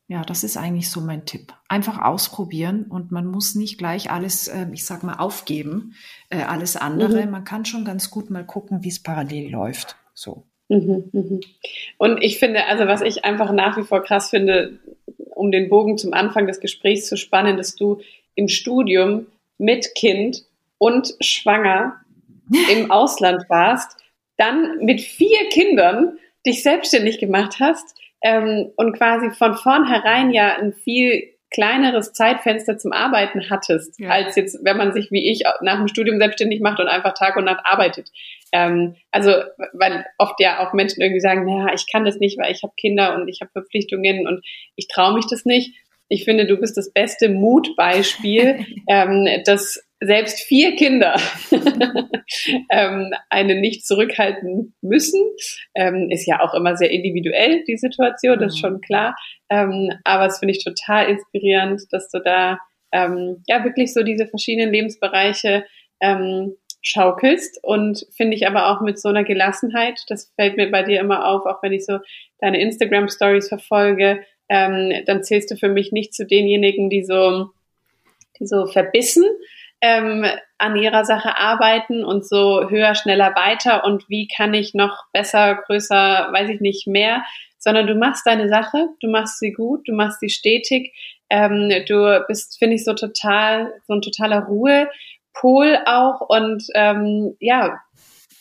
ja, 0.07 0.23
das 0.23 0.43
ist 0.43 0.57
eigentlich 0.57 0.89
so 0.89 1.01
mein 1.01 1.25
Tipp. 1.25 1.53
Einfach 1.67 1.99
ausprobieren 1.99 2.83
und 2.83 3.11
man 3.11 3.25
muss 3.25 3.55
nicht 3.55 3.77
gleich 3.77 4.11
alles, 4.11 4.47
äh, 4.47 4.67
ich 4.71 4.85
sag 4.85 5.03
mal, 5.03 5.15
aufgeben, 5.15 5.95
äh, 6.29 6.43
alles 6.43 6.75
andere. 6.75 7.25
Mhm. 7.25 7.31
Man 7.31 7.43
kann 7.43 7.65
schon 7.65 7.85
ganz 7.85 8.11
gut 8.11 8.29
mal 8.29 8.45
gucken, 8.45 8.83
wie 8.83 8.89
es 8.89 9.01
parallel 9.01 9.51
läuft. 9.51 9.95
So. 10.13 10.43
Mhm, 10.69 11.09
mhm. 11.11 11.41
Und 11.97 12.23
ich 12.23 12.39
finde, 12.39 12.65
also 12.65 12.87
was 12.87 13.01
ich 13.01 13.25
einfach 13.25 13.51
nach 13.51 13.77
wie 13.77 13.83
vor 13.83 14.03
krass 14.03 14.29
finde, 14.29 14.79
um 15.35 15.51
den 15.51 15.69
Bogen 15.69 15.97
zum 15.97 16.13
Anfang 16.13 16.47
des 16.47 16.59
Gesprächs 16.59 17.07
zu 17.07 17.17
spannen, 17.17 17.57
dass 17.57 17.75
du 17.75 17.99
im 18.35 18.47
Studium 18.47 19.27
mit 19.57 19.93
Kind 19.95 20.43
und 20.77 21.15
schwanger 21.19 22.01
im 22.71 22.91
Ausland 22.91 23.49
warst, 23.49 23.97
dann 24.37 24.79
mit 24.79 25.01
vier 25.01 25.49
Kindern 25.49 26.17
dich 26.45 26.63
selbstständig 26.63 27.19
gemacht 27.19 27.57
hast 27.59 27.95
ähm, 28.21 28.71
und 28.75 28.93
quasi 28.93 29.31
von 29.31 29.55
vornherein 29.55 30.31
ja 30.31 30.57
ein 30.57 30.73
viel 30.73 31.34
kleineres 31.55 32.11
Zeitfenster 32.11 32.77
zum 32.77 32.91
Arbeiten 32.91 33.49
hattest, 33.49 33.97
ja. 33.97 34.09
als 34.09 34.35
jetzt, 34.35 34.59
wenn 34.63 34.75
man 34.75 34.91
sich 34.91 35.09
wie 35.09 35.31
ich 35.31 35.43
nach 35.61 35.77
dem 35.77 35.87
Studium 35.87 36.19
selbstständig 36.19 36.59
macht 36.59 36.81
und 36.81 36.89
einfach 36.89 37.13
Tag 37.13 37.37
und 37.37 37.45
Nacht 37.45 37.61
arbeitet. 37.63 38.11
Ähm, 38.51 38.95
also, 39.11 39.31
weil 39.71 40.05
oft 40.17 40.39
ja 40.39 40.59
auch 40.59 40.73
Menschen 40.73 41.01
irgendwie 41.01 41.21
sagen, 41.21 41.45
naja, 41.45 41.73
ich 41.73 41.89
kann 41.89 42.03
das 42.03 42.17
nicht, 42.17 42.37
weil 42.37 42.51
ich 42.51 42.61
habe 42.63 42.73
Kinder 42.75 43.15
und 43.15 43.29
ich 43.29 43.39
habe 43.39 43.51
Verpflichtungen 43.53 44.27
und 44.27 44.45
ich 44.75 44.89
traue 44.89 45.13
mich 45.13 45.27
das 45.27 45.45
nicht. 45.45 45.73
Ich 46.09 46.25
finde, 46.25 46.45
du 46.45 46.57
bist 46.57 46.75
das 46.75 46.91
beste 46.91 47.29
Mutbeispiel, 47.29 48.65
ähm, 48.89 49.25
dass 49.45 49.81
selbst 50.01 50.41
vier 50.41 50.75
Kinder 50.75 51.19
ähm, 52.69 53.13
einen 53.29 53.61
nicht 53.61 53.85
zurückhalten 53.85 54.75
müssen. 54.81 55.21
Ähm, 55.73 56.09
ist 56.11 56.27
ja 56.27 56.41
auch 56.41 56.53
immer 56.53 56.75
sehr 56.75 56.91
individuell, 56.91 57.63
die 57.67 57.77
Situation, 57.77 58.39
das 58.39 58.53
ist 58.53 58.59
schon 58.59 58.81
klar. 58.81 59.15
Ähm, 59.49 59.93
aber 60.03 60.25
es 60.25 60.39
finde 60.39 60.53
ich 60.53 60.63
total 60.63 61.09
inspirierend, 61.09 61.81
dass 61.91 62.09
du 62.09 62.19
da 62.19 62.57
ähm, 62.91 63.43
ja 63.47 63.63
wirklich 63.63 63.93
so 63.93 64.03
diese 64.03 64.27
verschiedenen 64.27 64.71
Lebensbereiche 64.71 65.65
ähm, 66.01 66.55
schaukelst 66.81 67.59
und 67.63 68.05
finde 68.15 68.35
ich 68.35 68.47
aber 68.47 68.69
auch 68.69 68.81
mit 68.81 68.99
so 68.99 69.09
einer 69.09 69.23
Gelassenheit, 69.23 69.99
das 70.07 70.31
fällt 70.35 70.55
mir 70.55 70.69
bei 70.69 70.83
dir 70.83 70.99
immer 70.99 71.27
auf, 71.27 71.45
auch 71.45 71.63
wenn 71.63 71.73
ich 71.73 71.83
so 71.83 71.97
deine 72.39 72.61
Instagram 72.61 73.09
Stories 73.09 73.47
verfolge, 73.47 74.23
ähm, 74.49 74.93
dann 75.07 75.23
zählst 75.23 75.49
du 75.49 75.55
für 75.55 75.69
mich 75.69 75.91
nicht 75.91 76.13
zu 76.13 76.27
denjenigen, 76.27 76.91
die 76.91 77.03
so, 77.03 77.49
die 78.39 78.45
so 78.45 78.67
verbissen 78.67 79.25
ähm, 79.85 80.25
an 80.57 80.75
ihrer 80.75 81.05
Sache 81.05 81.37
arbeiten 81.37 82.03
und 82.03 82.27
so 82.27 82.69
höher, 82.69 82.95
schneller 82.95 83.35
weiter 83.35 83.83
und 83.83 84.09
wie 84.09 84.27
kann 84.27 84.55
ich 84.55 84.73
noch 84.73 85.03
besser, 85.13 85.55
größer, 85.67 86.29
weiß 86.31 86.49
ich 86.49 86.59
nicht 86.59 86.87
mehr, 86.87 87.23
sondern 87.59 87.85
du 87.85 87.93
machst 87.93 88.25
deine 88.25 88.49
Sache, 88.49 88.87
du 88.99 89.09
machst 89.09 89.37
sie 89.37 89.51
gut, 89.51 89.87
du 89.87 89.93
machst 89.93 90.21
sie 90.21 90.29
stetig, 90.29 90.91
ähm, 91.29 91.71
du 91.87 92.23
bist, 92.27 92.57
finde 92.57 92.75
ich, 92.77 92.83
so 92.83 92.93
total, 92.93 93.73
so 93.87 93.93
ein 93.93 94.01
totaler 94.01 94.45
Ruhepol 94.45 95.77
auch 95.85 96.21
und 96.21 96.63
ähm, 96.73 97.35
ja, 97.39 97.79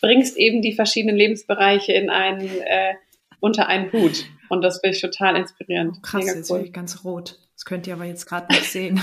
bringst 0.01 0.39
eben 0.39 0.63
die 0.63 0.73
verschiedenen 0.73 1.17
Lebensbereiche 1.17 1.93
in 1.93 2.09
einen, 2.09 2.49
äh, 2.49 2.95
unter 3.41 3.67
einen 3.67 3.93
Hut. 3.93 4.25
Und 4.49 4.63
das 4.63 4.81
finde 4.81 4.97
ich 4.97 5.03
total 5.03 5.37
inspirierend. 5.37 5.97
Oh, 5.99 6.01
krass, 6.01 6.25
Mega 6.25 6.37
jetzt 6.37 6.51
cool. 6.51 6.59
bin 6.59 6.67
ich 6.67 6.73
ganz 6.73 7.05
rot. 7.05 7.39
Das 7.65 7.71
könnt 7.71 7.87
ihr 7.87 7.95
aber 7.95 8.05
jetzt 8.05 8.27
gerade 8.27 8.53
nicht 8.53 8.71
sehen. 8.71 9.01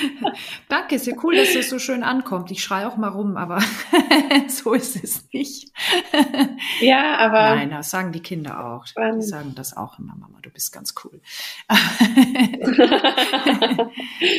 Danke, 0.68 0.96
ist 0.96 1.06
ja 1.06 1.14
cool, 1.22 1.36
dass 1.36 1.54
das 1.54 1.70
so 1.70 1.78
schön 1.78 2.02
ankommt. 2.02 2.50
Ich 2.50 2.60
schreie 2.60 2.88
auch 2.88 2.96
mal 2.96 3.06
rum, 3.06 3.36
aber 3.36 3.60
so 4.48 4.72
ist 4.74 4.96
es 4.96 5.28
nicht. 5.32 5.70
ja, 6.80 7.18
aber. 7.18 7.54
Nein, 7.54 7.70
das 7.70 7.90
sagen 7.90 8.10
die 8.10 8.18
Kinder 8.18 8.66
auch. 8.66 8.84
Die 8.84 9.22
sagen 9.22 9.54
das 9.54 9.76
auch 9.76 10.00
immer, 10.00 10.16
Mama, 10.16 10.40
du 10.42 10.50
bist 10.50 10.72
ganz 10.72 10.92
cool. 11.04 11.20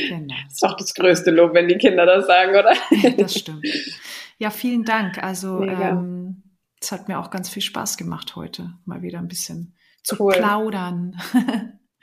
genau. 0.09 0.35
Das 0.43 0.53
ist 0.55 0.61
doch 0.63 0.75
das 0.75 0.93
größte 0.93 1.31
Lob, 1.31 1.53
wenn 1.53 1.69
die 1.69 1.77
Kinder 1.77 2.05
das 2.05 2.27
sagen, 2.27 2.57
oder? 2.57 2.75
das 3.15 3.35
stimmt. 3.35 3.65
Ja, 4.37 4.49
vielen 4.49 4.83
Dank. 4.83 5.23
Also, 5.23 5.63
ähm, 5.63 6.43
es 6.81 6.91
hat 6.91 7.07
mir 7.07 7.19
auch 7.19 7.29
ganz 7.29 7.47
viel 7.47 7.63
Spaß 7.63 7.95
gemacht 7.95 8.35
heute, 8.35 8.73
mal 8.83 9.01
wieder 9.01 9.19
ein 9.19 9.29
bisschen 9.29 9.77
zu 10.03 10.19
cool. 10.19 10.33
plaudern. 10.33 11.17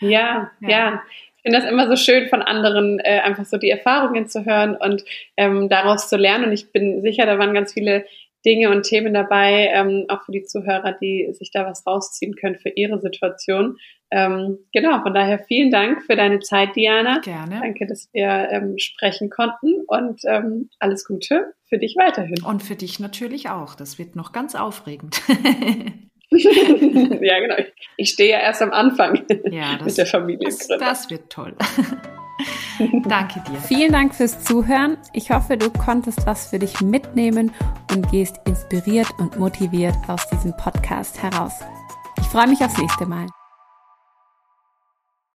ja, 0.01 0.51
ja, 0.63 0.69
ja. 0.71 1.03
Ich 1.43 1.51
finde 1.51 1.61
das 1.61 1.69
immer 1.69 1.89
so 1.89 1.97
schön, 1.97 2.29
von 2.29 2.41
anderen 2.41 3.01
äh, 3.01 3.19
einfach 3.19 3.45
so 3.45 3.57
die 3.57 3.71
Erfahrungen 3.71 4.29
zu 4.29 4.45
hören 4.45 4.77
und 4.77 5.05
ähm, 5.37 5.69
daraus 5.69 6.09
zu 6.09 6.17
lernen. 6.17 6.45
Und 6.45 6.53
ich 6.53 6.71
bin 6.71 7.03
sicher, 7.03 7.27
da 7.27 7.37
waren 7.37 7.53
ganz 7.53 7.73
viele 7.73 8.05
Dinge 8.45 8.71
und 8.71 8.85
Themen 8.85 9.13
dabei, 9.13 9.71
ähm, 9.73 10.05
auch 10.09 10.23
für 10.23 10.31
die 10.31 10.45
Zuhörer, 10.45 10.93
die 10.93 11.33
sich 11.33 11.51
da 11.51 11.67
was 11.67 11.85
rausziehen 11.85 12.37
können 12.37 12.57
für 12.57 12.71
ihre 12.71 13.01
Situation. 13.01 13.77
Ähm, 14.13 14.59
genau, 14.73 15.03
von 15.03 15.15
daher 15.15 15.41
vielen 15.41 15.71
Dank 15.73 16.05
für 16.05 16.15
deine 16.15 16.39
Zeit, 16.39 16.77
Diana. 16.77 17.21
Gerne. 17.21 17.61
Danke, 17.61 17.87
dass 17.87 18.09
wir 18.13 18.49
ähm, 18.51 18.79
sprechen 18.79 19.31
konnten 19.31 19.83
und 19.87 20.21
ähm, 20.27 20.71
alles 20.79 21.05
Gute 21.05 21.55
für 21.69 21.79
dich 21.79 21.97
weiterhin. 21.97 22.43
Und 22.45 22.63
für 22.63 22.77
dich 22.77 23.01
natürlich 23.01 23.49
auch. 23.49 23.75
Das 23.75 23.99
wird 23.99 24.15
noch 24.15 24.33
ganz 24.33 24.55
aufregend. 24.55 25.21
ja, 27.21 27.41
genau. 27.41 27.57
Ich 27.97 28.11
stehe 28.11 28.31
ja 28.31 28.39
erst 28.41 28.63
am 28.63 28.73
Anfang 28.73 29.23
ja, 29.51 29.77
das, 29.79 29.87
mit 29.87 29.99
der 29.99 30.07
Familie. 30.07 30.49
Das, 30.49 30.69
das 30.69 31.11
wird 31.11 31.31
toll. 31.31 31.55
Danke 33.05 33.43
dir. 33.49 33.59
Vielen 33.61 33.93
Dank 33.93 34.15
fürs 34.15 34.43
Zuhören. 34.43 34.97
Ich 35.13 35.31
hoffe, 35.31 35.57
du 35.57 35.71
konntest 35.71 36.27
was 36.27 36.49
für 36.49 36.59
dich 36.59 36.81
mitnehmen 36.81 37.53
und 37.93 38.11
gehst 38.11 38.41
inspiriert 38.47 39.09
und 39.19 39.39
motiviert 39.39 39.95
aus 40.09 40.27
diesem 40.31 40.57
Podcast 40.57 41.23
heraus. 41.23 41.61
Ich 42.19 42.27
freue 42.27 42.49
mich 42.49 42.65
aufs 42.65 42.79
nächste 42.79 43.07
Mal. 43.07 43.27